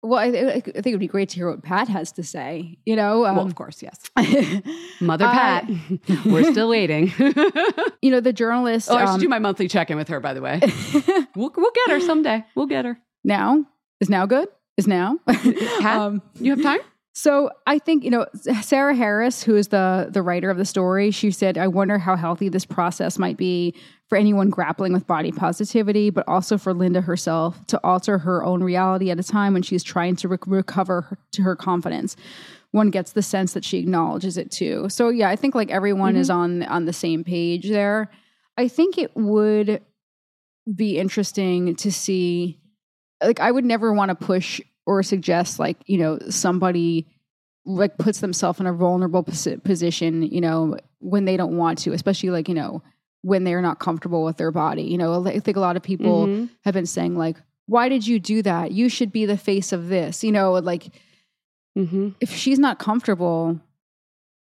Well, 0.02 0.20
I, 0.20 0.26
I 0.26 0.60
think 0.60 0.76
it 0.76 0.90
would 0.90 1.00
be 1.00 1.06
great 1.06 1.30
to 1.30 1.36
hear 1.36 1.48
what 1.48 1.62
Pat 1.62 1.88
has 1.88 2.12
to 2.12 2.22
say. 2.22 2.76
You 2.84 2.94
know, 2.94 3.24
um, 3.24 3.36
well, 3.36 3.46
of 3.46 3.54
course, 3.54 3.82
yes. 3.82 3.98
Mother 5.00 5.24
Pat, 5.24 5.64
we're 6.26 6.50
still 6.52 6.68
waiting. 6.68 7.10
you 8.02 8.10
know, 8.10 8.20
the 8.20 8.32
journalist. 8.34 8.90
Oh, 8.90 8.96
I 8.96 9.06
should 9.06 9.14
um, 9.14 9.20
do 9.20 9.28
my 9.30 9.38
monthly 9.38 9.66
check-in 9.66 9.96
with 9.96 10.08
her. 10.08 10.20
By 10.20 10.34
the 10.34 10.42
way, 10.42 10.60
we'll 11.34 11.52
we'll 11.56 11.70
get 11.74 11.90
her 11.90 12.00
someday. 12.00 12.44
We'll 12.54 12.66
get 12.66 12.84
her. 12.84 12.98
now 13.24 13.64
is 14.00 14.10
now 14.10 14.26
good. 14.26 14.48
Is 14.76 14.86
now. 14.86 15.18
Pat, 15.26 15.84
Um, 15.84 16.20
you 16.40 16.50
have 16.50 16.62
time? 16.62 16.80
So 17.14 17.50
I 17.66 17.78
think 17.78 18.02
you 18.04 18.10
know 18.10 18.26
Sarah 18.60 18.94
Harris, 18.94 19.42
who 19.42 19.54
is 19.56 19.68
the 19.68 20.08
the 20.10 20.20
writer 20.20 20.50
of 20.50 20.58
the 20.58 20.64
story. 20.64 21.12
She 21.12 21.30
said, 21.30 21.56
"I 21.56 21.68
wonder 21.68 21.96
how 21.96 22.16
healthy 22.16 22.48
this 22.48 22.66
process 22.66 23.18
might 23.18 23.36
be 23.36 23.74
for 24.14 24.18
anyone 24.18 24.48
grappling 24.48 24.92
with 24.92 25.08
body 25.08 25.32
positivity, 25.32 26.08
but 26.08 26.22
also 26.28 26.56
for 26.56 26.72
Linda 26.72 27.00
herself 27.00 27.66
to 27.66 27.80
alter 27.82 28.18
her 28.18 28.44
own 28.44 28.62
reality 28.62 29.10
at 29.10 29.18
a 29.18 29.24
time 29.24 29.54
when 29.54 29.62
she's 29.62 29.82
trying 29.82 30.14
to 30.14 30.28
rec- 30.28 30.46
recover 30.46 31.00
her, 31.00 31.18
to 31.32 31.42
her 31.42 31.56
confidence." 31.56 32.14
One 32.70 32.90
gets 32.90 33.10
the 33.10 33.22
sense 33.22 33.54
that 33.54 33.64
she 33.64 33.78
acknowledges 33.78 34.36
it 34.36 34.52
too. 34.52 34.88
So 34.88 35.08
yeah, 35.08 35.28
I 35.30 35.34
think 35.34 35.56
like 35.56 35.72
everyone 35.72 36.14
is 36.14 36.28
mm-hmm. 36.28 36.38
on 36.38 36.62
on 36.62 36.84
the 36.84 36.92
same 36.92 37.24
page 37.24 37.68
there. 37.68 38.08
I 38.56 38.68
think 38.68 38.98
it 38.98 39.10
would 39.16 39.82
be 40.72 40.96
interesting 40.96 41.74
to 41.74 41.90
see 41.90 42.60
like 43.20 43.40
I 43.40 43.50
would 43.50 43.64
never 43.64 43.92
want 43.92 44.10
to 44.10 44.14
push 44.14 44.60
or 44.86 45.02
suggest 45.02 45.58
like 45.58 45.78
you 45.86 45.98
know 45.98 46.20
somebody 46.30 47.08
like 47.64 47.98
puts 47.98 48.20
themselves 48.20 48.60
in 48.60 48.66
a 48.66 48.72
vulnerable 48.72 49.24
posi- 49.24 49.60
position 49.64 50.22
you 50.22 50.40
know 50.40 50.76
when 51.00 51.24
they 51.24 51.36
don't 51.36 51.56
want 51.56 51.78
to 51.78 51.92
especially 51.92 52.30
like 52.30 52.48
you 52.48 52.54
know 52.54 52.80
when 53.24 53.44
they're 53.44 53.62
not 53.62 53.78
comfortable 53.78 54.22
with 54.24 54.36
their 54.36 54.50
body 54.50 54.82
you 54.82 54.98
know 54.98 55.26
i 55.26 55.38
think 55.38 55.56
a 55.56 55.60
lot 55.60 55.76
of 55.76 55.82
people 55.82 56.26
Mhm. 56.26 56.48
have 56.64 56.74
been 56.74 56.86
saying 56.86 57.16
like 57.16 57.36
why 57.66 57.88
did 57.88 58.06
you 58.06 58.18
do 58.20 58.42
that 58.42 58.72
you 58.72 58.88
should 58.88 59.10
be 59.12 59.24
the 59.26 59.38
face 59.38 59.72
of 59.72 59.88
this 59.88 60.22
you 60.22 60.30
know 60.32 60.52
like 60.52 60.88
Mm-hmm. 61.76 62.10
if 62.20 62.30
she's 62.30 62.58
not 62.60 62.78
comfortable 62.78 63.58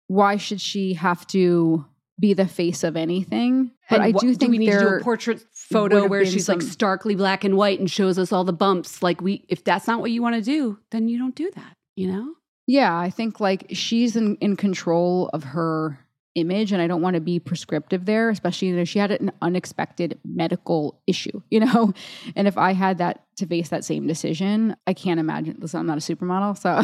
why 0.08 0.38
should 0.38 0.62
she 0.62 0.94
have 0.94 1.26
to 1.28 1.86
be 2.20 2.34
the 2.36 2.46
face 2.46 2.84
of 2.84 2.96
anything. 2.96 3.72
But 3.90 3.96
And 3.96 4.04
I 4.04 4.12
do 4.12 4.36
think 4.36 4.52
we 4.52 4.60
need 4.60 4.72
to 4.72 4.80
do 4.80 4.88
a 4.88 5.00
portrait 5.02 5.44
photo 5.52 6.06
where 6.08 6.24
she's 6.28 6.48
like 6.48 6.62
starkly 6.62 7.16
black 7.16 7.44
and 7.44 7.58
white 7.58 7.80
and 7.80 7.90
shows 7.90 8.20
us 8.20 8.32
all 8.32 8.44
the 8.44 8.54
bumps. 8.54 9.02
Like 9.02 9.20
we, 9.20 9.44
if 9.50 9.64
that's 9.64 9.88
not 9.88 10.00
what 10.00 10.12
you 10.12 10.22
want 10.22 10.36
to 10.36 10.42
do, 10.42 10.78
then 10.92 11.08
you 11.08 11.18
don't 11.18 11.34
do 11.34 11.50
that. 11.56 11.76
You 11.96 12.12
know? 12.12 12.34
Yeah, 12.68 12.96
I 12.96 13.10
think 13.10 13.40
like 13.40 13.66
she's 13.72 14.16
in, 14.16 14.36
in 14.36 14.56
control 14.58 15.30
of 15.34 15.44
her 15.44 15.98
image, 16.36 16.72
and 16.72 16.82
I 16.82 16.88
don't 16.88 17.02
want 17.02 17.16
to 17.16 17.22
be 17.22 17.40
prescriptive 17.40 18.06
there, 18.06 18.30
especially 18.30 18.70
if 18.70 18.90
she 18.90 19.00
had 19.00 19.12
an 19.12 19.32
unexpected 19.42 20.20
medical 20.26 21.02
issue, 21.08 21.42
you 21.50 21.60
know? 21.60 21.94
And 22.36 22.48
if 22.48 22.58
I 22.58 22.74
had 22.74 22.98
that 23.00 23.24
to 23.38 23.46
face 23.46 23.70
that 23.70 23.84
same 23.84 24.08
decision, 24.08 24.76
I 24.88 24.94
can't 24.94 25.20
imagine. 25.20 25.58
Listen, 25.60 25.80
I'm 25.80 25.86
not 25.86 25.98
a 25.98 26.02
supermodel, 26.02 26.58
so 26.58 26.82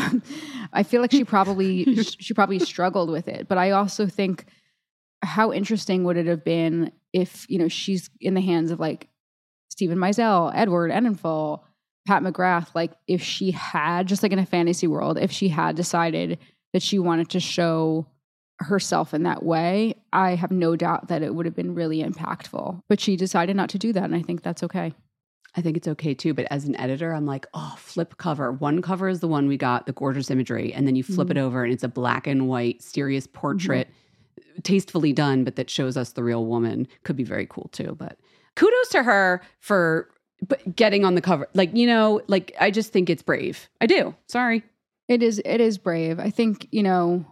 I 0.73 0.83
feel 0.83 1.01
like 1.01 1.11
she 1.11 1.23
probably 1.23 1.95
she 2.03 2.33
probably 2.33 2.59
struggled 2.59 3.09
with 3.09 3.27
it. 3.27 3.47
But 3.47 3.57
I 3.57 3.71
also 3.71 4.07
think 4.07 4.45
how 5.21 5.51
interesting 5.51 6.03
would 6.05 6.17
it 6.17 6.27
have 6.27 6.43
been 6.43 6.91
if 7.13 7.45
you 7.49 7.59
know 7.59 7.67
she's 7.67 8.09
in 8.21 8.33
the 8.33 8.41
hands 8.41 8.71
of 8.71 8.79
like 8.79 9.09
Steven 9.69 9.97
Meisel, 9.97 10.51
Edward 10.55 10.91
Enninful, 10.91 11.63
Pat 12.07 12.23
McGrath, 12.23 12.69
like 12.73 12.93
if 13.07 13.21
she 13.21 13.51
had, 13.51 14.07
just 14.07 14.23
like 14.23 14.31
in 14.31 14.39
a 14.39 14.45
fantasy 14.45 14.87
world, 14.87 15.17
if 15.17 15.31
she 15.31 15.49
had 15.49 15.75
decided 15.75 16.39
that 16.73 16.81
she 16.81 16.99
wanted 16.99 17.29
to 17.29 17.39
show 17.39 18.07
herself 18.59 19.13
in 19.13 19.23
that 19.23 19.43
way, 19.43 19.95
I 20.11 20.35
have 20.35 20.51
no 20.51 20.75
doubt 20.75 21.07
that 21.07 21.21
it 21.21 21.33
would 21.33 21.45
have 21.45 21.55
been 21.55 21.75
really 21.75 22.03
impactful. 22.03 22.81
But 22.87 22.99
she 22.99 23.15
decided 23.15 23.55
not 23.55 23.69
to 23.69 23.79
do 23.79 23.93
that. 23.93 24.03
And 24.03 24.15
I 24.15 24.21
think 24.21 24.43
that's 24.43 24.63
okay. 24.63 24.93
I 25.55 25.61
think 25.61 25.77
it's 25.77 25.87
okay 25.87 26.13
too. 26.13 26.33
But 26.33 26.47
as 26.51 26.65
an 26.65 26.75
editor, 26.75 27.13
I'm 27.13 27.25
like, 27.25 27.47
oh, 27.53 27.75
flip 27.77 28.17
cover. 28.17 28.51
One 28.51 28.81
cover 28.81 29.09
is 29.09 29.19
the 29.19 29.27
one 29.27 29.47
we 29.47 29.57
got, 29.57 29.85
the 29.85 29.93
gorgeous 29.93 30.29
imagery. 30.29 30.73
And 30.73 30.87
then 30.87 30.95
you 30.95 31.03
flip 31.03 31.29
it 31.29 31.37
mm-hmm. 31.37 31.45
over 31.45 31.63
and 31.63 31.73
it's 31.73 31.83
a 31.83 31.89
black 31.89 32.27
and 32.27 32.47
white, 32.47 32.81
serious 32.81 33.25
mm-hmm. 33.25 33.39
portrait, 33.39 33.89
tastefully 34.63 35.13
done, 35.13 35.43
but 35.43 35.55
that 35.55 35.69
shows 35.69 35.97
us 35.97 36.11
the 36.11 36.23
real 36.23 36.45
woman. 36.45 36.87
Could 37.03 37.15
be 37.15 37.23
very 37.23 37.47
cool 37.47 37.69
too. 37.71 37.95
But 37.97 38.19
kudos 38.55 38.89
to 38.89 39.03
her 39.03 39.41
for 39.59 40.09
but 40.47 40.75
getting 40.75 41.03
on 41.03 41.15
the 41.15 41.21
cover. 41.21 41.47
Like, 41.53 41.75
you 41.75 41.87
know, 41.87 42.21
like 42.27 42.55
I 42.59 42.71
just 42.71 42.93
think 42.93 43.09
it's 43.09 43.23
brave. 43.23 43.69
I 43.81 43.87
do. 43.87 44.15
Sorry. 44.27 44.63
It 45.07 45.23
is 45.23 45.41
it 45.43 45.59
is 45.59 45.77
brave. 45.77 46.19
I 46.19 46.29
think, 46.29 46.67
you 46.71 46.83
know, 46.83 47.25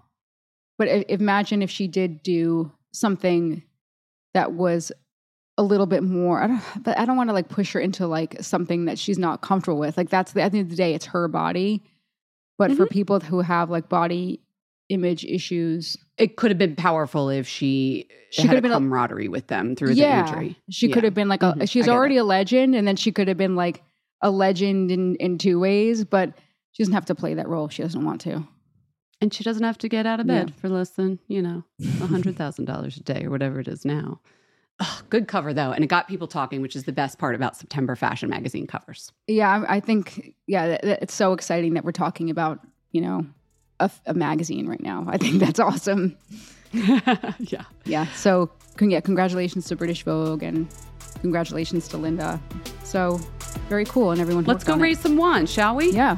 but 0.78 0.88
imagine 1.10 1.62
if 1.62 1.70
she 1.70 1.88
did 1.88 2.22
do 2.24 2.72
something 2.94 3.64
that 4.34 4.54
was 4.54 4.92
a 5.58 5.64
little 5.64 5.88
bit 5.88 6.04
more 6.04 6.42
I 6.42 6.48
don't 6.48 6.62
but 6.84 6.98
I 7.00 7.06
don't 7.06 7.18
want 7.18 7.30
to 7.30 7.34
like 7.34 7.50
push 7.50 7.74
her 7.74 7.80
into 7.80 8.06
like 8.08 8.38
something 8.42 8.86
that 8.86 9.00
she's 9.00 9.18
not 9.18 9.42
comfortable 9.42 9.80
with. 9.80 9.98
Like 9.98 10.10
that's 10.10 10.34
the 10.34 10.42
at 10.42 10.52
the 10.52 10.60
end 10.60 10.68
of 10.68 10.70
the 10.72 10.76
day 10.76 10.94
it's 10.94 11.06
her 11.08 11.28
body. 11.28 11.84
But 12.60 12.72
for 12.74 12.86
people 12.88 13.20
who 13.20 13.42
have 13.42 13.70
like 13.70 13.88
body 13.90 14.40
image 14.90 15.26
issues, 15.26 15.96
It 16.18 16.38
could 16.38 16.50
have 16.50 16.58
been 16.58 16.76
powerful 16.76 17.30
if 17.30 17.48
she, 17.48 18.08
She 18.32 18.44
had 18.44 18.48
could 18.50 18.54
a 18.54 18.56
have 18.56 18.64
been 18.64 18.72
a- 18.72 18.76
camaraderie 18.76 19.28
with 19.28 19.46
them 19.48 19.76
through 19.76 19.92
yeah, 19.94 20.24
the 20.24 20.30
imagery. 20.30 20.58
She 20.70 20.90
could 20.90 21.04
have 21.04 21.14
been 21.14 21.28
like 21.28 21.44
a 21.44 21.54
Mhm. 21.54 21.70
she's 21.70 21.88
already 21.88 22.16
it. 22.18 22.20
a 22.22 22.24
legend 22.24 22.74
and 22.76 22.88
then 22.88 22.96
she 22.96 23.12
could 23.12 23.28
have 23.28 23.38
been 23.38 23.56
like 23.56 23.84
a 24.22 24.32
legend 24.32 24.90
in 24.92 25.16
in 25.18 25.38
two 25.38 25.60
ways, 25.60 26.04
but 26.06 26.34
she 26.72 26.82
doesn't 26.84 26.94
have 26.94 27.06
to 27.06 27.16
play 27.16 27.34
that 27.36 27.48
role 27.48 27.66
if 27.66 27.74
she 27.74 27.82
doesn't 27.84 28.04
want 28.06 28.22
to. 28.22 28.48
And 29.20 29.34
she 29.34 29.44
doesn't 29.44 29.64
have 29.64 29.78
to 29.80 29.90
get 29.90 30.06
out 30.06 30.20
of 30.20 30.28
Yeah. 30.28 30.44
bed 30.46 30.54
for 30.56 30.70
less 30.70 30.92
than, 30.92 31.18
you 31.28 31.42
know, 31.42 31.64
$100,000 31.82 32.98
a 32.98 33.04
day 33.04 33.24
or 33.26 33.30
whatever 33.32 33.60
it 33.60 33.68
is 33.68 33.84
now. 33.86 34.20
Ugh, 34.80 35.04
good 35.10 35.28
cover, 35.28 35.54
though. 35.54 35.72
And 35.72 35.84
it 35.84 35.88
got 35.88 36.08
people 36.08 36.28
talking, 36.28 36.62
which 36.62 36.76
is 36.76 36.84
the 36.84 36.92
best 36.92 37.18
part 37.18 37.34
about 37.34 37.56
September 37.58 37.96
fashion 37.96 38.30
magazine 38.30 38.68
covers. 38.68 39.12
Yeah, 39.26 39.64
I, 39.68 39.78
I 39.78 39.80
think 39.80 40.36
yeah, 40.46 40.68
that, 40.68 40.82
that- 40.84 41.02
it's 41.02 41.16
so 41.16 41.34
exciting 41.34 41.74
that 41.74 41.84
we're 41.84 41.92
talking 41.94 42.30
about 42.30 42.60
you 42.92 43.02
know 43.02 43.26
a 43.80 44.14
magazine 44.14 44.68
right 44.68 44.82
now. 44.82 45.04
I 45.08 45.18
think 45.18 45.40
that's 45.40 45.60
awesome. 45.60 46.16
yeah. 46.72 47.64
Yeah, 47.86 48.06
so 48.14 48.52
con- 48.76 48.90
yeah, 48.92 49.00
congratulations 49.00 49.66
to 49.68 49.76
British 49.76 50.04
Vogue 50.04 50.44
and 50.44 50.68
congratulations 51.22 51.88
to 51.90 51.98
Linda. 51.98 52.40
So 52.84 53.20
very 53.70 53.86
cool, 53.86 54.12
and 54.12 54.22
everyone. 54.22 54.44
Let's 54.46 54.64
go 54.64 54.74
on 54.74 54.80
it. 54.80 54.84
raise 54.84 55.00
some 55.00 55.18
wands, 55.18 55.52
shall 55.52 55.76
we? 55.76 55.92
Yeah. 55.92 56.18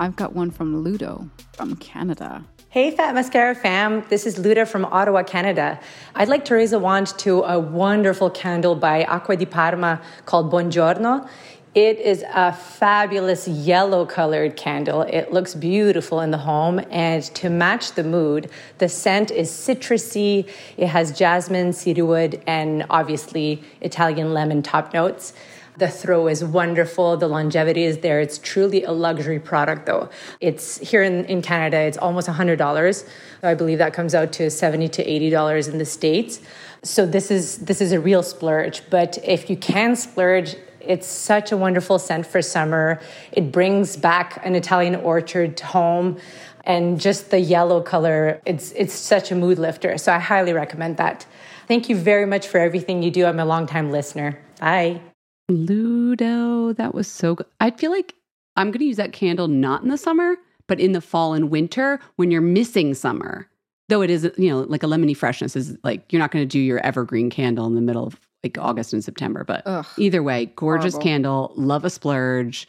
I've 0.00 0.14
got 0.14 0.32
one 0.32 0.52
from 0.52 0.84
Ludo 0.84 1.28
from 1.54 1.74
Canada. 1.74 2.44
Hey, 2.68 2.92
Fat 2.92 3.14
Mascara 3.14 3.54
fam. 3.54 4.04
This 4.08 4.26
is 4.26 4.38
Luda 4.38 4.68
from 4.68 4.84
Ottawa, 4.84 5.24
Canada. 5.24 5.80
I'd 6.14 6.28
like 6.28 6.44
to 6.44 6.54
raise 6.54 6.72
a 6.72 6.78
wand 6.78 7.08
to 7.18 7.42
a 7.42 7.58
wonderful 7.58 8.30
candle 8.30 8.76
by 8.76 9.02
Acqua 9.04 9.36
di 9.36 9.46
Parma 9.46 10.00
called 10.24 10.52
Buongiorno. 10.52 11.28
It 11.74 11.98
is 11.98 12.24
a 12.32 12.52
fabulous 12.52 13.48
yellow 13.48 14.06
colored 14.06 14.56
candle. 14.56 15.02
It 15.02 15.32
looks 15.32 15.54
beautiful 15.56 16.20
in 16.20 16.30
the 16.30 16.38
home. 16.38 16.80
And 16.90 17.24
to 17.34 17.50
match 17.50 17.92
the 17.92 18.04
mood, 18.04 18.50
the 18.78 18.88
scent 18.88 19.32
is 19.32 19.50
citrusy. 19.50 20.48
It 20.76 20.86
has 20.86 21.10
jasmine, 21.10 21.72
cedarwood, 21.72 22.40
and 22.46 22.86
obviously 22.88 23.62
Italian 23.80 24.32
lemon 24.32 24.62
top 24.62 24.94
notes. 24.94 25.32
The 25.78 25.88
throw 25.88 26.26
is 26.26 26.44
wonderful. 26.44 27.16
The 27.16 27.28
longevity 27.28 27.84
is 27.84 27.98
there. 27.98 28.20
It's 28.20 28.38
truly 28.38 28.82
a 28.82 28.90
luxury 28.90 29.38
product, 29.38 29.86
though. 29.86 30.10
It's 30.40 30.78
here 30.78 31.04
in, 31.04 31.24
in 31.26 31.40
Canada, 31.40 31.78
it's 31.78 31.96
almost 31.96 32.28
$100. 32.28 33.08
I 33.44 33.54
believe 33.54 33.78
that 33.78 33.94
comes 33.94 34.12
out 34.12 34.32
to 34.32 34.50
70 34.50 34.88
to 34.88 35.04
$80 35.04 35.68
in 35.68 35.78
the 35.78 35.84
States. 35.84 36.40
So 36.82 37.06
this 37.06 37.30
is 37.30 37.58
this 37.58 37.80
is 37.80 37.92
a 37.92 38.00
real 38.00 38.22
splurge. 38.22 38.82
But 38.90 39.18
if 39.24 39.48
you 39.50 39.56
can 39.56 39.94
splurge, 39.94 40.56
it's 40.80 41.06
such 41.06 41.52
a 41.52 41.56
wonderful 41.56 41.98
scent 41.98 42.26
for 42.26 42.42
summer. 42.42 43.00
It 43.32 43.52
brings 43.52 43.96
back 43.96 44.40
an 44.44 44.54
Italian 44.54 44.96
orchard 44.96 45.58
home 45.60 46.18
and 46.64 47.00
just 47.00 47.30
the 47.30 47.40
yellow 47.40 47.80
color. 47.80 48.40
It's 48.46 48.72
it's 48.72 48.94
such 48.94 49.30
a 49.30 49.34
mood 49.34 49.58
lifter. 49.58 49.98
So 49.98 50.12
I 50.12 50.18
highly 50.18 50.52
recommend 50.52 50.96
that. 50.96 51.26
Thank 51.66 51.88
you 51.88 51.96
very 51.96 52.26
much 52.26 52.48
for 52.48 52.58
everything 52.58 53.02
you 53.02 53.10
do. 53.10 53.26
I'm 53.26 53.38
a 53.38 53.44
longtime 53.44 53.90
listener. 53.90 54.38
Bye. 54.60 55.00
Ludo, 55.48 56.72
that 56.74 56.94
was 56.94 57.06
so 57.06 57.34
good. 57.34 57.46
I 57.60 57.70
feel 57.70 57.90
like 57.90 58.14
I'm 58.56 58.70
going 58.70 58.80
to 58.80 58.84
use 58.84 58.96
that 58.96 59.12
candle 59.12 59.48
not 59.48 59.82
in 59.82 59.88
the 59.88 59.96
summer, 59.96 60.36
but 60.66 60.80
in 60.80 60.92
the 60.92 61.00
fall 61.00 61.32
and 61.32 61.50
winter 61.50 62.00
when 62.16 62.30
you're 62.30 62.40
missing 62.40 62.94
summer. 62.94 63.48
Though 63.88 64.02
it 64.02 64.10
is, 64.10 64.30
you 64.36 64.50
know, 64.50 64.60
like 64.60 64.82
a 64.82 64.86
lemony 64.86 65.16
freshness 65.16 65.56
is 65.56 65.76
like 65.82 66.12
you're 66.12 66.20
not 66.20 66.30
going 66.30 66.42
to 66.42 66.46
do 66.46 66.58
your 66.58 66.78
evergreen 66.84 67.30
candle 67.30 67.66
in 67.66 67.74
the 67.74 67.80
middle 67.80 68.06
of 68.06 68.20
like 68.44 68.58
August 68.58 68.92
and 68.92 69.02
September. 69.02 69.44
But 69.44 69.62
Ugh, 69.64 69.86
either 69.96 70.22
way, 70.22 70.52
gorgeous 70.56 70.92
horrible. 70.92 71.04
candle, 71.04 71.52
love 71.56 71.84
a 71.86 71.90
splurge. 71.90 72.68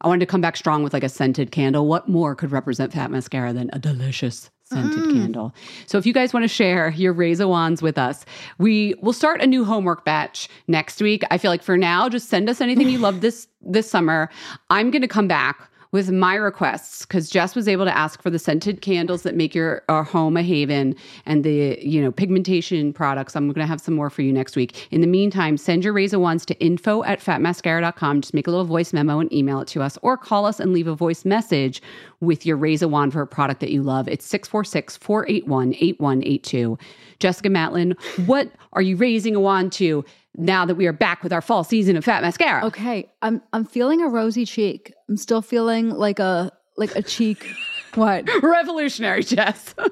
I 0.00 0.08
wanted 0.08 0.20
to 0.20 0.26
come 0.26 0.40
back 0.40 0.56
strong 0.56 0.82
with 0.82 0.94
like 0.94 1.04
a 1.04 1.08
scented 1.10 1.50
candle. 1.50 1.86
What 1.86 2.08
more 2.08 2.34
could 2.34 2.50
represent 2.50 2.92
fat 2.94 3.10
mascara 3.10 3.52
than 3.52 3.68
a 3.74 3.78
delicious 3.78 4.50
scented 4.64 5.04
mm. 5.04 5.12
candle? 5.12 5.54
So 5.86 5.98
if 5.98 6.06
you 6.06 6.12
guys 6.12 6.32
want 6.32 6.44
to 6.44 6.48
share 6.48 6.90
your 6.90 7.12
Razor 7.12 7.48
wands 7.48 7.82
with 7.82 7.98
us, 7.98 8.24
we 8.58 8.94
will 9.00 9.12
start 9.12 9.40
a 9.40 9.46
new 9.46 9.64
homework 9.64 10.04
batch 10.04 10.48
next 10.68 11.00
week. 11.00 11.22
I 11.30 11.38
feel 11.38 11.50
like 11.50 11.62
for 11.62 11.76
now, 11.76 12.08
just 12.08 12.28
send 12.28 12.48
us 12.48 12.60
anything 12.60 12.88
you 12.88 12.98
love 12.98 13.20
this 13.20 13.46
this 13.60 13.90
summer. 13.90 14.28
I'm 14.70 14.90
going 14.90 15.02
to 15.02 15.08
come 15.08 15.28
back 15.28 15.70
with 15.94 16.10
my 16.10 16.34
requests 16.34 17.06
because 17.06 17.30
Jess 17.30 17.54
was 17.54 17.68
able 17.68 17.84
to 17.84 17.96
ask 17.96 18.20
for 18.20 18.28
the 18.28 18.38
scented 18.40 18.80
candles 18.80 19.22
that 19.22 19.36
make 19.36 19.54
your 19.54 19.80
our 19.88 20.02
home 20.02 20.36
a 20.36 20.42
haven 20.42 20.96
and 21.24 21.44
the 21.44 21.78
you 21.80 22.02
know 22.02 22.10
pigmentation 22.10 22.92
products. 22.92 23.36
I'm 23.36 23.46
going 23.46 23.64
to 23.64 23.66
have 23.68 23.80
some 23.80 23.94
more 23.94 24.10
for 24.10 24.22
you 24.22 24.32
next 24.32 24.56
week. 24.56 24.88
In 24.90 25.02
the 25.02 25.06
meantime, 25.06 25.56
send 25.56 25.84
your 25.84 25.92
razor 25.92 26.18
wands 26.18 26.44
to 26.46 26.58
info 26.58 27.04
at 27.04 27.20
fatmascara.com. 27.20 28.22
Just 28.22 28.34
make 28.34 28.48
a 28.48 28.50
little 28.50 28.64
voice 28.64 28.92
memo 28.92 29.20
and 29.20 29.32
email 29.32 29.60
it 29.60 29.68
to 29.68 29.82
us 29.82 29.96
or 30.02 30.16
call 30.16 30.46
us 30.46 30.58
and 30.58 30.72
leave 30.72 30.88
a 30.88 30.96
voice 30.96 31.24
message 31.24 31.80
with 32.18 32.44
your 32.44 32.56
razor 32.56 32.88
wand 32.88 33.12
for 33.12 33.22
a 33.22 33.26
product 33.26 33.60
that 33.60 33.70
you 33.70 33.80
love. 33.80 34.08
It's 34.08 34.26
646 34.26 34.96
481 34.96 35.74
8182. 35.74 36.76
Jessica 37.20 37.48
Matlin, 37.48 37.96
what 38.26 38.50
are 38.72 38.82
you 38.82 38.96
raising 38.96 39.36
a 39.36 39.40
wand 39.40 39.70
to 39.74 40.04
now 40.36 40.64
that 40.66 40.74
we 40.74 40.86
are 40.86 40.92
back 40.92 41.22
with 41.22 41.32
our 41.32 41.40
fall 41.42 41.64
season 41.64 41.96
of 41.96 42.04
Fat 42.04 42.22
Mascara? 42.22 42.64
Okay, 42.66 43.10
I'm 43.22 43.40
I'm 43.52 43.64
feeling 43.64 44.00
a 44.02 44.08
rosy 44.08 44.44
cheek. 44.44 44.92
I'm 45.08 45.16
still 45.16 45.42
feeling 45.42 45.90
like 45.90 46.18
a 46.18 46.50
like 46.76 46.94
a 46.96 47.02
cheek. 47.02 47.46
What? 47.94 48.28
revolutionary, 48.42 49.22
Jess. 49.22 49.72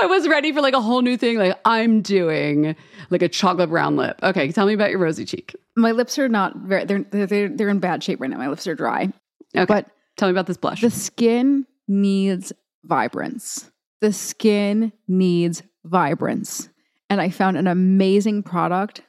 I 0.00 0.06
was 0.06 0.26
ready 0.26 0.50
for 0.52 0.62
like 0.62 0.72
a 0.72 0.80
whole 0.80 1.02
new 1.02 1.18
thing. 1.18 1.36
Like 1.36 1.58
I'm 1.66 2.00
doing 2.00 2.74
like 3.10 3.20
a 3.20 3.28
chocolate 3.28 3.68
brown 3.68 3.96
lip. 3.96 4.18
Okay, 4.22 4.50
tell 4.50 4.64
me 4.66 4.72
about 4.72 4.88
your 4.90 4.98
rosy 4.98 5.26
cheek. 5.26 5.54
My 5.76 5.90
lips 5.92 6.18
are 6.18 6.28
not 6.28 6.56
very. 6.56 6.84
They're 6.84 7.04
they're 7.26 7.48
they're 7.50 7.68
in 7.68 7.80
bad 7.80 8.02
shape 8.02 8.18
right 8.20 8.30
now. 8.30 8.38
My 8.38 8.48
lips 8.48 8.66
are 8.66 8.74
dry. 8.74 9.12
Okay, 9.54 9.66
But 9.66 9.88
tell 10.16 10.28
me 10.28 10.30
about 10.30 10.46
this 10.46 10.56
blush. 10.56 10.80
the 10.80 10.90
skin 10.90 11.66
needs 11.86 12.50
vibrance. 12.84 13.70
The 14.00 14.12
skin 14.14 14.92
needs 15.06 15.62
vibrance. 15.84 16.70
And 17.10 17.20
I 17.20 17.30
found 17.30 17.56
an 17.56 17.66
amazing 17.66 18.42
product 18.42 19.02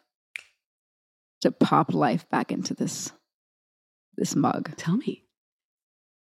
to 1.42 1.52
pop 1.52 1.94
life 1.94 2.30
back 2.30 2.52
into 2.52 2.74
this 2.74 3.12
this 4.18 4.36
mug. 4.36 4.76
tell 4.76 4.98
me. 4.98 5.24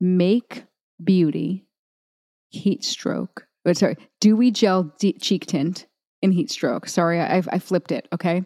Make 0.01 0.65
Beauty 1.03 1.67
heat 2.51 2.85
stroke. 2.85 3.47
But 3.65 3.77
sorry, 3.77 3.97
dewy 4.21 4.51
gel 4.51 4.95
de- 4.99 5.13
cheek 5.15 5.47
tint 5.47 5.87
in 6.23 6.33
heat 6.33 6.51
stroke. 6.51 6.89
Sorry, 6.89 7.21
I, 7.21 7.43
I 7.51 7.59
flipped 7.59 7.93
it. 7.93 8.09
Okay. 8.13 8.45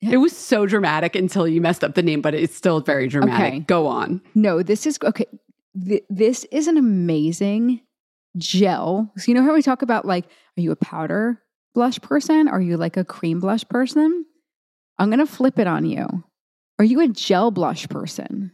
It 0.00 0.18
was 0.18 0.36
so 0.36 0.64
dramatic 0.64 1.16
until 1.16 1.48
you 1.48 1.60
messed 1.60 1.82
up 1.82 1.94
the 1.94 2.02
name, 2.02 2.20
but 2.20 2.32
it's 2.32 2.54
still 2.54 2.80
very 2.80 3.08
dramatic. 3.08 3.46
Okay. 3.46 3.58
Go 3.60 3.86
on. 3.88 4.22
No, 4.34 4.62
this 4.62 4.86
is 4.86 4.98
okay. 5.02 5.26
Th- 5.84 6.04
this 6.08 6.44
is 6.52 6.68
an 6.68 6.76
amazing 6.76 7.80
gel. 8.36 9.12
So 9.16 9.24
you 9.30 9.34
know 9.34 9.42
how 9.42 9.54
we 9.54 9.62
talk 9.62 9.82
about 9.82 10.04
like, 10.04 10.26
are 10.26 10.60
you 10.60 10.70
a 10.70 10.76
powder 10.76 11.42
blush 11.78 12.00
person? 12.00 12.48
Are 12.48 12.60
you 12.60 12.76
like 12.76 12.96
a 12.96 13.04
cream 13.04 13.38
blush 13.38 13.64
person? 13.68 14.26
I'm 14.98 15.10
gonna 15.10 15.26
flip 15.26 15.60
it 15.60 15.68
on 15.68 15.86
you. 15.86 16.24
Are 16.80 16.84
you 16.84 17.00
a 17.00 17.06
gel 17.06 17.52
blush 17.52 17.88
person? 17.88 18.50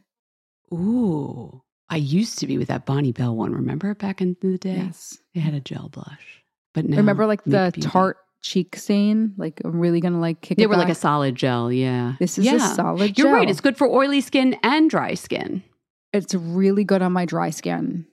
Ooh. 0.70 1.62
I 1.89 1.97
used 1.97 2.39
to 2.41 2.47
be 2.47 2.59
with 2.59 2.68
that 2.68 2.85
Bonne 2.85 3.12
Bell 3.12 3.35
one. 3.35 3.53
Remember 3.53 3.95
back 3.95 4.20
in 4.20 4.37
the 4.43 4.59
day? 4.59 4.77
Yes. 4.77 5.16
They 5.35 5.41
had 5.41 5.55
a 5.55 5.61
gel 5.61 5.89
blush. 5.89 6.45
But 6.75 6.85
now 6.85 6.99
Remember 6.99 7.25
like 7.25 7.43
the 7.45 7.72
tarte 7.81 8.18
cheek 8.43 8.77
stain? 8.77 9.33
Like 9.39 9.62
I'm 9.64 9.81
really 9.81 10.01
gonna 10.01 10.20
like 10.20 10.43
kick 10.43 10.59
They 10.59 10.64
it 10.64 10.68
were 10.68 10.77
like 10.77 10.91
a 10.91 10.95
solid 10.95 11.35
gel, 11.35 11.72
yeah. 11.72 12.16
This 12.20 12.37
is 12.37 12.47
a 12.47 12.57
yeah. 12.57 12.75
solid 12.75 13.16
You're 13.16 13.33
right. 13.33 13.49
It's 13.49 13.62
good 13.62 13.79
for 13.79 13.89
oily 13.89 14.20
skin 14.20 14.55
and 14.62 14.91
dry 14.91 15.14
skin. 15.14 15.62
It's 16.12 16.35
really 16.35 16.85
good 16.85 17.01
on 17.01 17.12
my 17.12 17.25
dry 17.25 17.49
skin. 17.49 18.05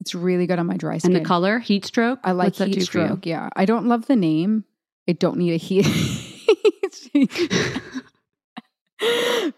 It's 0.00 0.14
really 0.14 0.46
good 0.46 0.58
on 0.58 0.66
my 0.66 0.76
dry 0.76 0.98
skin. 0.98 1.14
And 1.14 1.24
the 1.24 1.28
color, 1.28 1.58
heat 1.58 1.84
stroke. 1.84 2.18
I 2.24 2.32
like 2.32 2.46
What's 2.46 2.58
that 2.58 2.68
heat 2.68 2.74
do 2.74 2.86
for 2.86 2.98
you? 2.98 3.04
stroke. 3.06 3.26
Yeah. 3.26 3.50
I 3.54 3.64
don't 3.66 3.86
love 3.86 4.06
the 4.06 4.16
name. 4.16 4.64
I 5.08 5.12
don't 5.12 5.36
need 5.36 5.52
a 5.52 5.56
heat. 5.56 5.86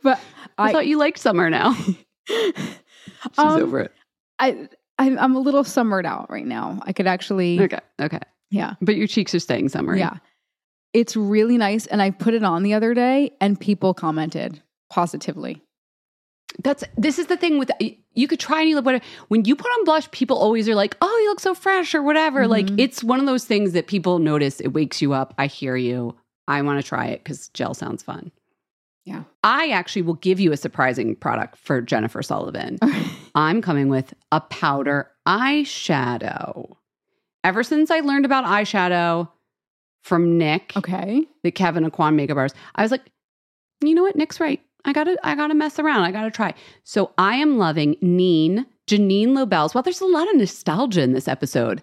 but 0.02 0.18
I, 0.58 0.68
I, 0.68 0.72
thought 0.72 0.86
you 0.86 0.98
liked 0.98 1.18
summer 1.18 1.48
now. 1.50 1.74
She's 2.28 3.38
Um, 3.38 3.62
over 3.62 3.80
it. 3.80 3.92
I, 4.38 4.68
I 4.98 5.16
I'm 5.16 5.36
a 5.36 5.38
little 5.40 5.64
summered 5.64 6.06
out 6.06 6.30
right 6.30 6.46
now. 6.46 6.80
I 6.84 6.92
could 6.92 7.06
actually 7.06 7.60
Okay. 7.60 7.80
Okay. 8.00 8.20
yeah. 8.50 8.74
But 8.80 8.96
your 8.96 9.06
cheeks 9.06 9.34
are 9.34 9.40
staying 9.40 9.68
summery. 9.68 9.98
Yeah. 9.98 10.16
It's 10.92 11.16
really 11.16 11.56
nice 11.56 11.86
and 11.86 12.02
I 12.02 12.10
put 12.10 12.34
it 12.34 12.42
on 12.44 12.62
the 12.62 12.74
other 12.74 12.94
day 12.94 13.32
and 13.40 13.58
people 13.58 13.94
commented 13.94 14.60
positively. 14.90 15.62
That's 16.62 16.84
this 16.96 17.18
is 17.18 17.26
the 17.26 17.36
thing 17.36 17.58
with 17.58 17.70
you 18.14 18.28
could 18.28 18.40
try 18.40 18.60
any 18.62 18.74
whatever. 18.74 19.04
When 19.28 19.44
you 19.44 19.56
put 19.56 19.68
on 19.70 19.84
blush, 19.84 20.10
people 20.10 20.36
always 20.36 20.68
are 20.68 20.74
like, 20.74 20.96
"Oh, 21.00 21.20
you 21.22 21.28
look 21.30 21.40
so 21.40 21.54
fresh" 21.54 21.94
or 21.94 22.02
whatever. 22.02 22.46
Like 22.46 22.66
Mhm. 22.66 22.78
it's 22.78 23.02
one 23.04 23.20
of 23.20 23.26
those 23.26 23.44
things 23.44 23.72
that 23.72 23.86
people 23.86 24.18
notice. 24.18 24.60
It 24.60 24.68
wakes 24.68 25.00
you 25.02 25.12
up. 25.12 25.34
I 25.38 25.46
hear 25.46 25.76
you. 25.76 26.14
I 26.48 26.60
want 26.62 26.80
to 26.80 26.86
try 26.86 27.06
it 27.06 27.22
because 27.22 27.48
gel 27.48 27.74
sounds 27.74 28.02
fun. 28.02 28.32
Yeah. 29.04 29.24
I 29.42 29.70
actually 29.70 30.02
will 30.02 30.14
give 30.14 30.38
you 30.38 30.52
a 30.52 30.56
surprising 30.56 31.16
product 31.16 31.56
for 31.58 31.80
Jennifer 31.80 32.22
Sullivan. 32.22 32.78
I'm 33.34 33.60
coming 33.62 33.88
with 33.88 34.14
a 34.30 34.40
powder 34.40 35.10
eyeshadow. 35.26 36.76
Ever 37.44 37.62
since 37.62 37.90
I 37.90 38.00
learned 38.00 38.24
about 38.24 38.44
eyeshadow 38.44 39.28
from 40.02 40.38
Nick, 40.38 40.72
okay. 40.76 41.26
the 41.42 41.50
Kevyn 41.50 41.88
Aucoin 41.88 42.14
makeup 42.14 42.36
artist, 42.36 42.56
I 42.74 42.82
was 42.82 42.90
like, 42.92 43.02
you 43.82 43.94
know 43.94 44.02
what? 44.02 44.14
Nick's 44.16 44.38
right. 44.38 44.60
I 44.84 44.92
gotta, 44.92 45.16
I 45.22 45.34
gotta 45.34 45.54
mess 45.54 45.78
around. 45.78 46.02
I 46.02 46.10
gotta 46.10 46.30
try. 46.30 46.54
So 46.84 47.12
I 47.18 47.36
am 47.36 47.58
loving 47.58 47.96
Neen, 48.02 48.66
Jeanine 48.86 49.28
Lobell's. 49.34 49.74
Well, 49.74 49.82
there's 49.82 50.00
a 50.00 50.06
lot 50.06 50.28
of 50.28 50.36
nostalgia 50.36 51.02
in 51.02 51.12
this 51.12 51.28
episode. 51.28 51.80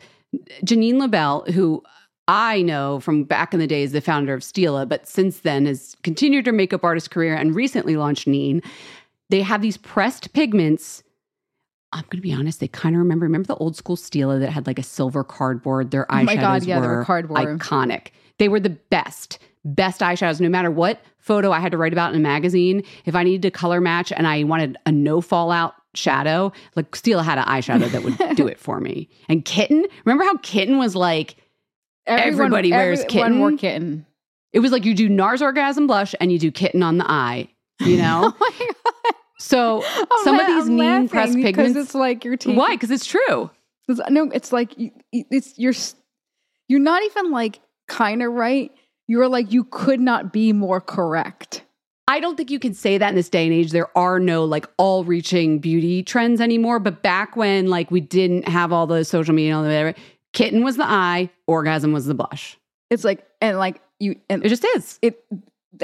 Jeanine 0.66 0.96
Lobell, 0.96 1.50
who 1.54 1.82
I 2.28 2.62
know 2.62 3.00
from 3.00 3.24
back 3.24 3.54
in 3.54 3.60
the 3.60 3.68
days, 3.68 3.92
the 3.92 4.02
founder 4.02 4.34
of 4.34 4.42
Stila, 4.42 4.88
but 4.88 5.08
since 5.08 5.40
then 5.40 5.66
has 5.66 5.96
continued 6.04 6.46
her 6.46 6.52
makeup 6.52 6.84
artist 6.84 7.10
career 7.10 7.36
and 7.36 7.56
recently 7.56 7.96
launched 7.98 8.28
Neen. 8.28 8.62
They 9.30 9.42
have 9.42 9.62
these 9.62 9.78
pressed 9.78 10.34
pigments. 10.34 11.02
I'm 11.92 12.02
going 12.04 12.18
to 12.18 12.22
be 12.22 12.34
honest, 12.34 12.60
they 12.60 12.68
kind 12.68 12.94
of 12.96 13.00
remember. 13.00 13.26
Remember 13.26 13.48
the 13.48 13.56
old 13.56 13.76
school 13.76 13.96
Stila 13.96 14.40
that 14.42 14.52
had 14.52 14.68
like 14.68 14.78
a 14.78 14.84
silver 14.84 15.24
cardboard? 15.24 15.90
Their 15.90 16.06
eyeshadows 16.06 16.22
Oh 16.22 16.24
my 16.24 16.36
God, 16.36 16.64
yeah, 16.66 16.80
they 16.80 16.88
were 16.88 16.98
were 16.98 17.06
cardboard. 17.06 17.60
iconic. 17.60 18.08
They 18.38 18.48
were 18.48 18.60
the 18.60 18.70
best, 18.70 19.40
best 19.66 20.02
eyeshadows. 20.02 20.40
No 20.40 20.50
matter 20.50 20.72
what 20.72 21.02
photo 21.18 21.52
I 21.52 21.60
had 21.60 21.72
to 21.72 21.78
write 21.78 21.94
about 21.94 22.14
in 22.14 22.20
a 22.20 22.24
magazine, 22.24 22.84
if 23.06 23.16
I 23.16 23.24
needed 23.24 23.42
to 23.44 23.52
color 23.52 23.82
match 23.82 24.12
and 24.12 24.26
I 24.28 24.44
wanted 24.44 24.78
a 24.86 24.92
no 24.92 25.22
fallout 25.22 25.74
shadow, 25.96 26.52
like 26.76 26.92
Stila 26.92 27.24
had 27.24 27.38
an 27.38 27.46
eyeshadow 27.46 27.90
that 27.92 28.04
would 28.04 28.36
do 28.38 28.48
it 28.48 28.60
for 28.60 28.80
me. 28.80 29.10
And 29.30 29.44
Kitten, 29.46 29.86
remember 30.06 30.24
how 30.24 30.38
Kitten 30.38 30.78
was 30.78 30.96
like, 30.96 31.36
Everybody 32.08 32.72
wears 32.72 33.02
everyone 33.02 33.40
wore 33.40 33.50
kitten. 33.52 33.58
kitten. 33.60 34.06
it 34.54 34.60
was 34.60 34.72
like 34.72 34.86
you 34.86 34.96
do 34.96 35.10
NARS 35.10 35.42
orgasm 35.42 35.86
blush 35.88 36.16
and 36.20 36.32
you 36.32 36.40
do 36.40 36.52
Kitten 36.52 36.82
on 36.82 36.98
the 36.98 37.10
eye, 37.10 37.48
you 37.82 37.98
know? 38.02 38.34
Oh 38.34 38.38
my 38.40 38.68
God. 38.68 39.14
So 39.40 39.82
oh 39.86 40.08
I'm 40.12 40.24
some 40.24 40.38
la- 40.38 40.42
of 40.42 40.48
these 40.48 40.64
I'm 40.64 40.76
mean 40.76 40.78
laughing 40.80 41.10
pressed 41.10 41.36
because 41.36 41.46
pigments. 41.56 41.78
it's 41.80 41.96
like 41.96 42.26
you're 42.26 42.36
taking 42.38 42.56
Why? 42.58 42.76
Because 42.76 42.92
it's 42.92 43.06
true. 43.06 43.50
It's- 43.88 44.10
No, 44.12 44.24
it's 44.32 44.52
like 44.52 44.78
you, 44.78 44.92
it's 45.12 45.58
you're 45.58 45.74
you're 46.68 46.80
not 46.80 47.04
even 47.04 47.32
like 47.32 47.60
kind 47.88 48.22
of 48.24 48.34
right. 48.34 48.72
You're 49.10 49.28
like 49.28 49.52
you 49.52 49.64
could 49.66 50.00
not 50.00 50.32
be 50.32 50.54
more 50.54 50.80
correct. 50.80 51.64
I 52.08 52.20
don't 52.20 52.36
think 52.38 52.50
you 52.50 52.60
can 52.60 52.74
say 52.74 52.98
that 52.98 53.10
in 53.10 53.16
this 53.16 53.28
day 53.30 53.46
and 53.46 53.54
age. 53.54 53.72
There 53.72 53.96
are 53.98 54.20
no 54.20 54.46
like 54.46 54.68
all 54.78 55.04
reaching 55.04 55.60
beauty 55.60 56.02
trends 56.04 56.40
anymore. 56.40 56.80
But 56.80 57.02
back 57.04 57.36
when 57.36 57.68
like 57.68 57.92
we 57.92 58.00
didn't 58.02 58.48
have 58.48 58.72
all 58.72 58.88
the 58.88 59.04
social 59.04 59.34
media 59.34 59.52
and 59.52 59.58
all 59.58 59.64
the 59.64 59.70
whatever, 59.70 59.94
kitten 60.34 60.64
was 60.64 60.78
the 60.78 60.86
eye, 60.86 61.30
orgasm 61.48 61.92
was 61.92 62.06
the 62.06 62.14
blush. 62.14 62.58
It's 62.90 63.04
like 63.04 63.26
and 63.42 63.58
like 63.58 63.82
you 64.00 64.16
and 64.30 64.46
It 64.46 64.50
just 64.50 64.64
is. 64.76 65.00
it 65.02 65.24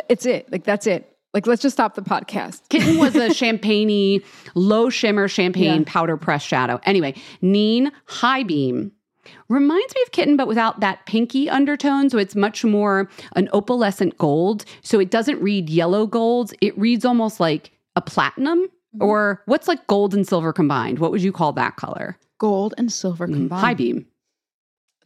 it's 0.07 0.25
it. 0.25 0.51
Like 0.51 0.63
that's 0.63 0.87
it. 0.87 1.11
Like 1.33 1.47
let's 1.47 1.61
just 1.61 1.75
stop 1.75 1.95
the 1.95 2.01
podcast. 2.01 2.61
Kitten 2.69 2.97
was 2.97 3.15
a 3.15 3.33
champagne 3.33 4.21
low 4.55 4.89
shimmer 4.89 5.27
champagne 5.27 5.81
Yeah. 5.81 5.85
powder 5.91 6.15
press 6.15 6.43
shadow. 6.43 6.79
Anyway, 6.83 7.13
Neen 7.41 7.91
High 8.05 8.43
Beam 8.43 8.93
reminds 9.49 9.93
me 9.95 10.01
of 10.05 10.11
Kitten, 10.11 10.37
but 10.37 10.47
without 10.47 10.79
that 10.81 11.05
pinky 11.05 11.49
undertone. 11.49 12.09
So 12.09 12.17
it's 12.17 12.35
much 12.35 12.63
more 12.65 13.09
an 13.35 13.47
opalescent 13.53 14.17
gold. 14.17 14.65
So 14.81 14.99
it 14.99 15.11
doesn't 15.11 15.41
read 15.41 15.69
yellow 15.69 16.07
gold. 16.07 16.53
It 16.61 16.77
reads 16.77 17.05
almost 17.05 17.39
like 17.39 17.71
a 17.95 18.01
platinum 18.01 18.67
Mm-hmm. 18.95 19.03
or 19.03 19.41
what's 19.45 19.67
like 19.67 19.85
gold 19.87 20.13
and 20.13 20.25
silver 20.25 20.53
combined. 20.53 20.99
What 20.99 21.11
would 21.11 21.21
you 21.21 21.33
call 21.33 21.51
that 21.53 21.75
color? 21.75 22.17
Gold 22.39 22.73
and 22.77 22.89
silver 22.89 23.27
Mm, 23.27 23.33
combined. 23.33 23.59
High 23.61 23.73
beam. 23.73 24.05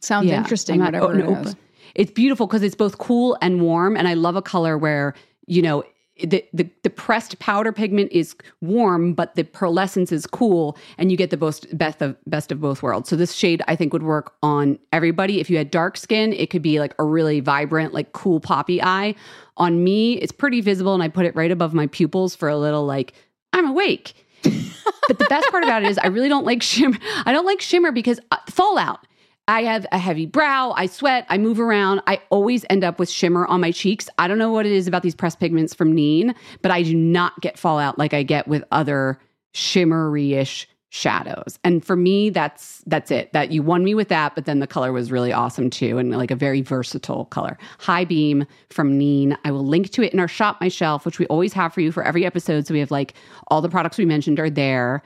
Sounds 0.00 0.28
Yeah, 0.28 0.38
interesting. 0.38 0.78
Not- 0.78 0.92
whatever 0.92 1.06
oh, 1.24 1.34
it 1.40 1.46
is. 1.46 1.56
It's 1.96 2.12
beautiful 2.12 2.46
because 2.46 2.62
it's 2.62 2.76
both 2.76 2.98
cool 2.98 3.36
and 3.42 3.60
warm. 3.60 3.96
And 3.96 4.06
I 4.06 4.14
love 4.14 4.36
a 4.36 4.42
color 4.42 4.78
where, 4.78 5.14
you 5.48 5.60
know, 5.60 5.82
the, 6.24 6.44
the, 6.52 6.68
the 6.82 6.90
pressed 6.90 7.38
powder 7.38 7.72
pigment 7.72 8.12
is 8.12 8.34
warm, 8.60 9.12
but 9.14 9.34
the 9.34 9.44
pearlescence 9.44 10.12
is 10.12 10.26
cool, 10.26 10.76
and 10.98 11.10
you 11.10 11.16
get 11.16 11.30
the 11.30 11.36
most 11.36 11.76
best 11.76 12.02
of 12.02 12.16
best 12.26 12.52
of 12.52 12.60
both 12.60 12.82
worlds. 12.82 13.08
So 13.08 13.16
this 13.16 13.32
shade 13.32 13.62
I 13.68 13.76
think 13.76 13.92
would 13.92 14.02
work 14.02 14.34
on 14.42 14.78
everybody. 14.92 15.40
If 15.40 15.50
you 15.50 15.56
had 15.56 15.70
dark 15.70 15.96
skin, 15.96 16.32
it 16.32 16.50
could 16.50 16.62
be 16.62 16.80
like 16.80 16.94
a 16.98 17.04
really 17.04 17.40
vibrant, 17.40 17.94
like 17.94 18.12
cool 18.12 18.40
poppy 18.40 18.82
eye. 18.82 19.14
On 19.56 19.82
me, 19.84 20.14
it's 20.14 20.32
pretty 20.32 20.60
visible, 20.60 20.94
and 20.94 21.02
I 21.02 21.08
put 21.08 21.26
it 21.26 21.34
right 21.34 21.50
above 21.50 21.74
my 21.74 21.86
pupils 21.88 22.34
for 22.34 22.48
a 22.48 22.56
little 22.56 22.86
like 22.86 23.14
I'm 23.52 23.66
awake. 23.66 24.14
but 24.42 25.18
the 25.18 25.26
best 25.28 25.48
part 25.50 25.64
about 25.64 25.82
it 25.82 25.90
is 25.90 25.98
I 25.98 26.06
really 26.06 26.28
don't 26.28 26.46
like 26.46 26.62
shimmer. 26.62 26.98
I 27.24 27.32
don't 27.32 27.46
like 27.46 27.60
shimmer 27.60 27.92
because 27.92 28.20
uh, 28.30 28.36
fallout. 28.48 29.06
I 29.50 29.64
have 29.64 29.84
a 29.90 29.98
heavy 29.98 30.26
brow. 30.26 30.72
I 30.76 30.86
sweat. 30.86 31.26
I 31.28 31.36
move 31.36 31.58
around. 31.58 32.02
I 32.06 32.22
always 32.30 32.64
end 32.70 32.84
up 32.84 33.00
with 33.00 33.10
shimmer 33.10 33.46
on 33.46 33.60
my 33.60 33.72
cheeks. 33.72 34.08
I 34.16 34.28
don't 34.28 34.38
know 34.38 34.52
what 34.52 34.64
it 34.64 34.70
is 34.70 34.86
about 34.86 35.02
these 35.02 35.16
pressed 35.16 35.40
pigments 35.40 35.74
from 35.74 35.92
Neen, 35.92 36.36
but 36.62 36.70
I 36.70 36.84
do 36.84 36.94
not 36.94 37.40
get 37.40 37.58
fallout 37.58 37.98
like 37.98 38.14
I 38.14 38.22
get 38.22 38.46
with 38.46 38.62
other 38.70 39.18
shimmery-ish 39.52 40.68
shadows. 40.90 41.58
And 41.62 41.84
for 41.84 41.96
me, 41.96 42.30
that's 42.30 42.82
that's 42.86 43.10
it. 43.10 43.32
That 43.32 43.52
you 43.52 43.62
won 43.62 43.84
me 43.84 43.94
with 43.94 44.08
that, 44.08 44.34
but 44.34 44.44
then 44.44 44.58
the 44.58 44.66
color 44.66 44.92
was 44.92 45.10
really 45.10 45.32
awesome 45.32 45.70
too, 45.70 45.98
and 45.98 46.10
like 46.10 46.30
a 46.30 46.36
very 46.36 46.60
versatile 46.60 47.24
color. 47.26 47.56
High 47.78 48.04
Beam 48.04 48.44
from 48.70 48.98
Neen. 48.98 49.36
I 49.44 49.52
will 49.52 49.64
link 49.64 49.90
to 49.92 50.02
it 50.02 50.12
in 50.12 50.20
our 50.20 50.28
shop 50.28 50.60
my 50.60 50.68
shelf, 50.68 51.06
which 51.06 51.18
we 51.18 51.26
always 51.26 51.52
have 51.52 51.72
for 51.72 51.80
you 51.80 51.92
for 51.92 52.02
every 52.02 52.26
episode. 52.26 52.66
So 52.66 52.74
we 52.74 52.80
have 52.80 52.90
like 52.90 53.14
all 53.48 53.62
the 53.62 53.68
products 53.68 53.98
we 53.98 54.04
mentioned 54.04 54.40
are 54.40 54.50
there, 54.50 55.02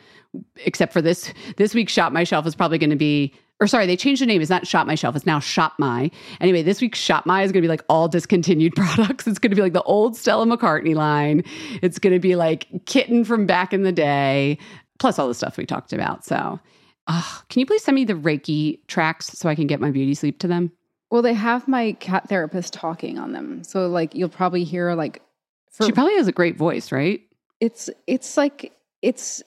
except 0.64 0.92
for 0.92 1.02
this 1.02 1.32
this 1.58 1.74
week's 1.74 1.92
shop 1.92 2.12
my 2.12 2.24
shelf 2.24 2.46
is 2.46 2.54
probably 2.54 2.78
going 2.78 2.90
to 2.90 2.96
be 2.96 3.34
or 3.60 3.66
sorry, 3.68 3.86
they 3.86 3.96
changed 3.96 4.20
the 4.20 4.26
name. 4.26 4.40
It's 4.40 4.50
not 4.50 4.66
Shop 4.66 4.86
My 4.86 4.96
Shelf. 4.96 5.14
It's 5.14 5.26
now 5.26 5.38
Shop 5.38 5.74
My. 5.78 6.10
Anyway, 6.40 6.62
this 6.62 6.80
week's 6.80 6.98
Shop 6.98 7.24
My 7.24 7.42
is 7.42 7.52
going 7.52 7.62
to 7.62 7.64
be 7.64 7.68
like 7.68 7.84
all 7.88 8.08
discontinued 8.08 8.74
products. 8.76 9.26
It's 9.26 9.38
going 9.38 9.50
to 9.52 9.56
be 9.56 9.62
like 9.62 9.72
the 9.72 9.82
old 9.84 10.16
Stella 10.16 10.44
McCartney 10.44 10.94
line. 10.94 11.44
It's 11.80 11.98
going 11.98 12.12
to 12.12 12.18
be 12.18 12.34
like 12.34 12.66
Kitten 12.86 13.24
from 13.24 13.46
back 13.46 13.72
in 13.72 13.82
the 13.82 13.92
day, 13.92 14.58
plus 14.98 15.18
all 15.18 15.28
the 15.28 15.34
stuff 15.34 15.56
we 15.56 15.66
talked 15.66 15.92
about. 15.92 16.24
So, 16.24 16.58
uh, 17.06 17.22
can 17.48 17.60
you 17.60 17.66
please 17.66 17.82
send 17.84 17.94
me 17.94 18.04
the 18.04 18.14
Reiki 18.14 18.78
tracks 18.86 19.26
so 19.26 19.48
I 19.48 19.54
can 19.54 19.66
get 19.66 19.80
my 19.80 19.90
beauty 19.90 20.14
sleep 20.14 20.38
to 20.40 20.48
them? 20.48 20.72
Well, 21.10 21.22
they 21.22 21.34
have 21.34 21.68
my 21.68 21.92
cat 22.00 22.28
therapist 22.28 22.72
talking 22.72 23.18
on 23.18 23.32
them, 23.32 23.62
so 23.62 23.88
like 23.88 24.14
you'll 24.14 24.28
probably 24.28 24.64
hear 24.64 24.94
like. 24.94 25.22
For, 25.70 25.84
she 25.86 25.92
probably 25.92 26.16
has 26.16 26.28
a 26.28 26.32
great 26.32 26.56
voice, 26.56 26.92
right? 26.92 27.20
it's 27.60 27.88
it's 28.06 28.36
like 28.36 28.72
it's 29.00 29.42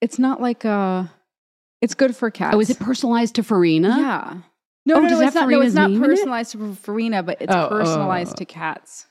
it's 0.00 0.18
not 0.18 0.40
like 0.40 0.64
uh 0.64 1.04
it's 1.80 1.94
good 1.94 2.14
for 2.14 2.30
cats. 2.30 2.54
Oh, 2.54 2.60
is 2.60 2.70
it 2.70 2.78
personalized 2.78 3.34
to 3.36 3.42
Farina? 3.42 3.88
Yeah. 3.88 4.34
No, 4.84 4.96
Oh, 4.96 5.00
no, 5.00 5.08
no, 5.08 5.20
it's 5.20 5.34
not. 5.34 5.48
No, 5.48 5.60
it's 5.60 5.74
not 5.74 5.90
in 5.90 5.96
it? 5.96 6.06
personalized 6.06 6.52
to 6.52 6.74
Farina, 6.74 7.22
but 7.22 7.38
it's 7.40 7.52
Oh, 7.52 7.68
personalized 7.68 8.32
oh. 8.34 8.38
to 8.38 8.44
cats. 8.44 9.06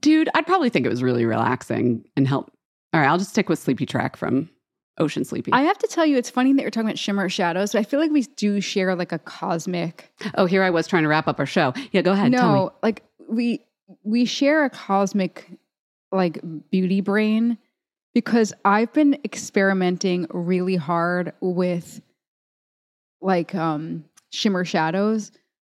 Dude, 0.00 0.28
I'd 0.34 0.46
probably 0.46 0.70
think 0.70 0.86
it 0.86 0.90
was 0.90 1.02
really 1.02 1.24
relaxing 1.24 2.04
and 2.16 2.26
help. 2.26 2.52
All 2.92 3.00
right, 3.00 3.08
I'll 3.08 3.18
just 3.18 3.30
stick 3.30 3.48
with 3.48 3.58
Sleepy 3.58 3.86
Track 3.86 4.16
from 4.16 4.50
ocean 5.00 5.24
sleepy. 5.24 5.52
I 5.52 5.62
have 5.62 5.78
to 5.78 5.86
tell 5.88 6.06
you, 6.06 6.16
it's 6.16 6.30
funny 6.30 6.52
that 6.52 6.62
you're 6.62 6.70
talking 6.70 6.88
about 6.88 6.98
shimmer 6.98 7.28
shadows, 7.28 7.72
but 7.72 7.80
I 7.80 7.82
feel 7.82 7.98
like 8.00 8.10
we 8.10 8.22
do 8.22 8.60
share 8.60 8.94
like 8.94 9.12
a 9.12 9.18
cosmic. 9.18 10.12
oh, 10.36 10.46
here 10.46 10.62
I 10.62 10.70
was 10.70 10.86
trying 10.86 11.02
to 11.02 11.08
wrap 11.08 11.26
up 11.26 11.38
our 11.40 11.46
show. 11.46 11.72
Yeah, 11.92 12.02
go 12.02 12.12
ahead. 12.12 12.30
no, 12.32 12.72
like 12.82 13.02
we 13.28 13.64
we 14.04 14.24
share 14.24 14.64
a 14.64 14.70
cosmic 14.70 15.50
like 16.12 16.40
beauty 16.70 17.00
brain 17.00 17.58
because 18.14 18.52
I've 18.64 18.92
been 18.92 19.18
experimenting 19.24 20.26
really 20.30 20.76
hard 20.76 21.32
with 21.40 22.00
like 23.20 23.54
um 23.54 24.04
shimmer 24.32 24.64
shadows. 24.64 25.32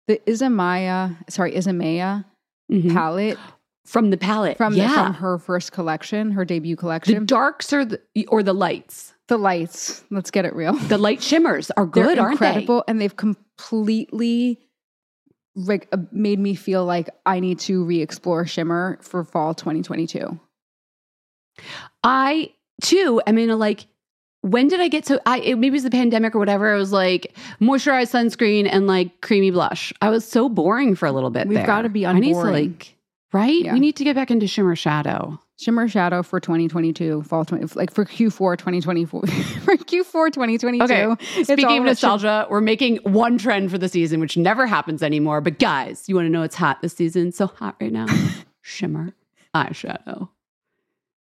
The 0.08 0.20
Isamaya, 0.26 1.16
sorry, 1.30 1.52
Isamaya 1.52 2.24
Mhm. 2.70 2.92
palette 2.94 3.38
from 3.86 4.10
the 4.10 4.16
palette. 4.16 4.56
from 4.56 4.74
yeah. 4.74 4.92
from 4.92 5.14
her 5.14 5.38
first 5.38 5.72
collection, 5.72 6.32
her 6.32 6.44
debut 6.44 6.76
collection. 6.76 7.20
the 7.20 7.24
darks 7.24 7.72
or 7.72 7.84
the 7.84 8.00
or 8.28 8.42
the 8.42 8.52
lights. 8.52 9.14
The 9.28 9.38
lights, 9.38 10.04
let's 10.10 10.30
get 10.30 10.44
it 10.44 10.54
real. 10.54 10.74
The 10.88 10.98
light 10.98 11.22
shimmers 11.22 11.70
are 11.72 11.86
good, 11.86 12.16
They're 12.16 12.24
aren't 12.24 12.34
incredible, 12.34 12.84
and 12.86 13.00
they've 13.00 13.16
completely 13.16 14.60
like 15.54 15.88
uh, 15.92 15.98
made 16.12 16.38
me 16.38 16.54
feel 16.54 16.84
like 16.84 17.08
I 17.24 17.40
need 17.40 17.58
to 17.60 17.84
re-explore 17.84 18.46
shimmer 18.46 18.98
for 19.00 19.24
fall 19.24 19.54
2022. 19.54 20.38
I 22.04 22.52
too 22.82 23.22
am 23.26 23.38
in 23.38 23.50
a 23.50 23.56
like. 23.56 23.86
When 24.42 24.68
did 24.68 24.80
I 24.80 24.86
get 24.86 25.06
so? 25.06 25.18
I 25.26 25.38
it, 25.38 25.58
maybe 25.58 25.68
it 25.68 25.72
was 25.72 25.82
the 25.82 25.90
pandemic 25.90 26.36
or 26.36 26.38
whatever. 26.38 26.72
I 26.72 26.76
was 26.76 26.92
like 26.92 27.34
moisturized 27.60 28.12
sunscreen 28.12 28.68
and 28.70 28.86
like 28.86 29.20
creamy 29.22 29.50
blush. 29.50 29.92
I 30.00 30.10
was 30.10 30.24
so 30.24 30.48
boring 30.48 30.94
for 30.94 31.06
a 31.06 31.12
little 31.12 31.30
bit. 31.30 31.48
We've 31.48 31.66
gotta 31.66 31.88
be 31.88 32.06
I 32.06 32.12
need 32.12 32.34
to 32.34 32.42
like 32.42 32.95
right. 33.36 33.64
Yeah. 33.64 33.72
We 33.72 33.80
need 33.80 33.96
to 33.96 34.04
get 34.04 34.14
back 34.14 34.30
into 34.30 34.46
shimmer 34.46 34.76
shadow. 34.76 35.38
Shimmer 35.58 35.88
shadow 35.88 36.22
for 36.22 36.38
2022, 36.38 37.22
fall 37.22 37.44
20, 37.44 37.74
like 37.76 37.90
for 37.90 38.04
Q4 38.04 38.58
2024, 38.58 39.20
for 39.26 39.76
Q4 39.76 40.32
2022. 40.32 40.84
Okay. 40.84 41.42
Speaking 41.44 41.78
of 41.78 41.84
nostalgia, 41.84 42.46
we're 42.50 42.60
making 42.60 42.96
one 42.98 43.38
trend 43.38 43.70
for 43.70 43.78
the 43.78 43.88
season, 43.88 44.20
which 44.20 44.36
never 44.36 44.66
happens 44.66 45.02
anymore. 45.02 45.40
But 45.40 45.58
guys, 45.58 46.08
you 46.08 46.14
want 46.14 46.26
to 46.26 46.30
know 46.30 46.42
it's 46.42 46.56
hot 46.56 46.82
this 46.82 46.92
season? 46.94 47.32
So 47.32 47.46
hot 47.46 47.76
right 47.80 47.92
now. 47.92 48.06
Shimmer 48.62 49.14
eyeshadow. 49.54 50.28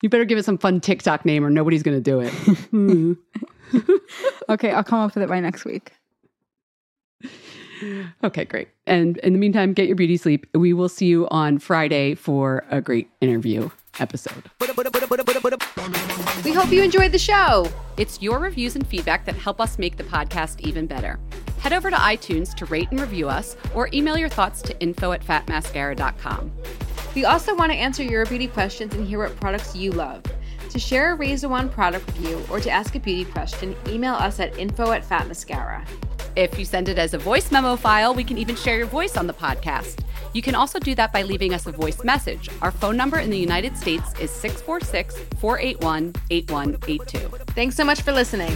You 0.01 0.09
better 0.09 0.25
give 0.25 0.37
it 0.37 0.45
some 0.45 0.57
fun 0.57 0.81
TikTok 0.81 1.25
name 1.25 1.45
or 1.45 1.49
nobody's 1.49 1.83
going 1.83 1.97
to 1.97 2.01
do 2.01 2.19
it. 2.19 2.31
Hmm. 2.71 3.13
Okay, 4.47 4.69
I'll 4.71 4.83
come 4.83 4.99
up 4.99 5.15
with 5.15 5.23
it 5.23 5.27
by 5.27 5.39
next 5.39 5.65
week. 5.65 5.91
Okay, 8.23 8.45
great. 8.45 8.69
And 8.85 9.17
in 9.17 9.33
the 9.33 9.39
meantime, 9.39 9.73
get 9.73 9.87
your 9.87 9.95
beauty 9.95 10.17
sleep. 10.17 10.45
We 10.53 10.73
will 10.73 10.89
see 10.89 11.07
you 11.07 11.27
on 11.29 11.59
Friday 11.59 12.15
for 12.15 12.63
a 12.69 12.81
great 12.81 13.09
interview 13.21 13.69
episode. 13.99 14.43
We 16.43 16.51
hope 16.51 16.71
you 16.71 16.83
enjoyed 16.83 17.11
the 17.11 17.19
show. 17.19 17.69
It's 17.97 18.21
your 18.21 18.39
reviews 18.39 18.75
and 18.75 18.85
feedback 18.85 19.25
that 19.25 19.35
help 19.35 19.61
us 19.61 19.79
make 19.79 19.97
the 19.97 20.03
podcast 20.03 20.59
even 20.61 20.85
better. 20.85 21.19
Head 21.59 21.73
over 21.73 21.89
to 21.89 21.95
iTunes 21.95 22.53
to 22.55 22.65
rate 22.65 22.89
and 22.91 22.99
review 22.99 23.27
us 23.27 23.55
or 23.73 23.89
email 23.93 24.17
your 24.17 24.29
thoughts 24.29 24.61
to 24.63 24.79
info 24.79 25.13
at 25.13 25.23
fatmascara.com. 25.23 26.51
We 27.15 27.25
also 27.25 27.55
want 27.55 27.71
to 27.71 27.77
answer 27.77 28.03
your 28.03 28.25
beauty 28.25 28.47
questions 28.47 28.93
and 28.93 29.07
hear 29.07 29.19
what 29.19 29.35
products 29.39 29.75
you 29.75 29.91
love. 29.91 30.21
To 30.69 30.79
share 30.79 31.13
a 31.13 31.15
Razor 31.15 31.47
One 31.47 31.69
product 31.69 32.05
review 32.07 32.43
or 32.51 32.59
to 32.59 32.69
ask 32.69 32.95
a 32.95 32.99
beauty 32.99 33.23
question, 33.23 33.75
email 33.87 34.13
us 34.13 34.39
at 34.39 34.57
info 34.59 34.91
at 34.91 35.07
fatmascara. 35.07 35.87
If 36.35 36.59
you 36.59 36.65
send 36.65 36.89
it 36.89 36.97
as 36.97 37.13
a 37.13 37.17
voice 37.17 37.51
memo 37.51 37.75
file, 37.75 38.13
we 38.13 38.23
can 38.23 38.37
even 38.37 38.55
share 38.55 38.77
your 38.77 38.87
voice 38.87 39.17
on 39.17 39.27
the 39.27 39.33
podcast. 39.33 40.03
You 40.33 40.41
can 40.41 40.55
also 40.55 40.79
do 40.79 40.95
that 40.95 41.13
by 41.13 41.21
leaving 41.21 41.53
us 41.53 41.65
a 41.65 41.71
voice 41.71 42.03
message. 42.03 42.49
Our 42.61 42.71
phone 42.71 42.97
number 42.97 43.19
in 43.19 43.29
the 43.29 43.37
United 43.37 43.77
States 43.77 44.13
is 44.19 44.31
646 44.31 45.17
481 45.39 46.13
8182. 46.29 47.19
Thanks 47.53 47.75
so 47.75 47.85
much 47.85 48.01
for 48.01 48.11
listening. 48.11 48.55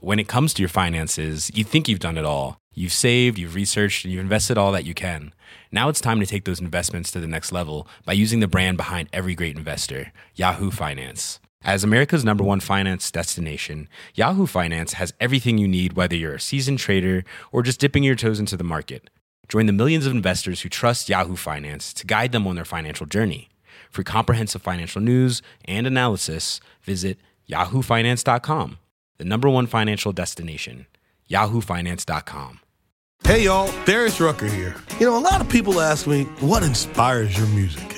when 0.00 0.18
it 0.18 0.28
comes 0.28 0.54
to 0.54 0.62
your 0.62 0.68
finances, 0.68 1.50
you 1.54 1.64
think 1.64 1.88
you've 1.88 1.98
done 1.98 2.16
it 2.16 2.24
all. 2.24 2.58
You've 2.72 2.92
saved, 2.92 3.38
you've 3.38 3.54
researched, 3.54 4.04
and 4.04 4.14
you've 4.14 4.22
invested 4.22 4.56
all 4.56 4.72
that 4.72 4.84
you 4.84 4.94
can. 4.94 5.34
Now 5.72 5.88
it's 5.88 6.00
time 6.00 6.20
to 6.20 6.26
take 6.26 6.44
those 6.44 6.60
investments 6.60 7.10
to 7.10 7.20
the 7.20 7.26
next 7.26 7.52
level 7.52 7.88
by 8.06 8.12
using 8.12 8.40
the 8.40 8.48
brand 8.48 8.76
behind 8.76 9.08
every 9.12 9.34
great 9.34 9.56
investor, 9.56 10.12
Yahoo 10.34 10.70
Finance. 10.70 11.40
As 11.62 11.82
America's 11.82 12.24
number 12.24 12.44
one 12.44 12.60
finance 12.60 13.10
destination, 13.10 13.88
Yahoo 14.14 14.46
Finance 14.46 14.92
has 14.94 15.12
everything 15.20 15.58
you 15.58 15.66
need, 15.66 15.94
whether 15.94 16.14
you're 16.14 16.36
a 16.36 16.40
seasoned 16.40 16.78
trader 16.78 17.24
or 17.50 17.62
just 17.62 17.80
dipping 17.80 18.04
your 18.04 18.14
toes 18.14 18.38
into 18.38 18.56
the 18.56 18.64
market. 18.64 19.10
Join 19.48 19.66
the 19.66 19.72
millions 19.72 20.06
of 20.06 20.12
investors 20.12 20.60
who 20.60 20.68
trust 20.68 21.08
Yahoo 21.08 21.36
Finance 21.36 21.92
to 21.94 22.06
guide 22.06 22.32
them 22.32 22.46
on 22.46 22.54
their 22.54 22.64
financial 22.64 23.06
journey. 23.06 23.48
For 23.90 24.02
comprehensive 24.02 24.62
financial 24.62 25.00
news 25.00 25.42
and 25.64 25.86
analysis, 25.86 26.60
visit 26.82 27.18
yahoofinance.com, 27.50 28.78
the 29.16 29.24
number 29.24 29.48
one 29.48 29.66
financial 29.66 30.12
destination, 30.12 30.86
yahoofinance.com. 31.28 32.60
Hey 33.24 33.44
y'all, 33.44 33.72
Darius 33.84 34.20
Rucker 34.20 34.46
here. 34.46 34.76
You 35.00 35.06
know, 35.06 35.18
a 35.18 35.18
lot 35.18 35.40
of 35.40 35.48
people 35.48 35.80
ask 35.80 36.06
me, 36.06 36.24
what 36.40 36.62
inspires 36.62 37.36
your 37.36 37.48
music? 37.48 37.97